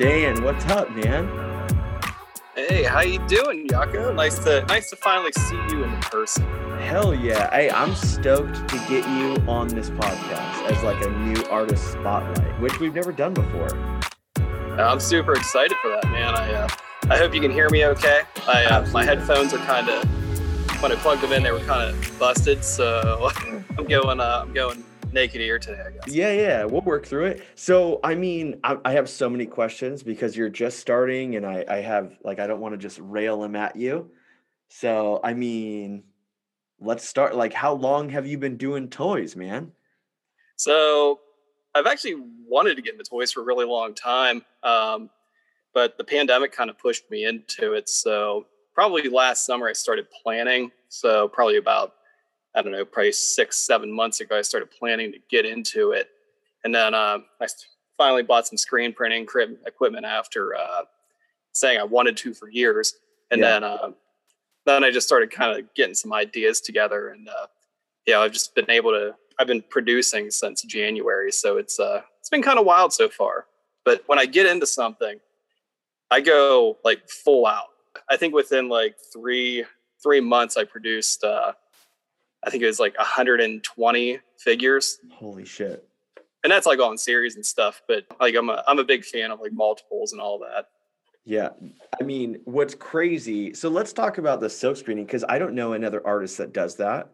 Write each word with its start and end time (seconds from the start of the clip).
Dan, 0.00 0.42
what's 0.42 0.64
up, 0.68 0.90
man? 0.92 1.28
Hey, 2.54 2.84
how 2.84 3.02
you 3.02 3.18
doing, 3.28 3.68
Yako? 3.68 4.14
Nice 4.14 4.38
to 4.44 4.64
nice 4.64 4.88
to 4.88 4.96
finally 4.96 5.30
see 5.32 5.60
you 5.68 5.84
in 5.84 5.94
person. 6.00 6.42
Hell 6.78 7.14
yeah. 7.14 7.50
Hey, 7.50 7.70
I'm 7.70 7.94
stoked 7.94 8.66
to 8.70 8.76
get 8.88 9.06
you 9.10 9.36
on 9.46 9.68
this 9.68 9.90
podcast 9.90 10.70
as 10.70 10.82
like 10.82 11.04
a 11.04 11.10
new 11.10 11.44
artist 11.50 11.92
spotlight, 11.92 12.58
which 12.62 12.80
we've 12.80 12.94
never 12.94 13.12
done 13.12 13.34
before. 13.34 13.68
I'm 14.80 15.00
super 15.00 15.34
excited 15.34 15.76
for 15.82 15.90
that, 15.90 16.04
man. 16.06 16.34
I 16.34 16.50
uh, 16.54 16.68
I 17.10 17.18
hope 17.18 17.34
you 17.34 17.42
can 17.42 17.50
hear 17.50 17.68
me 17.68 17.84
okay. 17.84 18.22
I 18.48 18.64
uh, 18.64 18.86
my 18.92 19.04
headphones 19.04 19.52
are 19.52 19.58
kind 19.58 19.90
of 19.90 20.02
when 20.82 20.92
I 20.92 20.94
plugged 20.94 21.20
them 21.20 21.32
in, 21.32 21.42
they 21.42 21.52
were 21.52 21.58
kind 21.58 21.90
of 21.90 22.18
busted, 22.18 22.64
so 22.64 23.30
I'm 23.78 23.84
going 23.84 24.18
uh, 24.18 24.44
I'm 24.46 24.54
going 24.54 24.82
naked 25.12 25.40
ear 25.40 25.58
today, 25.58 25.82
I 25.86 25.90
guess. 25.90 26.14
Yeah, 26.14 26.32
yeah, 26.32 26.64
we'll 26.64 26.80
work 26.82 27.06
through 27.06 27.26
it. 27.26 27.42
So, 27.54 28.00
I 28.04 28.14
mean, 28.14 28.60
I, 28.64 28.76
I 28.84 28.92
have 28.92 29.08
so 29.08 29.28
many 29.28 29.46
questions 29.46 30.02
because 30.02 30.36
you're 30.36 30.48
just 30.48 30.78
starting, 30.78 31.36
and 31.36 31.46
I, 31.46 31.64
I 31.68 31.76
have 31.76 32.16
like, 32.22 32.38
I 32.38 32.46
don't 32.46 32.60
want 32.60 32.74
to 32.74 32.78
just 32.78 32.98
rail 33.00 33.40
them 33.40 33.56
at 33.56 33.76
you. 33.76 34.10
So, 34.68 35.20
I 35.24 35.34
mean, 35.34 36.04
let's 36.78 37.06
start. 37.06 37.34
Like, 37.34 37.52
how 37.52 37.74
long 37.74 38.08
have 38.10 38.26
you 38.26 38.38
been 38.38 38.56
doing 38.56 38.88
toys, 38.88 39.36
man? 39.36 39.72
So 40.56 41.20
I've 41.74 41.86
actually 41.86 42.16
wanted 42.46 42.76
to 42.76 42.82
get 42.82 42.92
into 42.92 43.04
toys 43.04 43.32
for 43.32 43.40
a 43.40 43.44
really 43.44 43.64
long 43.64 43.94
time, 43.94 44.44
um, 44.62 45.08
but 45.72 45.96
the 45.96 46.04
pandemic 46.04 46.52
kind 46.52 46.68
of 46.68 46.78
pushed 46.78 47.10
me 47.10 47.24
into 47.24 47.72
it. 47.72 47.88
So 47.88 48.46
probably 48.74 49.08
last 49.08 49.46
summer 49.46 49.68
I 49.68 49.72
started 49.72 50.06
planning. 50.22 50.70
So 50.88 51.28
probably 51.28 51.56
about 51.56 51.94
I 52.54 52.62
don't 52.62 52.72
know, 52.72 52.84
probably 52.84 53.12
six 53.12 53.56
seven 53.58 53.92
months 53.92 54.20
ago 54.20 54.38
I 54.38 54.42
started 54.42 54.70
planning 54.70 55.12
to 55.12 55.18
get 55.30 55.46
into 55.46 55.92
it, 55.92 56.08
and 56.64 56.74
then 56.74 56.94
uh, 56.94 57.18
I 57.40 57.46
finally 57.96 58.22
bought 58.22 58.46
some 58.46 58.56
screen 58.58 58.92
printing 58.92 59.26
equipment 59.66 60.04
after 60.06 60.54
uh, 60.56 60.82
saying 61.52 61.78
I 61.78 61.84
wanted 61.84 62.16
to 62.18 62.34
for 62.34 62.48
years, 62.50 62.94
and 63.30 63.40
Yeah. 63.40 63.50
then 63.50 63.64
uh, 63.64 63.90
then 64.66 64.84
I 64.84 64.90
just 64.90 65.06
started 65.06 65.30
kind 65.30 65.58
of 65.58 65.72
getting 65.74 65.94
some 65.94 66.12
ideas 66.12 66.60
together 66.60 67.08
and. 67.10 67.28
Uh, 67.28 67.46
yeah, 68.06 68.18
I've 68.20 68.32
just 68.32 68.54
been 68.54 68.68
able 68.70 68.90
to. 68.92 69.14
I've 69.38 69.46
been 69.46 69.62
producing 69.68 70.30
since 70.30 70.62
January, 70.62 71.30
so 71.30 71.58
it's 71.58 71.78
uh, 71.78 72.00
it's 72.18 72.30
been 72.30 72.42
kind 72.42 72.58
of 72.58 72.64
wild 72.64 72.92
so 72.94 73.08
far. 73.10 73.46
But 73.84 74.02
when 74.06 74.18
I 74.18 74.24
get 74.24 74.46
into 74.46 74.66
something, 74.66 75.20
I 76.10 76.20
go 76.22 76.78
like 76.82 77.08
full 77.08 77.46
out. 77.46 77.68
I 78.08 78.16
think 78.16 78.34
within 78.34 78.68
like 78.70 78.96
three 79.12 79.64
three 80.02 80.20
months, 80.20 80.56
I 80.56 80.64
produced. 80.64 81.22
I 82.44 82.50
think 82.50 82.62
it 82.62 82.66
was 82.66 82.80
like 82.80 82.96
120 82.98 84.18
figures, 84.38 84.98
Holy 85.12 85.44
shit. 85.44 85.86
and 86.42 86.50
that's 86.50 86.66
like 86.66 86.80
on 86.80 86.96
series 86.96 87.36
and 87.36 87.44
stuff. 87.44 87.82
But 87.86 88.04
like 88.20 88.34
I'm 88.34 88.48
a 88.50 88.62
I'm 88.66 88.78
a 88.78 88.84
big 88.84 89.04
fan 89.04 89.30
of 89.30 89.40
like 89.40 89.52
multiples 89.52 90.12
and 90.12 90.20
all 90.20 90.38
that. 90.40 90.68
Yeah. 91.24 91.50
I 92.00 92.02
mean, 92.02 92.40
what's 92.44 92.74
crazy. 92.74 93.52
So 93.52 93.68
let's 93.68 93.92
talk 93.92 94.16
about 94.18 94.40
the 94.40 94.48
silk 94.48 94.76
screening 94.78 95.04
because 95.04 95.24
I 95.28 95.38
don't 95.38 95.54
know 95.54 95.74
another 95.74 96.04
artist 96.06 96.38
that 96.38 96.52
does 96.54 96.76
that. 96.76 97.08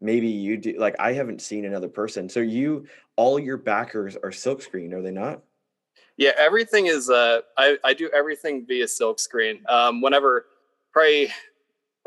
Maybe 0.00 0.28
you 0.28 0.56
do. 0.56 0.76
Like, 0.78 0.94
I 0.98 1.12
haven't 1.12 1.42
seen 1.42 1.66
another 1.66 1.88
person. 1.88 2.28
So, 2.28 2.40
you, 2.40 2.86
all 3.16 3.38
your 3.38 3.58
backers 3.58 4.16
are 4.16 4.32
silk 4.32 4.62
screened, 4.62 4.94
are 4.94 5.02
they 5.02 5.10
not? 5.10 5.42
Yeah, 6.16 6.30
everything 6.38 6.86
is. 6.86 7.10
Uh, 7.10 7.40
I 7.58 7.76
I 7.84 7.92
do 7.92 8.08
everything 8.14 8.64
via 8.66 8.86
silkscreen. 8.86 9.68
Um, 9.68 10.00
whenever, 10.00 10.46
probably, 10.92 11.30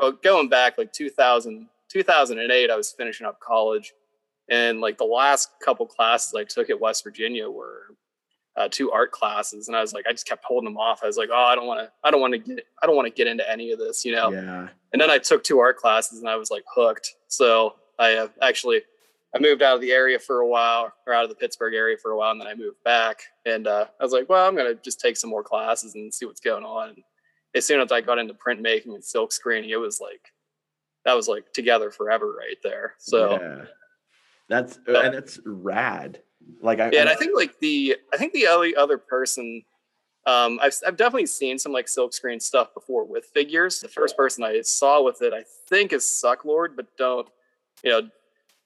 well, 0.00 0.12
going 0.12 0.48
back 0.48 0.76
like 0.78 0.92
2000, 0.92 1.68
2008, 1.94 2.70
I 2.70 2.76
was 2.76 2.92
finishing 2.92 3.26
up 3.26 3.40
college, 3.40 3.94
and 4.50 4.80
like 4.80 4.98
the 4.98 5.04
last 5.04 5.50
couple 5.64 5.86
classes 5.86 6.34
I 6.34 6.44
took 6.44 6.68
at 6.68 6.80
West 6.80 7.04
Virginia 7.04 7.48
were 7.48 7.94
uh, 8.56 8.68
two 8.70 8.90
art 8.90 9.12
classes, 9.12 9.68
and 9.68 9.76
I 9.76 9.80
was 9.80 9.92
like, 9.92 10.04
I 10.08 10.12
just 10.12 10.26
kept 10.26 10.44
holding 10.44 10.66
them 10.66 10.76
off. 10.76 11.00
I 11.02 11.06
was 11.06 11.16
like, 11.16 11.30
oh, 11.32 11.44
I 11.44 11.54
don't 11.54 11.66
want 11.66 11.80
to, 11.80 11.92
I 12.02 12.10
don't 12.10 12.20
want 12.20 12.32
to 12.32 12.38
get, 12.38 12.66
I 12.82 12.86
don't 12.86 12.96
want 12.96 13.06
to 13.06 13.14
get 13.14 13.28
into 13.28 13.48
any 13.50 13.70
of 13.72 13.78
this, 13.78 14.04
you 14.04 14.14
know. 14.14 14.32
Yeah. 14.32 14.68
And 14.92 15.00
then 15.00 15.10
I 15.10 15.18
took 15.18 15.44
two 15.44 15.60
art 15.60 15.76
classes, 15.76 16.18
and 16.18 16.28
I 16.28 16.36
was 16.36 16.50
like 16.50 16.64
hooked. 16.74 17.14
So 17.28 17.76
I 17.98 18.08
have 18.08 18.32
actually. 18.42 18.82
I 19.36 19.40
moved 19.40 19.62
out 19.62 19.74
of 19.74 19.80
the 19.80 19.90
area 19.90 20.20
for 20.20 20.42
a 20.42 20.46
while, 20.46 20.92
or 21.08 21.12
out 21.12 21.24
of 21.24 21.28
the 21.28 21.34
Pittsburgh 21.34 21.74
area 21.74 21.96
for 22.00 22.12
a 22.12 22.16
while, 22.16 22.30
and 22.30 22.40
then 22.40 22.46
I 22.46 22.54
moved 22.54 22.76
back. 22.84 23.20
And 23.44 23.66
uh, 23.66 23.86
I 23.98 24.04
was 24.04 24.12
like, 24.12 24.28
well, 24.28 24.46
I'm 24.46 24.54
gonna 24.54 24.76
just 24.76 25.00
take 25.00 25.16
some 25.16 25.28
more 25.28 25.42
classes 25.42 25.96
and 25.96 26.14
see 26.14 26.24
what's 26.24 26.40
going 26.40 26.64
on. 26.64 26.90
And 26.90 27.02
as 27.54 27.66
soon 27.66 27.80
as 27.80 27.90
I 27.90 28.00
got 28.00 28.18
into 28.18 28.34
printmaking 28.34 28.94
and 28.94 29.04
silk 29.04 29.32
screening, 29.32 29.70
it 29.70 29.80
was 29.80 30.00
like 30.00 30.20
that 31.04 31.14
was 31.14 31.28
like 31.28 31.52
together 31.52 31.90
forever 31.90 32.32
right 32.32 32.56
there. 32.62 32.94
So 32.98 33.32
yeah. 33.40 33.64
That's, 34.48 34.78
Yeah. 34.86 35.06
and 35.06 35.14
that's 35.14 35.40
rad. 35.44 36.20
Like, 36.60 36.78
I, 36.78 36.90
yeah, 36.90 37.00
and 37.00 37.08
I 37.08 37.14
think 37.14 37.34
like 37.34 37.58
the 37.60 37.96
I 38.12 38.18
think 38.18 38.34
the 38.34 38.46
only 38.48 38.76
other 38.76 38.98
person 38.98 39.62
um, 40.26 40.58
I've 40.62 40.74
I've 40.86 40.96
definitely 40.96 41.26
seen 41.26 41.58
some 41.58 41.72
like 41.72 41.86
silkscreen 41.86 42.40
stuff 42.40 42.72
before 42.72 43.04
with 43.04 43.26
figures. 43.26 43.80
The 43.80 43.88
first 43.88 44.16
person 44.16 44.42
I 44.42 44.60
saw 44.62 45.02
with 45.02 45.20
it, 45.22 45.32
I 45.34 45.44
think, 45.68 45.92
is 45.92 46.04
Sucklord, 46.04 46.76
but 46.76 46.86
don't 46.96 47.28
you 47.82 47.90
know? 47.90 48.08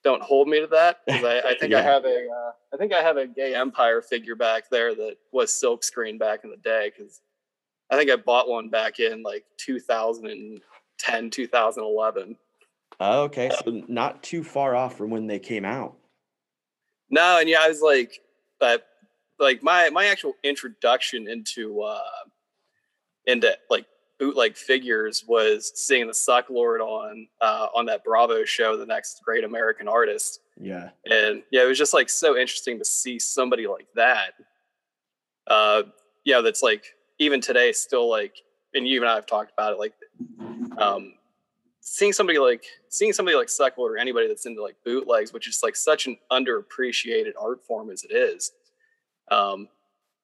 Don't 0.05 0.22
hold 0.22 0.47
me 0.47 0.60
to 0.60 0.69
that 0.69 1.00
because 1.05 1.25
I, 1.25 1.41
I 1.50 1.55
think 1.59 1.75
I 1.75 1.82
have 1.94 2.05
a 2.05 2.28
uh, 2.28 2.53
I 2.72 2.76
think 2.76 2.93
I 2.93 3.03
have 3.03 3.16
a 3.16 3.26
Gay 3.26 3.55
Empire 3.55 4.00
figure 4.00 4.37
back 4.37 4.70
there 4.70 4.94
that 4.94 5.16
was 5.32 5.50
silkscreen 5.50 6.19
back 6.19 6.44
in 6.44 6.50
the 6.50 6.56
day 6.56 6.93
because 6.97 7.20
I 7.91 7.97
think 7.97 8.09
I 8.10 8.16
bought 8.16 8.49
one 8.49 8.69
back 8.69 9.00
in 9.00 9.22
like 9.25 9.44
2010 10.98 11.31
2011. 11.31 12.36
oh, 13.00 13.22
okay. 13.22 13.50
So, 13.64 13.82
not 13.88 14.22
too 14.22 14.44
far 14.44 14.75
off 14.75 14.97
from 14.97 15.10
when 15.10 15.26
they 15.26 15.38
came 15.38 15.64
out. 15.64 15.97
No, 17.10 17.38
and 17.41 17.48
yeah, 17.48 17.60
I 17.62 17.69
was 17.69 17.81
like, 17.81 18.20
but 18.60 18.86
like 19.38 19.62
my 19.62 19.88
my 19.91 20.06
actual 20.06 20.34
introduction 20.42 21.28
into 21.28 21.81
uh 21.82 22.00
into 23.26 23.56
like 23.70 23.87
bootleg 24.19 24.56
figures 24.56 25.25
was 25.28 25.70
seeing 25.75 26.06
the 26.06 26.12
Sucklord 26.12 26.81
on 26.81 27.28
uh 27.41 27.69
on 27.75 27.87
that 27.87 28.04
Bravo 28.04 28.44
show, 28.44 28.76
the 28.76 28.87
next 28.87 29.22
great 29.25 29.44
American 29.44 29.88
artist. 29.88 30.41
Yeah. 30.60 30.91
And 31.04 31.42
yeah, 31.50 31.62
it 31.62 31.69
was 31.69 31.78
just 31.78 31.94
like 31.94 32.08
so 32.10 32.37
interesting 32.37 32.78
to 32.78 32.84
see 32.84 33.19
somebody 33.19 33.66
like 33.66 33.87
that. 33.94 34.32
Uh 35.46 35.84
yeah, 36.25 36.40
that's 36.40 36.62
like 36.62 36.84
even 37.19 37.40
today 37.40 37.72
still 37.72 38.08
like 38.11 38.34
and 38.75 38.87
you 38.87 39.00
and 39.00 39.11
I 39.11 39.14
have 39.14 39.26
talked 39.26 39.52
about 39.52 39.72
it, 39.72 39.78
like 39.78 39.94
um 40.79 41.15
seeing 41.81 42.12
somebody 42.12 42.38
like 42.38 42.65
seeing 42.88 43.12
somebody 43.12 43.37
like 43.37 43.49
Sucklord 43.49 44.00
anybody 44.00 44.29
that's 44.29 44.47
into 44.47 44.62
like 44.62 44.76
bootlegs, 44.85 45.32
which 45.32 45.49
is 45.49 45.61
like 45.62 45.76
such 45.76 46.06
an 46.06 46.17
underappreciated 46.31 47.32
art 47.41 47.65
form 47.65 47.91
as 47.91 48.05
it 48.05 48.15
is. 48.15 48.53
Um, 49.31 49.69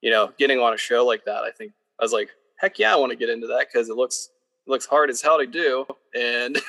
you 0.00 0.10
know, 0.10 0.32
getting 0.38 0.58
on 0.58 0.74
a 0.74 0.78
show 0.78 1.04
like 1.06 1.24
that, 1.24 1.42
I 1.44 1.50
think 1.50 1.72
I 2.00 2.04
was 2.04 2.12
like, 2.12 2.30
heck 2.58 2.78
yeah, 2.78 2.92
I 2.92 2.96
want 2.96 3.10
to 3.10 3.16
get 3.16 3.30
into 3.30 3.46
that 3.48 3.68
because 3.72 3.88
it 3.88 3.96
looks 3.96 4.30
it 4.66 4.70
looks 4.70 4.86
hard 4.86 5.10
as 5.10 5.22
hell 5.22 5.38
to 5.38 5.46
do. 5.46 5.86
And 6.14 6.60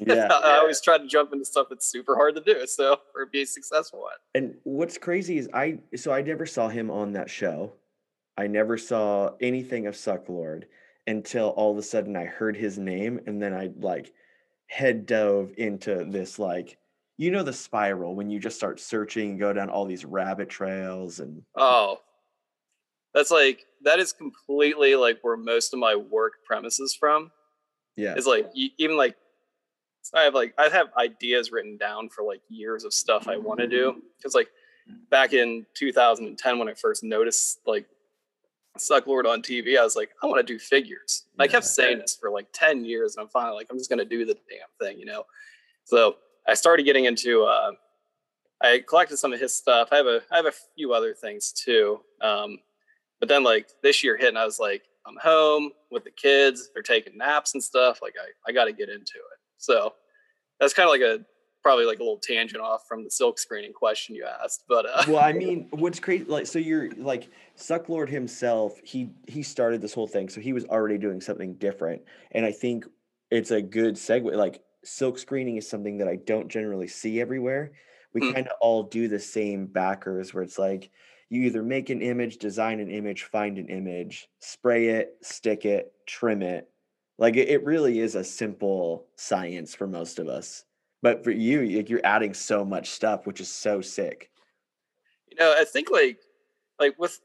Yeah. 0.00 0.28
I 0.32 0.58
always 0.58 0.80
try 0.80 0.98
to 0.98 1.06
jump 1.06 1.32
into 1.32 1.44
stuff 1.44 1.68
that's 1.70 1.86
super 1.86 2.16
hard 2.16 2.34
to 2.34 2.40
do. 2.40 2.66
So 2.66 2.98
or 3.14 3.26
be 3.26 3.44
successful 3.44 4.04
at. 4.12 4.18
And 4.40 4.54
what's 4.64 4.98
crazy 4.98 5.38
is 5.38 5.48
I 5.54 5.78
so 5.94 6.12
I 6.12 6.22
never 6.22 6.46
saw 6.46 6.68
him 6.68 6.90
on 6.90 7.12
that 7.12 7.30
show. 7.30 7.72
I 8.36 8.46
never 8.48 8.76
saw 8.76 9.30
anything 9.40 9.86
of 9.86 9.94
Sucklord 9.94 10.64
until 11.06 11.48
all 11.50 11.72
of 11.72 11.78
a 11.78 11.82
sudden 11.82 12.16
I 12.16 12.24
heard 12.24 12.56
his 12.56 12.78
name 12.78 13.20
and 13.26 13.40
then 13.42 13.54
I 13.54 13.70
like 13.78 14.12
head 14.68 15.06
dove 15.06 15.52
into 15.56 16.04
this 16.04 16.38
like 16.38 16.78
you 17.16 17.30
know 17.30 17.42
the 17.42 17.52
spiral 17.52 18.14
when 18.14 18.28
you 18.30 18.38
just 18.38 18.56
start 18.56 18.80
searching 18.80 19.30
and 19.30 19.38
go 19.38 19.52
down 19.52 19.70
all 19.70 19.84
these 19.86 20.04
rabbit 20.04 20.48
trails 20.48 21.20
and 21.20 21.42
Oh, 21.56 22.00
that's 23.14 23.30
like 23.30 23.64
that 23.84 23.98
is 23.98 24.12
completely 24.12 24.96
like 24.96 25.18
where 25.22 25.36
most 25.36 25.72
of 25.72 25.78
my 25.78 25.94
work 25.94 26.34
premises 26.44 26.94
from. 26.98 27.30
yeah. 27.96 28.14
Is 28.16 28.26
like 28.26 28.50
even 28.54 28.96
like 28.96 29.16
I 30.14 30.22
have 30.22 30.34
like 30.34 30.52
I 30.58 30.68
have 30.68 30.88
ideas 30.98 31.50
written 31.52 31.76
down 31.78 32.08
for 32.10 32.24
like 32.24 32.40
years 32.48 32.84
of 32.84 32.92
stuff 32.92 33.28
I 33.28 33.36
want 33.38 33.60
to 33.60 33.66
do 33.66 34.02
because 34.18 34.34
like 34.34 34.48
back 35.10 35.32
in 35.32 35.64
2010 35.74 36.58
when 36.58 36.68
I 36.68 36.74
first 36.74 37.02
noticed 37.02 37.60
like 37.66 37.86
Sucklord 38.76 39.26
on 39.26 39.42
TV, 39.42 39.78
I 39.78 39.84
was 39.84 39.96
like 39.96 40.10
I 40.22 40.26
want 40.26 40.46
to 40.46 40.52
do 40.52 40.58
figures. 40.58 41.24
I 41.38 41.46
kept 41.46 41.64
saying 41.66 41.98
this 41.98 42.16
for 42.20 42.30
like 42.30 42.46
10 42.52 42.84
years, 42.84 43.16
and 43.16 43.22
I'm 43.24 43.28
finally 43.28 43.56
like 43.56 43.68
I'm 43.70 43.78
just 43.78 43.90
gonna 43.90 44.04
do 44.04 44.24
the 44.24 44.34
damn 44.48 44.68
thing, 44.80 44.98
you 44.98 45.06
know. 45.06 45.24
So 45.84 46.16
I 46.46 46.54
started 46.54 46.84
getting 46.84 47.04
into 47.04 47.44
uh, 47.44 47.72
I 48.62 48.82
collected 48.86 49.18
some 49.18 49.32
of 49.32 49.40
his 49.40 49.54
stuff. 49.54 49.88
I 49.92 49.96
have 49.96 50.06
a 50.06 50.22
I 50.30 50.36
have 50.36 50.46
a 50.46 50.52
few 50.74 50.92
other 50.92 51.14
things 51.14 51.52
too. 51.52 52.00
Um, 52.20 52.58
but 53.20 53.28
then 53.28 53.44
like 53.44 53.68
this 53.82 54.02
year 54.04 54.16
hit 54.16 54.28
and 54.28 54.38
I 54.38 54.44
was 54.44 54.58
like, 54.58 54.82
I'm 55.06 55.16
home 55.22 55.70
with 55.90 56.04
the 56.04 56.10
kids, 56.10 56.70
they're 56.74 56.82
taking 56.82 57.16
naps 57.16 57.54
and 57.54 57.62
stuff. 57.62 58.00
Like 58.02 58.14
I, 58.20 58.50
I 58.50 58.52
gotta 58.52 58.72
get 58.72 58.88
into 58.88 59.16
it. 59.16 59.38
So 59.58 59.94
that's 60.60 60.74
kind 60.74 60.88
of 60.88 60.90
like 60.90 61.00
a 61.02 61.24
probably 61.66 61.84
like 61.84 61.98
a 61.98 62.02
little 62.02 62.18
tangent 62.18 62.62
off 62.62 62.86
from 62.86 63.02
the 63.02 63.10
silk 63.10 63.40
screening 63.40 63.72
question 63.72 64.14
you 64.14 64.24
asked. 64.24 64.64
But 64.68 64.86
uh 64.86 65.02
well, 65.08 65.18
I 65.18 65.32
mean, 65.32 65.66
what's 65.70 65.98
crazy, 65.98 66.24
like, 66.24 66.46
so 66.46 66.60
you're 66.60 66.92
like 66.92 67.28
Sucklord 67.56 68.08
himself. 68.08 68.80
He 68.84 69.10
he 69.26 69.42
started 69.42 69.80
this 69.80 69.92
whole 69.92 70.06
thing, 70.06 70.28
so 70.28 70.40
he 70.40 70.52
was 70.52 70.64
already 70.66 70.96
doing 70.98 71.20
something 71.20 71.54
different, 71.54 72.02
and 72.30 72.46
I 72.46 72.52
think 72.52 72.86
it's 73.32 73.50
a 73.50 73.60
good 73.60 73.96
segue. 73.96 74.36
Like, 74.36 74.62
silk 74.84 75.18
screening 75.18 75.56
is 75.56 75.68
something 75.68 75.98
that 75.98 76.06
I 76.06 76.16
don't 76.16 76.48
generally 76.48 76.86
see 76.86 77.20
everywhere. 77.20 77.72
We 78.14 78.20
Hmm. 78.20 78.32
kind 78.32 78.46
of 78.46 78.56
all 78.60 78.84
do 78.84 79.08
the 79.08 79.18
same 79.18 79.66
backers, 79.66 80.32
where 80.32 80.44
it's 80.44 80.60
like 80.60 80.90
you 81.30 81.42
either 81.42 81.64
make 81.64 81.90
an 81.90 82.00
image, 82.00 82.36
design 82.38 82.78
an 82.78 82.90
image, 82.90 83.24
find 83.24 83.58
an 83.58 83.68
image, 83.68 84.28
spray 84.38 84.90
it, 84.90 85.16
stick 85.22 85.64
it, 85.64 85.92
trim 86.06 86.42
it. 86.42 86.70
Like, 87.18 87.36
it, 87.36 87.48
it 87.48 87.64
really 87.64 87.98
is 87.98 88.14
a 88.14 88.22
simple 88.22 89.08
science 89.16 89.74
for 89.74 89.88
most 89.88 90.20
of 90.20 90.28
us. 90.28 90.65
But 91.06 91.22
for 91.22 91.30
you, 91.30 91.60
like, 91.76 91.88
you're 91.88 92.00
adding 92.02 92.34
so 92.34 92.64
much 92.64 92.90
stuff, 92.90 93.28
which 93.28 93.40
is 93.40 93.48
so 93.48 93.80
sick. 93.80 94.28
you 95.30 95.36
know, 95.38 95.54
I 95.56 95.62
think 95.64 95.88
like 95.88 96.18
like 96.80 96.98
with 96.98 97.20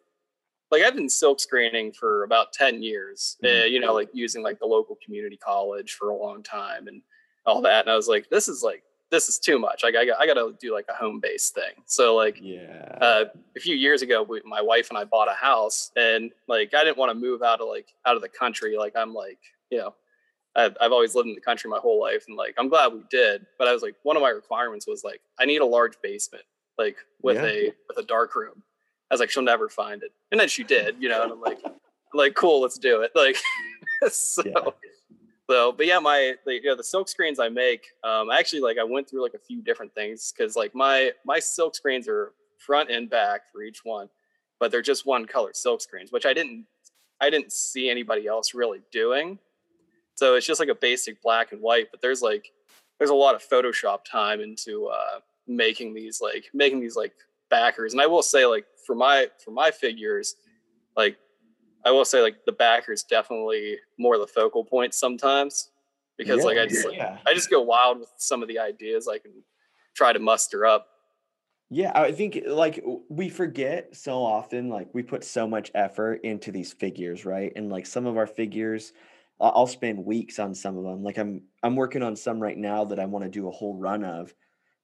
like 0.69 0.83
I've 0.83 0.93
been 0.93 1.09
silk 1.09 1.39
screening 1.39 1.91
for 1.91 2.23
about 2.23 2.53
10 2.53 2.83
years, 2.83 3.37
Mhm. 3.43 3.61
uh, 3.61 3.65
you 3.65 3.79
know, 3.79 3.91
like 3.95 4.09
using 4.13 4.43
like 4.43 4.59
the 4.59 4.67
local 4.67 4.99
community 5.03 5.35
college 5.35 5.93
for 5.93 6.09
a 6.09 6.15
long 6.15 6.43
time 6.43 6.87
and 6.87 7.01
all 7.47 7.59
that. 7.63 7.85
And 7.85 7.91
I 7.91 7.95
was 7.95 8.07
like, 8.07 8.29
this 8.29 8.47
is 8.47 8.61
like, 8.61 8.83
this 9.09 9.27
is 9.29 9.39
too 9.39 9.57
much. 9.57 9.83
Like 9.83 9.95
I 9.95 10.05
got, 10.05 10.19
I 10.21 10.27
got 10.27 10.35
to 10.35 10.55
do 10.59 10.71
like 10.75 10.85
a 10.87 10.93
home 10.93 11.19
based 11.19 11.55
thing. 11.55 11.73
So 11.87 12.15
like 12.15 12.37
Yeah. 12.39 12.97
uh, 13.01 13.25
a 13.57 13.59
few 13.59 13.75
years 13.75 14.03
ago, 14.03 14.21
we, 14.21 14.41
my 14.45 14.61
wife 14.61 14.89
and 14.89 14.97
I 14.99 15.05
bought 15.05 15.27
a 15.27 15.33
house 15.33 15.91
and 15.95 16.31
like, 16.47 16.75
I 16.75 16.83
didn't 16.83 16.97
want 16.99 17.09
to 17.09 17.15
move 17.15 17.41
out 17.41 17.61
of 17.61 17.67
like, 17.67 17.87
out 18.05 18.15
of 18.15 18.21
the 18.21 18.29
country. 18.29 18.77
Like 18.77 18.95
I'm 18.95 19.11
like, 19.15 19.39
you 19.71 19.79
know, 19.79 19.95
I've, 20.56 20.75
I've 20.81 20.92
always 20.92 21.15
lived 21.15 21.30
in 21.30 21.36
the 21.36 21.42
country 21.42 21.69
my 21.69 21.77
whole 21.80 22.00
life 22.00 22.25
and 22.27 22.36
like, 22.36 22.56
I'm 22.57 22.68
glad 22.69 22.94
we 22.94 23.03
did. 23.09 23.45
But 23.57 23.68
I 23.68 23.74
was 23.74 23.81
like, 23.81 23.95
one 24.03 24.15
of 24.18 24.21
my 24.21 24.30
requirements 24.30 24.86
was 24.88 25.03
like, 25.03 25.21
I 25.39 25.45
need 25.45 25.62
a 25.62 25.65
large 25.65 25.94
basement, 26.03 26.44
like 26.77 26.98
with 27.21 27.38
Yeah. 27.38 27.45
a, 27.45 27.71
with 27.88 27.98
a 27.98 28.03
dark 28.03 28.36
room. 28.36 28.62
I 29.09 29.13
was 29.13 29.19
like, 29.19 29.30
she'll 29.30 29.44
never 29.44 29.69
find 29.69 30.03
it. 30.03 30.12
And 30.31 30.39
then 30.39 30.48
she 30.50 30.63
did, 30.63 30.95
you 31.00 31.09
know, 31.09 31.24
and 31.24 31.31
I'm 31.31 31.42
like, 31.42 31.59
like, 32.13 32.36
cool, 32.36 32.62
let's 32.62 32.77
do 32.77 33.01
it. 33.01 33.12
Like, 33.15 33.38
so, 34.12 34.44
Yeah. 34.45 34.71
so, 35.50 35.71
but 35.71 35.86
yeah, 35.86 36.00
my, 36.00 36.36
the, 36.45 36.53
you 36.56 36.63
know, 36.65 36.75
the 36.75 36.83
silk 36.83 37.07
screens 37.07 37.39
I 37.39 37.48
make, 37.50 37.86
um, 38.03 38.30
actually 38.31 38.62
like, 38.62 38.77
I 38.77 38.83
went 38.83 39.09
through 39.09 39.21
like 39.24 39.33
a 39.33 39.39
few 39.39 39.62
different 39.62 39.94
things. 39.95 40.33
Cause 40.38 40.56
like 40.56 40.75
my, 40.75 41.12
my 41.25 41.39
silk 41.39 41.75
screens 41.75 42.07
are 42.09 42.33
front 42.57 42.89
and 42.92 43.09
back 43.09 43.42
for 43.51 43.63
each 43.63 43.86
one, 43.86 44.09
but 44.59 44.69
they're 44.71 44.81
just 44.81 45.06
one 45.06 45.25
color 45.25 45.51
silk 45.53 45.81
screens, 45.81 46.12
which 46.12 46.25
I 46.25 46.33
didn't, 46.33 46.65
I 47.21 47.30
didn't 47.30 47.51
see 47.53 47.89
anybody 47.89 48.27
else 48.27 48.53
really 48.53 48.81
doing. 48.92 49.39
So 50.15 50.35
it's 50.35 50.45
just 50.45 50.59
like 50.59 50.69
a 50.69 50.75
basic 50.75 51.21
black 51.21 51.51
and 51.51 51.61
white, 51.61 51.87
but 51.91 52.01
there's 52.01 52.21
like, 52.21 52.51
there's 52.99 53.09
a 53.09 53.15
lot 53.15 53.33
of 53.33 53.41
Photoshop 53.47 54.05
time 54.05 54.39
into, 54.41 54.87
uh, 54.87 55.19
making 55.47 55.93
these 55.93 56.21
like 56.21 56.49
making 56.53 56.79
these 56.79 56.95
like 56.95 57.13
backers 57.49 57.93
and 57.93 58.01
i 58.01 58.07
will 58.07 58.23
say 58.23 58.45
like 58.45 58.65
for 58.85 58.95
my 58.95 59.27
for 59.43 59.51
my 59.51 59.69
figures 59.69 60.35
like 60.95 61.17
i 61.85 61.91
will 61.91 62.05
say 62.05 62.21
like 62.21 62.45
the 62.45 62.51
backers 62.51 63.03
definitely 63.03 63.77
more 63.97 64.17
the 64.17 64.27
focal 64.27 64.63
point 64.63 64.93
sometimes 64.93 65.71
because 66.17 66.45
like 66.45 66.57
i 66.57 66.65
just 66.65 66.85
like, 66.85 66.95
yeah. 66.95 67.17
i 67.27 67.33
just 67.33 67.49
go 67.49 67.61
wild 67.61 67.99
with 67.99 68.09
some 68.17 68.41
of 68.41 68.47
the 68.47 68.57
ideas 68.57 69.07
i 69.07 69.17
can 69.17 69.31
try 69.93 70.13
to 70.13 70.19
muster 70.19 70.65
up 70.65 70.87
Yeah, 71.73 71.93
I 71.95 72.11
think 72.11 72.37
like 72.45 72.83
we 73.07 73.29
forget 73.29 73.95
so 73.95 74.21
often, 74.21 74.67
like 74.67 74.89
we 74.91 75.03
put 75.03 75.23
so 75.23 75.47
much 75.47 75.71
effort 75.73 76.19
into 76.25 76.51
these 76.51 76.73
figures, 76.73 77.23
right? 77.23 77.53
And 77.55 77.71
like 77.71 77.85
some 77.85 78.05
of 78.05 78.17
our 78.17 78.27
figures, 78.27 78.91
I'll 79.49 79.67
spend 79.67 80.05
weeks 80.05 80.39
on 80.39 80.53
some 80.55 80.77
of 80.77 80.83
them. 80.83 81.03
Like 81.03 81.17
I'm 81.17 81.43
I'm 81.63 81.75
working 81.75 82.03
on 82.03 82.15
some 82.15 82.39
right 82.39 82.57
now 82.57 82.85
that 82.85 82.99
I 82.99 83.05
want 83.05 83.25
to 83.25 83.29
do 83.29 83.47
a 83.47 83.51
whole 83.51 83.75
run 83.75 84.03
of. 84.03 84.33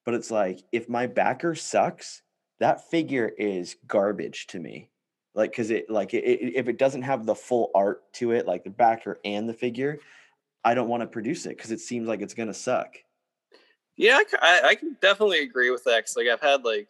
But 0.06 0.14
it's 0.16 0.32
like 0.32 0.62
if 0.72 0.90
my 0.90 1.08
backer 1.08 1.54
sucks, 1.56 2.22
that 2.60 2.90
figure 2.90 3.28
is 3.38 3.76
garbage 3.88 4.48
to 4.48 4.60
me. 4.60 4.90
Like 5.36 5.54
cuz 5.54 5.70
it 5.70 5.90
like 5.90 6.14
it, 6.14 6.24
it, 6.24 6.56
if 6.56 6.68
it 6.68 6.78
doesn't 6.80 7.04
have 7.04 7.26
the 7.26 7.36
full 7.36 7.72
art 7.76 8.12
to 8.14 8.32
it, 8.32 8.48
like 8.48 8.64
the 8.64 8.70
backer 8.72 9.20
and 9.24 9.48
the 9.48 9.54
figure, 9.54 10.00
I 10.64 10.74
don't 10.74 10.90
want 10.90 11.02
to 11.02 11.08
produce 11.08 11.46
it 11.46 11.58
cuz 11.60 11.72
it 11.72 11.80
seems 11.80 12.08
like 12.08 12.22
it's 12.22 12.34
going 12.34 12.48
to 12.48 12.54
suck. 12.54 12.98
yeah 13.96 14.20
I 14.42 14.76
can 14.76 14.98
definitely 15.02 15.40
agree 15.40 15.70
with 15.72 15.84
that 15.86 16.06
'cause, 16.06 16.16
like 16.18 16.28
i've 16.28 16.42
had 16.42 16.64
like 16.64 16.90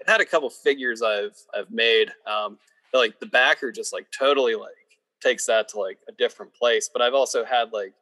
i've 0.00 0.06
had 0.06 0.20
a 0.20 0.24
couple 0.26 0.50
figures 0.50 1.02
i've 1.02 1.36
i've 1.54 1.70
made 1.70 2.12
um 2.26 2.58
like 2.92 3.18
the 3.20 3.26
backer 3.26 3.70
just 3.72 3.92
like 3.92 4.06
totally 4.10 4.54
like 4.54 4.79
takes 5.20 5.46
that 5.46 5.68
to 5.68 5.78
like 5.78 5.98
a 6.08 6.12
different 6.12 6.52
place 6.54 6.88
but 6.92 7.02
i've 7.02 7.14
also 7.14 7.44
had 7.44 7.72
like 7.72 7.94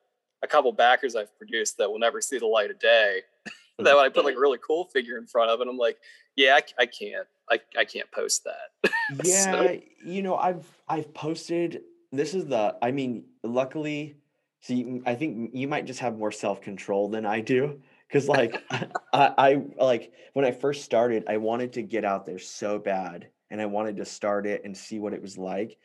a 0.42 0.46
couple 0.46 0.72
backers 0.72 1.16
i've 1.16 1.36
produced 1.38 1.78
that 1.78 1.90
will 1.90 1.98
never 1.98 2.20
see 2.20 2.38
the 2.38 2.46
light 2.46 2.70
of 2.70 2.78
day 2.78 3.20
that 3.78 3.96
I 3.96 4.08
put 4.08 4.24
like 4.24 4.34
a 4.34 4.40
really 4.40 4.58
cool 4.58 4.86
figure 4.86 5.18
in 5.18 5.26
front 5.28 5.52
of 5.52 5.60
and 5.60 5.70
I'm 5.70 5.78
like, 5.78 5.98
yeah, 6.34 6.58
I 6.80 6.86
can't, 6.86 7.28
I, 7.48 7.60
I 7.78 7.84
can't 7.84 8.10
post 8.10 8.42
that. 8.42 8.92
yeah 9.24 9.76
you 10.04 10.22
know 10.22 10.36
i've 10.36 10.66
i've 10.88 11.12
posted 11.14 11.82
this 12.12 12.34
is 12.34 12.46
the 12.46 12.76
i 12.82 12.90
mean 12.90 13.24
luckily 13.42 14.16
see 14.60 15.00
i 15.06 15.14
think 15.14 15.50
you 15.54 15.66
might 15.66 15.86
just 15.86 16.00
have 16.00 16.18
more 16.18 16.32
self-control 16.32 17.08
than 17.08 17.24
i 17.24 17.40
do 17.40 17.80
because 18.06 18.28
like 18.28 18.62
I, 18.70 19.32
I 19.38 19.62
like 19.78 20.12
when 20.34 20.44
i 20.44 20.50
first 20.50 20.84
started 20.84 21.24
i 21.28 21.36
wanted 21.36 21.72
to 21.74 21.82
get 21.82 22.04
out 22.04 22.26
there 22.26 22.38
so 22.38 22.78
bad 22.78 23.28
and 23.50 23.60
i 23.60 23.66
wanted 23.66 23.96
to 23.96 24.04
start 24.04 24.46
it 24.46 24.62
and 24.64 24.76
see 24.76 24.98
what 24.98 25.14
it 25.14 25.22
was 25.22 25.38
like 25.38 25.78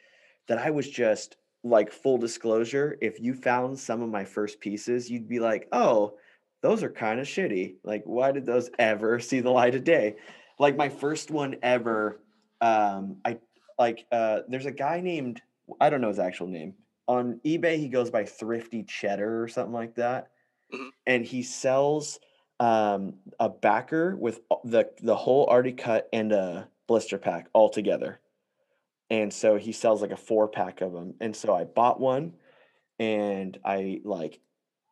that 0.47 0.57
i 0.57 0.69
was 0.69 0.89
just 0.89 1.37
like 1.63 1.91
full 1.91 2.17
disclosure 2.17 2.97
if 3.01 3.19
you 3.19 3.33
found 3.33 3.77
some 3.79 4.01
of 4.01 4.09
my 4.09 4.25
first 4.25 4.59
pieces 4.59 5.09
you'd 5.09 5.29
be 5.29 5.39
like 5.39 5.67
oh 5.71 6.13
those 6.61 6.81
are 6.81 6.89
kind 6.89 7.19
of 7.19 7.27
shitty. 7.27 7.75
Like 7.83 8.03
why 8.05 8.31
did 8.31 8.45
those 8.45 8.69
ever 8.79 9.19
see 9.29 9.41
the 9.41 9.49
light 9.51 9.75
of 9.75 9.83
day? 9.83 10.15
Like 10.57 10.77
my 10.77 10.89
first 10.89 11.29
one 11.29 11.57
ever 11.61 12.19
um 12.61 13.17
i 13.25 13.37
like 13.77 14.05
uh 14.11 14.39
there's 14.47 14.65
a 14.65 14.71
guy 14.71 15.01
named 15.01 15.41
i 15.81 15.89
don't 15.89 15.99
know 16.01 16.07
his 16.07 16.19
actual 16.19 16.47
name. 16.47 16.73
On 17.07 17.39
ebay 17.45 17.77
he 17.77 17.89
goes 17.89 18.09
by 18.09 18.23
thrifty 18.23 18.83
cheddar 18.83 19.43
or 19.43 19.47
something 19.47 19.73
like 19.73 19.95
that 19.95 20.29
Mhm. 20.73 20.89
and 21.05 21.25
he 21.25 21.43
sells 21.43 22.19
um 22.61 23.15
a 23.39 23.49
backer 23.49 24.15
with 24.15 24.39
the 24.63 24.89
the 25.01 25.15
whole 25.15 25.45
already 25.47 25.73
cut 25.73 26.07
and 26.13 26.31
a 26.31 26.69
blister 26.87 27.17
pack 27.17 27.49
all 27.53 27.69
together 27.69 28.19
and 29.21 29.31
so 29.31 29.57
he 29.57 29.71
sells 29.71 30.01
like 30.01 30.11
a 30.11 30.17
four 30.17 30.47
pack 30.47 30.81
of 30.81 30.91
them 30.91 31.13
and 31.21 31.35
so 31.35 31.53
i 31.53 31.63
bought 31.63 31.99
one 31.99 32.33
and 32.99 33.57
i 33.63 33.99
like 34.03 34.39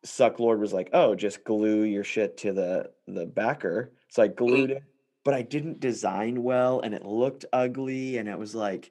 suck 0.04 0.38
lord 0.38 0.60
was 0.60 0.72
like 0.72 0.90
oh 0.92 1.14
just 1.14 1.44
glue 1.44 1.82
your 1.82 2.04
shit 2.04 2.36
to 2.36 2.52
the 2.52 2.90
the 3.06 3.26
backer 3.26 3.92
so 4.08 4.22
i 4.22 4.28
glued 4.28 4.70
mm. 4.70 4.76
it 4.76 4.82
but 5.24 5.34
I 5.34 5.42
didn't 5.42 5.80
design 5.80 6.42
well 6.42 6.80
and 6.80 6.94
it 6.94 7.04
looked 7.04 7.44
ugly 7.52 8.18
and 8.18 8.28
it 8.28 8.38
was 8.38 8.54
like 8.54 8.90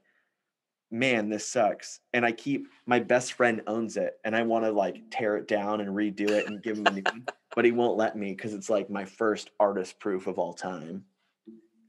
man 0.90 1.30
this 1.30 1.48
sucks 1.48 2.00
and 2.14 2.26
I 2.26 2.32
keep 2.32 2.68
my 2.86 3.00
best 3.00 3.34
friend 3.34 3.62
owns 3.68 3.96
it 3.98 4.14
and 4.26 4.36
I 4.36 4.44
want 4.44 4.66
to 4.66 4.72
like 4.72 5.02
tear 5.10 5.38
it 5.38 5.48
down 5.48 5.82
and 5.82 5.90
redo 5.90 6.30
it 6.30 6.48
and 6.48 6.62
give 6.62 6.78
him 6.78 6.88
a 6.88 6.92
new 6.92 7.04
one 7.06 7.26
but 7.56 7.66
he 7.66 7.72
won't 7.72 7.98
let 7.98 8.18
me 8.18 8.36
cuz 8.36 8.54
it's 8.54 8.70
like 8.70 8.90
my 8.90 9.06
first 9.06 9.52
artist 9.60 10.00
proof 10.00 10.28
of 10.28 10.38
all 10.38 10.54
time. 10.54 11.06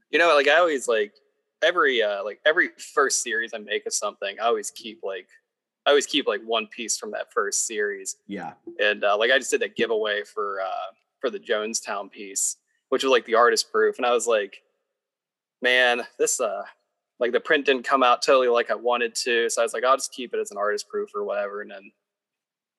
you 0.09 0.19
know, 0.19 0.33
like 0.35 0.47
I 0.47 0.57
always 0.57 0.87
like 0.87 1.13
every, 1.63 2.01
uh, 2.01 2.23
like 2.23 2.39
every 2.45 2.69
first 2.93 3.23
series 3.23 3.53
I 3.53 3.59
make 3.59 3.85
of 3.85 3.93
something, 3.93 4.37
I 4.39 4.45
always 4.45 4.71
keep 4.71 4.99
like, 5.03 5.27
I 5.85 5.89
always 5.89 6.05
keep 6.05 6.27
like 6.27 6.41
one 6.45 6.67
piece 6.67 6.97
from 6.97 7.11
that 7.11 7.31
first 7.33 7.67
series. 7.67 8.17
Yeah. 8.27 8.53
And 8.79 9.03
uh, 9.03 9.17
like 9.17 9.31
I 9.31 9.37
just 9.37 9.51
did 9.51 9.61
that 9.61 9.75
giveaway 9.75 10.23
for, 10.23 10.61
uh, 10.61 10.91
for 11.19 11.29
the 11.29 11.39
Jonestown 11.39 12.11
piece, 12.11 12.57
which 12.89 13.03
was 13.03 13.11
like 13.11 13.25
the 13.25 13.35
artist 13.35 13.71
proof. 13.71 13.97
And 13.97 14.05
I 14.05 14.11
was 14.11 14.27
like, 14.27 14.61
man, 15.61 16.03
this, 16.19 16.39
uh, 16.39 16.63
like 17.19 17.31
the 17.31 17.39
print 17.39 17.65
didn't 17.65 17.83
come 17.83 18.03
out 18.03 18.21
totally 18.21 18.47
like 18.47 18.69
I 18.71 18.75
wanted 18.75 19.15
to. 19.15 19.49
So 19.49 19.61
I 19.61 19.65
was 19.65 19.73
like, 19.73 19.83
I'll 19.83 19.97
just 19.97 20.13
keep 20.13 20.33
it 20.33 20.39
as 20.39 20.51
an 20.51 20.57
artist 20.57 20.87
proof 20.89 21.09
or 21.15 21.23
whatever. 21.23 21.61
And 21.61 21.71
then, 21.71 21.91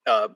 uh, 0.07 0.29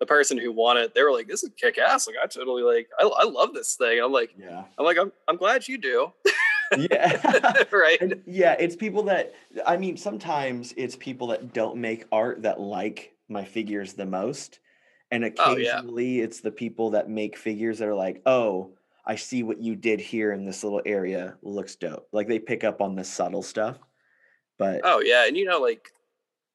the 0.00 0.06
person 0.06 0.38
who 0.38 0.52
won 0.52 0.76
it, 0.76 0.94
they 0.94 1.02
were 1.02 1.12
like, 1.12 1.26
"This 1.26 1.42
is 1.42 1.50
kick 1.56 1.76
ass!" 1.78 2.06
Like 2.06 2.16
I 2.22 2.26
totally 2.26 2.62
like, 2.62 2.88
I, 3.00 3.04
I 3.04 3.24
love 3.24 3.52
this 3.52 3.74
thing. 3.74 3.98
And 3.98 4.06
I'm 4.06 4.12
like, 4.12 4.30
Yeah. 4.38 4.62
I'm 4.78 4.84
like, 4.84 4.96
I'm, 4.96 5.12
I'm 5.26 5.36
glad 5.36 5.66
you 5.66 5.76
do, 5.76 6.12
Yeah. 6.76 7.64
right? 7.72 7.98
And 8.00 8.22
yeah, 8.26 8.56
it's 8.58 8.76
people 8.76 9.04
that 9.04 9.34
I 9.66 9.76
mean, 9.76 9.96
sometimes 9.96 10.74
it's 10.76 10.96
people 10.96 11.28
that 11.28 11.52
don't 11.52 11.76
make 11.76 12.04
art 12.12 12.42
that 12.42 12.60
like 12.60 13.14
my 13.28 13.44
figures 13.44 13.94
the 13.94 14.06
most. 14.06 14.60
And 15.10 15.24
Oh, 15.38 15.56
yeah. 15.56 15.78
occasionally 15.78 16.20
it's 16.20 16.40
the 16.40 16.50
people 16.50 16.90
that 16.90 17.08
make 17.08 17.36
figures 17.36 17.78
that 17.78 17.88
are 17.88 17.94
like, 17.94 18.20
oh, 18.26 18.72
I 19.06 19.16
see 19.16 19.42
what 19.42 19.62
you 19.62 19.74
did 19.74 20.00
here 20.00 20.32
in 20.32 20.44
this 20.44 20.62
little 20.62 20.82
area. 20.84 21.36
Looks 21.42 21.76
dope. 21.76 22.06
Like 22.12 22.28
they 22.28 22.38
pick 22.38 22.62
up 22.64 22.82
on 22.82 22.94
the 22.94 23.04
subtle 23.04 23.42
stuff. 23.42 23.78
But 24.58 24.82
Oh 24.84 25.00
yeah, 25.00 25.26
and 25.26 25.36
you 25.36 25.44
know, 25.46 25.60
like, 25.60 25.88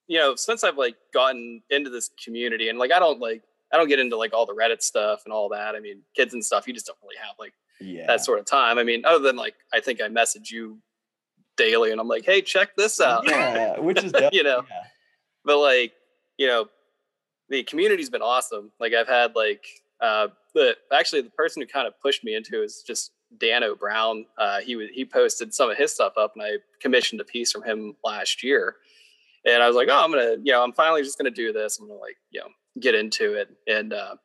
you 0.07 0.19
know, 0.19 0.35
since 0.35 0.63
I've 0.63 0.77
like 0.77 0.95
gotten 1.13 1.63
into 1.69 1.89
this 1.89 2.11
community, 2.23 2.69
and 2.69 2.77
like, 2.77 2.91
I 2.91 2.99
don't 2.99 3.19
like, 3.19 3.41
I 3.71 3.77
don't 3.77 3.87
get 3.87 3.99
into 3.99 4.17
like 4.17 4.33
all 4.33 4.45
the 4.45 4.53
Reddit 4.53 4.83
stuff 4.83 5.21
and 5.25 5.33
all 5.33 5.49
that. 5.49 5.73
I 5.73 5.79
mean, 5.79 6.01
kids 6.15 6.33
and 6.33 6.43
stuff, 6.45 6.67
you 6.67 6.73
just 6.73 6.85
don't 6.85 6.97
really 7.01 7.15
have 7.17 7.35
like 7.39 7.53
yeah. 7.81 8.07
that 8.07 8.23
sort 8.23 8.39
of 8.39 8.45
time. 8.45 8.77
I 8.77 8.83
mean, 8.83 9.03
other 9.05 9.19
than 9.19 9.35
like, 9.35 9.55
I 9.73 9.79
think 9.79 10.01
I 10.01 10.07
message 10.07 10.51
you 10.51 10.79
daily, 11.57 11.91
and 11.91 11.99
I'm 12.01 12.07
like, 12.07 12.25
hey, 12.25 12.41
check 12.41 12.75
this 12.75 12.99
out. 13.01 13.23
yeah, 13.27 13.79
which 13.79 14.03
is. 14.03 14.13
You 14.31 14.43
know. 14.43 14.63
yeah. 14.69 14.83
but 15.45 15.59
like 15.59 15.93
you 16.37 16.47
know 16.47 16.65
the 17.49 17.63
community's 17.63 18.09
been 18.09 18.21
awesome 18.21 18.71
like 18.79 18.93
i've 18.93 19.07
had 19.07 19.35
like 19.35 19.63
uh 20.01 20.27
the 20.55 20.75
actually 20.91 21.21
the 21.21 21.29
person 21.31 21.61
who 21.61 21.67
kind 21.67 21.85
of 21.87 21.93
pushed 22.01 22.23
me 22.23 22.33
into 22.35 22.63
is 22.63 22.83
just 22.87 23.11
dano 23.37 23.75
brown 23.75 24.25
uh 24.39 24.59
he 24.61 24.75
was 24.75 24.87
he 24.93 25.05
posted 25.05 25.53
some 25.53 25.69
of 25.69 25.77
his 25.77 25.91
stuff 25.91 26.13
up 26.17 26.31
and 26.35 26.43
i 26.43 26.51
commissioned 26.81 27.21
a 27.21 27.23
piece 27.25 27.51
from 27.51 27.61
him 27.63 27.95
last 28.03 28.43
year 28.43 28.77
and 29.45 29.61
i 29.61 29.67
was 29.67 29.75
like 29.75 29.87
oh 29.91 30.03
i'm 30.03 30.09
gonna 30.11 30.35
you 30.43 30.51
know 30.51 30.63
i'm 30.63 30.73
finally 30.73 31.03
just 31.03 31.17
gonna 31.17 31.29
do 31.29 31.53
this 31.53 31.77
i'm 31.79 31.87
gonna 31.87 31.99
like 31.99 32.17
you 32.31 32.39
know 32.39 32.47
get 32.79 32.95
into 32.95 33.33
it 33.33 33.49
and 33.67 33.93
uh 33.93 34.15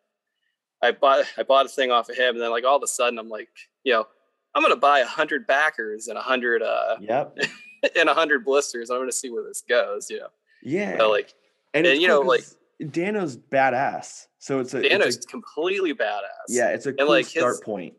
i 0.83 0.91
bought 0.93 1.25
i 1.37 1.43
bought 1.43 1.67
a 1.67 1.69
thing 1.69 1.91
off 1.91 2.09
of 2.09 2.17
him 2.17 2.35
and 2.35 2.41
then 2.41 2.51
like 2.51 2.65
all 2.65 2.77
of 2.77 2.83
a 2.83 2.87
sudden 2.87 3.19
i'm 3.19 3.29
like 3.29 3.49
you 3.85 3.93
know 3.93 4.07
i'm 4.55 4.63
gonna 4.63 4.77
buy 4.77 5.01
a 5.01 5.07
hundred 5.07 5.47
backers 5.47 6.09
and 6.09 6.17
a 6.19 6.23
hundred 6.23 6.63
uh 6.63 6.97
Yep. 7.01 7.39
and 7.97 8.09
a 8.09 8.15
hundred 8.15 8.45
blisters 8.45 8.91
i'm 8.91 8.99
gonna 8.99 9.13
see 9.13 9.31
where 9.31 9.45
this 9.45 9.63
goes 9.69 10.09
you 10.11 10.19
know 10.19 10.29
Yeah. 10.63 10.99
so 10.99 11.11
like 11.11 11.35
and, 11.75 11.87
and 11.87 12.01
you 12.01 12.09
know, 12.09 12.21
like- 12.21 12.45
Dano's 12.91 13.37
badass. 13.37 14.27
So 14.39 14.61
it's 14.61 14.73
a 14.73 14.79
it's 14.79 14.87
a- 14.87 14.99
Dano's 14.99 15.17
completely 15.27 15.93
badass. 15.93 16.47
yeah, 16.49 16.69
it's 16.71 16.87
a 16.87 16.93
cool 16.93 17.09
like, 17.09 17.27
start 17.27 17.57
his- 17.57 17.61
point. 17.61 17.95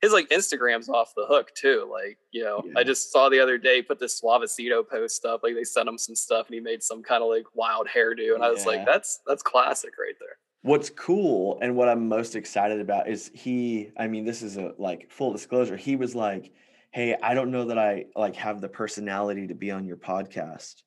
His 0.00 0.12
like 0.12 0.28
Instagram's 0.30 0.88
off 0.88 1.12
the 1.16 1.26
hook 1.26 1.50
too. 1.54 1.88
Like, 1.92 2.18
you 2.30 2.42
know, 2.44 2.62
Yeah. 2.64 2.72
I 2.76 2.84
just 2.84 3.12
saw 3.12 3.28
the 3.28 3.38
other 3.40 3.58
day 3.58 3.76
he 3.76 3.82
put 3.82 3.98
this 4.00 4.20
Suavecito 4.20 4.88
post 4.88 5.24
up. 5.24 5.42
Like 5.42 5.54
they 5.54 5.62
sent 5.64 5.88
him 5.88 5.98
some 5.98 6.14
stuff 6.16 6.46
and 6.46 6.54
he 6.54 6.60
made 6.60 6.82
some 6.82 7.02
kind 7.02 7.22
of 7.22 7.28
like 7.28 7.44
wild 7.54 7.86
hairdo. 7.88 8.34
And 8.34 8.42
I 8.44 8.50
was 8.50 8.60
Yeah. 8.64 8.68
like, 8.70 8.86
that's 8.86 9.20
that's 9.26 9.42
classic 9.42 9.92
right 9.98 10.14
there. 10.20 10.36
What's 10.62 10.90
cool 10.90 11.58
and 11.60 11.76
what 11.76 11.88
I'm 11.88 12.08
most 12.08 12.36
excited 12.36 12.80
about 12.80 13.08
is 13.08 13.30
he, 13.34 13.90
I 13.96 14.06
mean, 14.06 14.24
this 14.24 14.42
is 14.42 14.56
a 14.56 14.72
like 14.78 15.10
full 15.10 15.32
disclosure. 15.32 15.76
He 15.76 15.96
was 15.96 16.14
like, 16.14 16.52
Hey, 16.92 17.16
I 17.20 17.34
don't 17.34 17.50
know 17.50 17.64
that 17.66 17.78
I 17.78 18.06
like 18.14 18.36
have 18.36 18.60
the 18.60 18.68
personality 18.68 19.46
to 19.48 19.54
be 19.54 19.70
on 19.70 19.86
your 19.86 19.96
podcast. 19.96 20.82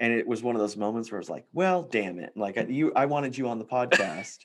And 0.00 0.12
it 0.12 0.26
was 0.26 0.42
one 0.42 0.56
of 0.56 0.60
those 0.60 0.76
moments 0.76 1.10
where 1.10 1.18
I 1.18 1.20
was 1.20 1.30
like, 1.30 1.46
well, 1.52 1.82
damn 1.82 2.18
it. 2.18 2.32
Like 2.36 2.58
I, 2.58 2.62
you, 2.62 2.92
I 2.94 3.06
wanted 3.06 3.36
you 3.36 3.48
on 3.48 3.58
the 3.58 3.64
podcast. 3.64 4.38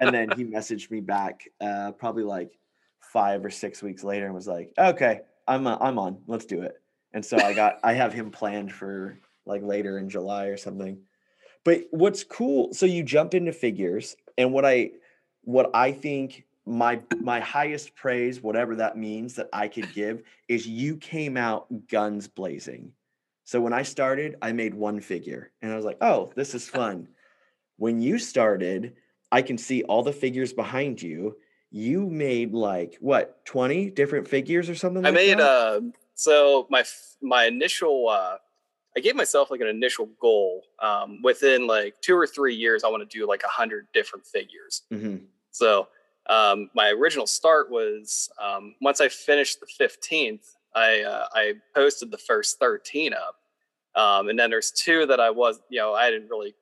and 0.00 0.14
then 0.14 0.30
he 0.36 0.44
messaged 0.44 0.90
me 0.90 1.00
back 1.00 1.42
uh, 1.60 1.92
probably 1.92 2.24
like 2.24 2.58
five 3.00 3.44
or 3.44 3.50
six 3.50 3.82
weeks 3.82 4.02
later 4.02 4.26
and 4.26 4.34
was 4.34 4.48
like, 4.48 4.72
okay, 4.78 5.20
I'm, 5.46 5.66
uh, 5.66 5.76
I'm 5.80 5.98
on, 5.98 6.18
let's 6.26 6.46
do 6.46 6.62
it. 6.62 6.74
And 7.12 7.24
so 7.24 7.36
I 7.38 7.52
got, 7.52 7.78
I 7.82 7.94
have 7.94 8.12
him 8.12 8.30
planned 8.30 8.72
for 8.72 9.18
like 9.46 9.62
later 9.62 9.98
in 9.98 10.08
July 10.08 10.46
or 10.46 10.56
something. 10.56 10.98
But 11.64 11.84
what's 11.90 12.24
cool, 12.24 12.72
so 12.72 12.86
you 12.86 13.02
jump 13.02 13.34
into 13.34 13.52
figures, 13.52 14.16
and 14.36 14.52
what 14.52 14.64
I 14.64 14.92
what 15.42 15.70
I 15.74 15.92
think 15.92 16.44
my 16.66 17.00
my 17.20 17.40
highest 17.40 17.94
praise, 17.94 18.42
whatever 18.42 18.76
that 18.76 18.96
means 18.96 19.34
that 19.34 19.48
I 19.52 19.68
could 19.68 19.92
give, 19.94 20.22
is 20.48 20.66
you 20.66 20.96
came 20.96 21.36
out 21.36 21.88
guns 21.88 22.28
blazing. 22.28 22.92
So 23.44 23.60
when 23.60 23.72
I 23.72 23.82
started, 23.82 24.36
I 24.42 24.52
made 24.52 24.74
one 24.74 25.00
figure 25.00 25.50
and 25.62 25.72
I 25.72 25.76
was 25.76 25.84
like, 25.86 25.96
oh, 26.02 26.32
this 26.36 26.54
is 26.54 26.68
fun. 26.68 27.08
When 27.78 27.98
you 27.98 28.18
started, 28.18 28.96
I 29.32 29.40
can 29.40 29.56
see 29.56 29.82
all 29.84 30.02
the 30.02 30.12
figures 30.12 30.52
behind 30.52 31.00
you. 31.00 31.36
You 31.70 32.10
made 32.10 32.52
like 32.52 32.98
what, 33.00 33.42
20 33.46 33.90
different 33.90 34.28
figures 34.28 34.68
or 34.68 34.74
something 34.74 35.04
I 35.04 35.08
like 35.08 35.14
made 35.14 35.38
that? 35.38 35.50
uh 35.50 35.80
so 36.14 36.66
my 36.68 36.84
my 37.22 37.44
initial 37.46 38.08
uh 38.10 38.36
I 38.98 39.00
gave 39.00 39.16
myself 39.16 39.50
like 39.50 39.60
an 39.60 39.66
initial 39.68 40.06
goal. 40.20 40.62
Um 40.80 41.20
within 41.22 41.66
like 41.66 41.94
two 42.00 42.16
or 42.16 42.26
three 42.26 42.54
years, 42.54 42.84
I 42.84 42.88
want 42.88 43.08
to 43.08 43.18
do 43.18 43.26
like 43.26 43.42
a 43.44 43.48
hundred 43.48 43.86
different 43.94 44.26
figures. 44.26 44.82
Mhm. 44.92 45.22
So 45.50 45.88
um, 46.28 46.70
my 46.74 46.90
original 46.90 47.26
start 47.26 47.70
was 47.70 48.30
um, 48.40 48.74
once 48.80 49.00
I 49.00 49.08
finished 49.08 49.60
the 49.60 49.66
15th, 49.66 50.56
I 50.74 51.00
uh, 51.00 51.26
I 51.32 51.54
posted 51.74 52.10
the 52.10 52.18
first 52.18 52.58
13 52.58 53.14
up, 53.14 53.36
um, 54.00 54.28
and 54.28 54.38
then 54.38 54.50
there's 54.50 54.70
two 54.70 55.06
that 55.06 55.20
I 55.20 55.30
was 55.30 55.60
you 55.70 55.78
know 55.80 55.94
I 55.94 56.10
didn't 56.10 56.28
really 56.28 56.54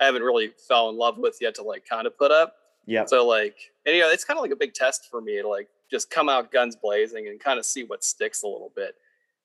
I 0.00 0.06
haven't 0.06 0.22
really 0.22 0.52
fell 0.66 0.88
in 0.88 0.96
love 0.96 1.18
with 1.18 1.38
yet 1.40 1.54
to 1.56 1.62
like 1.62 1.86
kind 1.86 2.06
of 2.06 2.16
put 2.16 2.30
up. 2.30 2.56
Yeah. 2.86 3.04
So 3.04 3.26
like 3.26 3.56
and 3.84 3.94
you 3.94 4.00
know 4.02 4.08
it's 4.10 4.24
kind 4.24 4.38
of 4.38 4.42
like 4.42 4.50
a 4.50 4.56
big 4.56 4.72
test 4.72 5.08
for 5.10 5.20
me 5.20 5.40
to 5.42 5.48
like 5.48 5.68
just 5.90 6.08
come 6.08 6.30
out 6.30 6.50
guns 6.50 6.74
blazing 6.74 7.28
and 7.28 7.38
kind 7.38 7.58
of 7.58 7.66
see 7.66 7.84
what 7.84 8.02
sticks 8.02 8.42
a 8.42 8.46
little 8.46 8.72
bit. 8.74 8.94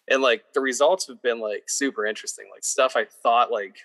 And 0.10 0.22
like 0.22 0.44
the 0.54 0.62
results 0.62 1.08
have 1.08 1.22
been 1.22 1.40
like 1.40 1.64
super 1.68 2.06
interesting. 2.06 2.46
Like 2.52 2.64
stuff 2.64 2.96
I 2.96 3.06
thought 3.06 3.52
like 3.52 3.78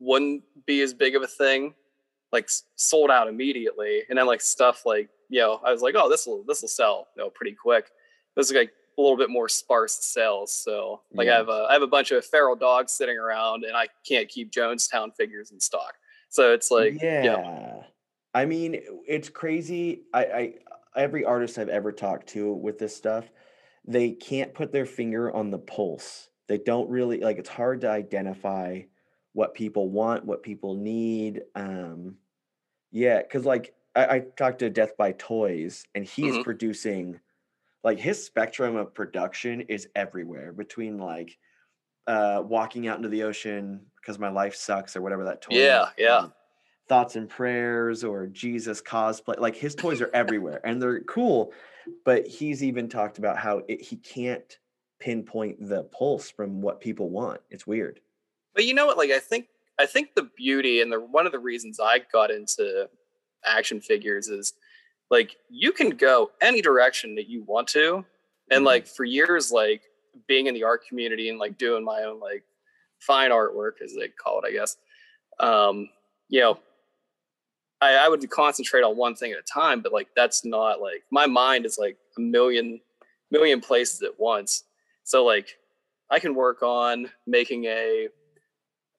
wouldn't 0.00 0.42
be 0.66 0.80
as 0.82 0.92
big 0.92 1.14
of 1.14 1.22
a 1.22 1.26
thing 1.26 1.74
like 2.32 2.48
sold 2.76 3.10
out 3.10 3.28
immediately 3.28 4.02
and 4.08 4.18
then 4.18 4.26
like 4.26 4.40
stuff 4.40 4.84
like 4.84 5.08
you 5.28 5.38
know 5.38 5.60
i 5.64 5.70
was 5.70 5.82
like 5.82 5.94
oh 5.96 6.08
this 6.08 6.26
will 6.26 6.42
this 6.48 6.62
will 6.62 6.68
sell 6.68 7.06
you 7.14 7.22
know 7.22 7.30
pretty 7.30 7.54
quick 7.54 7.90
this 8.34 8.46
is 8.46 8.56
like 8.56 8.72
a 8.98 9.00
little 9.00 9.18
bit 9.18 9.30
more 9.30 9.48
sparse 9.48 9.98
sales 10.00 10.52
so 10.52 11.02
like 11.12 11.28
i 11.28 11.34
have 11.34 11.48
a 11.50 11.66
i 11.68 11.74
have 11.74 11.82
a 11.82 11.86
bunch 11.86 12.10
of 12.10 12.24
feral 12.24 12.56
dogs 12.56 12.90
sitting 12.90 13.16
around 13.16 13.64
and 13.64 13.76
i 13.76 13.86
can't 14.08 14.28
keep 14.28 14.50
jonestown 14.50 15.14
figures 15.14 15.52
in 15.52 15.60
stock 15.60 15.94
so 16.30 16.52
it's 16.52 16.70
like 16.70 17.00
yeah. 17.00 17.22
yeah 17.22 17.82
I 18.34 18.46
mean, 18.46 18.80
it's 19.06 19.28
crazy. 19.28 20.04
I, 20.14 20.24
I 20.24 20.54
every 20.96 21.24
artist 21.24 21.58
I've 21.58 21.68
ever 21.68 21.92
talked 21.92 22.28
to 22.28 22.52
with 22.52 22.78
this 22.78 22.96
stuff, 22.96 23.30
they 23.84 24.12
can't 24.12 24.54
put 24.54 24.72
their 24.72 24.86
finger 24.86 25.34
on 25.34 25.50
the 25.50 25.58
pulse. 25.58 26.30
They 26.48 26.58
don't 26.58 26.90
really 26.90 27.20
like 27.20 27.38
it's 27.38 27.48
hard 27.48 27.80
to 27.82 27.90
identify 27.90 28.82
what 29.32 29.54
people 29.54 29.90
want, 29.90 30.24
what 30.24 30.42
people 30.42 30.74
need. 30.76 31.42
Um 31.54 32.18
yeah, 32.90 33.22
because 33.22 33.44
like 33.44 33.74
I, 33.94 34.06
I 34.16 34.20
talked 34.20 34.60
to 34.60 34.70
Death 34.70 34.96
by 34.96 35.12
Toys 35.12 35.86
and 35.94 36.04
he 36.04 36.28
is 36.28 36.38
Mhm. 36.38 36.44
producing 36.44 37.20
like 37.84 37.98
his 37.98 38.24
spectrum 38.24 38.76
of 38.76 38.94
production 38.94 39.62
is 39.62 39.88
everywhere 39.96 40.52
between 40.52 40.98
like 40.98 41.38
uh 42.06 42.42
walking 42.44 42.88
out 42.88 42.96
into 42.96 43.08
the 43.08 43.22
ocean 43.24 43.86
because 43.96 44.18
my 44.18 44.30
life 44.30 44.54
sucks 44.54 44.96
or 44.96 45.02
whatever 45.02 45.24
that 45.24 45.42
toy 45.42 45.54
Yeah, 45.56 45.84
is, 45.84 45.94
yeah. 45.98 46.18
um, 46.18 46.32
thoughts 46.88 47.16
and 47.16 47.28
prayers 47.28 48.04
or 48.04 48.26
jesus 48.26 48.82
cosplay 48.82 49.38
like 49.38 49.54
his 49.56 49.74
toys 49.76 50.00
are 50.00 50.10
everywhere 50.14 50.60
and 50.66 50.82
they're 50.82 51.00
cool 51.04 51.52
but 52.04 52.26
he's 52.26 52.62
even 52.62 52.88
talked 52.88 53.18
about 53.18 53.36
how 53.38 53.62
it, 53.68 53.80
he 53.80 53.96
can't 53.96 54.58
pinpoint 55.00 55.56
the 55.68 55.82
pulse 55.84 56.30
from 56.30 56.60
what 56.62 56.80
people 56.80 57.10
want 57.10 57.40
it's 57.50 57.66
weird 57.66 58.00
but 58.54 58.64
you 58.64 58.72
know 58.74 58.86
what 58.86 58.96
like 58.96 59.10
i 59.10 59.18
think 59.18 59.46
i 59.80 59.86
think 59.86 60.14
the 60.14 60.28
beauty 60.36 60.80
and 60.80 60.92
the 60.92 61.00
one 61.00 61.26
of 61.26 61.32
the 61.32 61.38
reasons 61.38 61.80
i 61.80 62.00
got 62.12 62.30
into 62.30 62.88
action 63.44 63.80
figures 63.80 64.28
is 64.28 64.52
like 65.10 65.36
you 65.50 65.72
can 65.72 65.90
go 65.90 66.30
any 66.40 66.62
direction 66.62 67.14
that 67.16 67.28
you 67.28 67.42
want 67.42 67.66
to 67.68 68.04
and 68.50 68.62
Mhm. 68.62 68.66
like 68.66 68.86
for 68.86 69.04
years 69.04 69.50
like 69.50 69.82
being 70.28 70.46
in 70.46 70.54
the 70.54 70.62
art 70.62 70.86
community 70.86 71.28
and 71.30 71.38
like 71.38 71.58
doing 71.58 71.84
my 71.84 72.02
own 72.02 72.20
like 72.20 72.44
fine 73.00 73.30
artwork 73.30 73.82
as 73.82 73.92
they 73.94 74.08
call 74.08 74.40
it 74.40 74.46
i 74.46 74.52
guess 74.52 74.76
um 75.40 75.88
you 76.28 76.40
know 76.40 76.58
I, 77.82 78.06
I 78.06 78.08
would 78.08 78.28
concentrate 78.30 78.82
on 78.82 78.96
one 78.96 79.14
thing 79.14 79.32
at 79.32 79.38
a 79.38 79.42
time 79.42 79.80
but 79.82 79.92
like 79.92 80.08
that's 80.16 80.44
not 80.44 80.80
like 80.80 81.02
my 81.10 81.26
mind 81.26 81.66
is 81.66 81.76
like 81.78 81.96
a 82.16 82.20
million 82.20 82.80
million 83.30 83.60
places 83.60 84.02
at 84.02 84.18
once. 84.18 84.64
So 85.04 85.24
like 85.24 85.58
i 86.10 86.18
can 86.18 86.34
work 86.34 86.62
on 86.62 87.10
making 87.26 87.64
a 87.64 88.08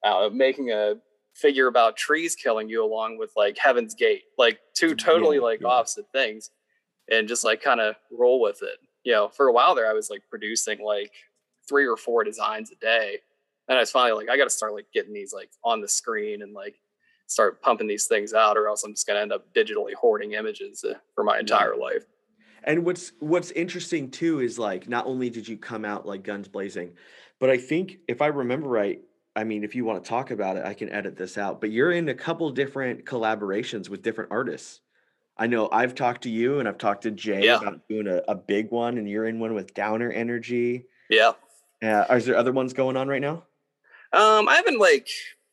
uh, 0.03 0.29
making 0.33 0.71
a 0.71 0.95
figure 1.33 1.67
about 1.67 1.95
trees 1.95 2.35
killing 2.35 2.67
you 2.69 2.83
along 2.83 3.17
with 3.17 3.31
like 3.37 3.57
heaven's 3.57 3.95
gate 3.95 4.23
like 4.37 4.59
two 4.75 4.93
totally 4.95 5.37
Yeah, 5.37 5.43
like 5.43 5.61
yeah. 5.61 5.67
opposite 5.67 6.05
things 6.11 6.51
and 7.11 7.27
just 7.27 7.43
like 7.43 7.61
kind 7.61 7.79
of 7.81 7.95
roll 8.11 8.41
with 8.41 8.61
it. 8.63 8.77
You 9.03 9.13
know 9.13 9.29
for 9.29 9.47
a 9.47 9.53
while 9.53 9.75
there 9.75 9.89
i 9.89 9.93
was 9.93 10.09
like 10.09 10.23
producing 10.29 10.79
like 10.83 11.11
three 11.69 11.87
or 11.87 11.95
four 11.97 12.23
designs 12.23 12.71
a 12.71 12.75
day. 12.75 13.19
And 13.69 13.77
i 13.77 13.81
was 13.81 13.91
finally 13.91 14.17
like 14.25 14.29
i 14.29 14.37
got 14.37 14.43
to 14.45 14.49
start 14.59 14.73
like 14.73 14.87
getting 14.93 15.13
these 15.13 15.33
like 15.33 15.51
on 15.63 15.81
the 15.81 15.87
screen 15.87 16.41
and 16.41 16.53
like 16.53 16.75
start 17.33 17.61
pumping 17.61 17.87
these 17.87 18.05
things 18.07 18.33
out 18.33 18.57
or 18.57 18.67
else 18.67 18.83
i'm 18.83 18.93
just 18.93 19.05
going 19.07 19.17
to 19.17 19.21
end 19.21 19.33
up 19.33 19.51
digitally 19.53 19.93
hoarding 19.93 20.33
images 20.33 20.83
uh, 20.83 20.93
for 21.15 21.23
my 21.23 21.39
entire 21.39 21.75
life 21.75 22.05
And 22.65 22.85
what's 22.85 23.11
what's 23.19 23.51
interesting 23.51 24.09
too 24.09 24.39
is 24.39 24.57
like 24.57 24.87
not 24.87 25.05
only 25.05 25.29
did 25.29 25.47
you 25.47 25.57
come 25.57 25.83
out 25.83 26.05
like 26.05 26.23
guns 26.23 26.47
blazing, 26.47 26.93
but 27.39 27.49
I 27.49 27.57
think 27.57 27.97
if 28.07 28.21
I 28.21 28.27
remember 28.27 28.69
right, 28.69 29.01
I 29.35 29.43
mean, 29.43 29.65
if 29.65 29.75
you 29.75 29.83
want 29.83 30.01
to 30.01 30.07
talk 30.07 30.31
about 30.31 30.55
it, 30.55 30.63
I 30.65 30.73
can 30.73 30.89
edit 30.89 31.17
this 31.17 31.37
out. 31.37 31.59
But 31.59 31.71
you're 31.71 31.91
in 31.91 32.07
a 32.07 32.13
couple 32.13 32.49
different 32.51 33.03
collaborations 33.03 33.89
with 33.89 34.01
different 34.01 34.31
artists. 34.31 34.79
I 35.37 35.47
know 35.47 35.67
I've 35.71 35.93
talked 35.93 36.21
to 36.23 36.29
you 36.29 36.59
and 36.59 36.67
I've 36.69 36.77
talked 36.77 37.03
to 37.03 37.11
Jay 37.11 37.43
Yeah. 37.47 37.57
about 37.57 37.81
doing 37.89 38.07
a, 38.07 38.21
a 38.29 38.35
big 38.35 38.71
one, 38.71 38.97
and 38.97 39.09
you're 39.09 39.25
in 39.25 39.39
one 39.39 39.53
with 39.55 39.73
Downer 39.73 40.09
Energy. 40.11 40.85
Yeah. 41.09 41.33
Uh, 41.83 42.05
is 42.15 42.25
there 42.25 42.37
other 42.37 42.53
ones 42.53 42.71
going 42.71 42.95
on 42.95 43.09
right 43.09 43.21
now? 43.29 43.43
Um, 44.13 44.47
I 44.47 44.55
haven't 44.55 44.79
like 44.79 45.09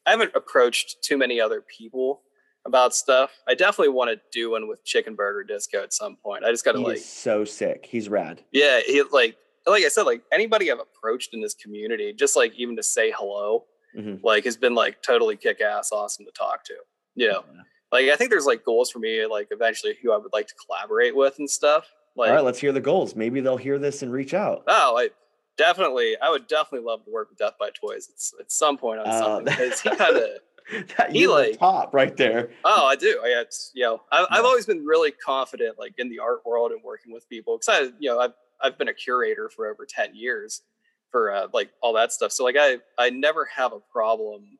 I 0.07 0.11
haven't 0.13 0.33
approached 0.35 1.03
too 1.03 1.17
many 1.19 1.41
other 1.41 1.61
people 1.63 2.23
about 2.67 2.95
stuff. 2.95 3.31
I 3.49 3.55
definitely 3.55 3.93
want 3.95 4.11
to 4.11 4.21
do 4.33 4.51
one 4.51 4.69
with 4.69 4.85
Chicken 4.85 5.15
Burger 5.15 5.45
Disco 5.45 5.83
at 5.83 5.93
some 5.93 6.17
point. 6.17 6.45
I 6.45 6.51
just 6.51 6.65
got 6.65 6.73
to 6.73 6.81
like, 6.81 6.99
so 6.99 7.45
sick. 7.45 7.87
He's 7.91 8.09
rad. 8.09 8.43
yeah, 8.53 8.81
he 8.87 9.03
like 9.13 9.37
like 9.67 9.85
I 9.85 9.89
said, 9.89 10.03
like 10.03 10.23
anybody 10.33 10.71
I've 10.73 10.79
approached 10.81 11.35
in 11.35 11.41
this 11.43 11.55
community, 11.55 12.13
just 12.15 12.35
like 12.37 12.55
even 12.57 12.77
to 12.77 12.83
say 12.83 13.13
hello, 13.17 13.65
Mhm. 13.97 14.23
like 14.23 14.45
has 14.45 14.57
been 14.57 14.75
like 14.75 15.03
totally 15.03 15.37
kick 15.37 15.61
ass, 15.61 15.91
awesome 15.93 16.25
to 16.25 16.33
talk 16.33 16.65
to. 16.65 16.75
You 17.15 17.29
know, 17.29 17.45
Yeah. 17.55 17.63
like 17.93 18.07
I 18.09 18.17
think 18.17 18.31
there's 18.31 18.47
like 18.47 18.65
goals 18.65 18.91
for 18.91 19.01
me, 19.01 19.27
like 19.27 19.49
eventually 19.51 19.97
who 20.03 20.13
I 20.13 20.17
would 20.17 20.33
like 20.33 20.47
to 20.49 20.55
collaborate 20.67 21.15
with 21.15 21.39
and 21.39 21.49
stuff. 21.51 21.87
Like, 22.17 22.31
All 22.31 22.37
right, 22.37 22.45
let's 22.45 22.59
hear 22.59 22.73
the 22.73 22.81
goals. 22.81 23.15
Maybe 23.15 23.41
they'll 23.41 23.57
hear 23.57 23.79
this 23.79 24.03
and 24.03 24.13
reach 24.13 24.33
out. 24.35 24.65
oh, 24.67 24.99
I 24.99 25.11
definitely, 25.57 26.17
I 26.21 26.31
would 26.31 26.47
definitely 26.47 26.87
love 26.87 27.05
to 27.05 27.11
work 27.11 27.31
with 27.31 27.39
Death 27.39 27.55
by 27.59 27.71
Toys. 27.71 28.09
It's 28.13 28.35
at 28.41 28.51
some 28.51 28.77
point 28.77 29.01
on 29.01 29.07
Uh, 29.09 29.19
something 29.19 29.45
because 29.45 29.81
he 29.81 29.91
kind 29.97 30.17
of. 30.17 30.25
that, 30.97 31.11
He 31.13 31.27
like- 31.27 31.59
top 31.59 31.93
right 31.95 32.17
there. 32.17 32.51
Oh, 32.65 32.87
I 32.87 32.97
do. 32.97 33.21
I, 33.25 33.41
it's, 33.41 33.71
you 33.75 33.83
know, 33.85 34.03
I, 34.13 34.27
I've 34.31 34.45
always 34.45 34.67
been 34.67 34.85
really 34.85 35.11
confident, 35.11 35.79
like 35.79 35.95
in 35.99 36.09
the 36.09 36.19
art 36.19 36.41
world 36.47 36.73
and 36.73 36.83
working 36.83 37.13
with 37.13 37.29
people, 37.29 37.57
because 37.59 37.69
I, 37.69 37.93
you 37.99 38.11
know, 38.11 38.19
I've 38.21 38.33
I've 38.63 38.77
been 38.79 38.89
a 38.89 38.95
curator 38.95 39.49
for 39.49 39.67
over 39.69 39.87
ten 39.89 40.15
years 40.15 40.63
for 41.11 41.33
uh, 41.35 41.49
like 41.53 41.71
all 41.81 41.93
that 41.95 42.13
stuff. 42.13 42.31
So 42.33 42.45
like 42.45 42.57
I 42.59 42.77
I 42.99 43.11
never 43.11 43.47
have 43.47 43.73
a 43.73 43.81
problem 43.81 44.59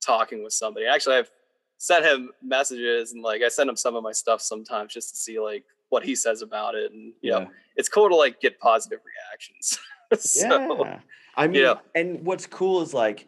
talking 0.00 0.42
with 0.42 0.52
somebody. 0.52 0.86
Actually, 0.86 1.16
I've 1.16 1.30
sent 1.78 2.04
him 2.04 2.30
messages 2.42 3.12
and 3.12 3.22
like 3.22 3.42
I 3.42 3.48
send 3.48 3.68
him 3.70 3.76
some 3.76 3.94
of 3.94 4.02
my 4.02 4.12
stuff 4.12 4.40
sometimes 4.40 4.92
just 4.94 5.10
to 5.10 5.16
see 5.16 5.38
like 5.38 5.64
what 5.90 6.02
he 6.04 6.14
says 6.14 6.40
about 6.42 6.74
it, 6.74 6.90
and 6.92 7.12
you 7.20 7.30
know, 7.30 7.46
it's 7.76 7.88
cool 7.88 8.08
to 8.08 8.16
like 8.16 8.40
get 8.40 8.58
positive 8.58 9.00
reactions. 9.04 9.78
so 10.20 10.84
Yeah. 10.84 11.00
I 11.36 11.46
mean, 11.46 11.62
yeah. 11.62 11.74
and 11.94 12.24
what's 12.24 12.46
cool 12.46 12.82
is 12.82 12.92
like, 12.92 13.26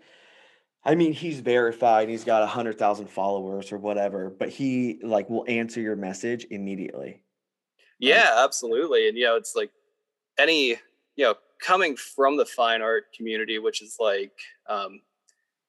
I 0.85 0.95
mean, 0.95 1.13
he's 1.13 1.41
verified. 1.41 2.09
He's 2.09 2.25
got 2.25 2.43
a 2.43 2.47
hundred 2.47 2.79
thousand 2.79 3.09
followers 3.09 3.73
or 3.73 3.79
whatever, 3.79 4.29
but 4.29 4.51
he 4.51 4.99
like 5.03 5.31
will 5.31 5.45
answer 5.49 5.81
your 5.81 5.97
message 5.97 6.47
immediately. 6.51 7.23
Yeah, 7.99 8.43
absolutely. 8.45 9.09
And 9.09 9.17
you 9.17 9.25
know, 9.25 9.37
it's 9.37 9.55
like 9.57 9.71
any, 10.39 10.77
you 11.17 11.25
know, 11.25 11.35
coming 11.61 11.97
from 11.97 12.37
the 12.37 12.45
fine 12.45 12.83
art 12.83 13.05
community, 13.17 13.59
which 13.59 13.81
is 13.81 13.97
like 13.99 14.33
um 14.69 15.01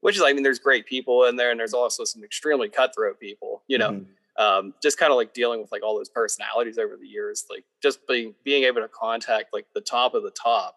which 0.02 0.18
is 0.18 0.22
I 0.22 0.34
mean 0.34 0.44
there's 0.44 0.60
great 0.60 0.86
people 0.86 1.24
in 1.26 1.38
there 1.38 1.52
and 1.52 1.60
there's 1.60 1.74
also 1.74 2.04
some 2.04 2.24
extremely 2.24 2.68
cutthroat 2.68 3.20
people, 3.20 3.64
you 3.68 3.78
know. 3.78 3.92
Mhm. 3.92 4.06
Um 4.38 4.74
just 4.84 4.98
kind 4.98 5.12
of 5.14 5.16
like 5.16 5.34
dealing 5.34 5.62
with 5.62 5.72
like 5.72 5.84
all 5.84 5.96
those 5.96 6.10
personalities 6.10 6.78
over 6.78 6.98
the 6.98 7.08
years, 7.08 7.46
like 7.50 7.64
just 7.82 8.06
being 8.08 8.36
being 8.44 8.64
able 8.66 8.82
to 8.82 8.90
contact 8.90 9.54
like 9.54 9.68
the 9.74 9.80
top 9.80 10.14
of 10.14 10.24
the 10.24 10.32
top 10.32 10.76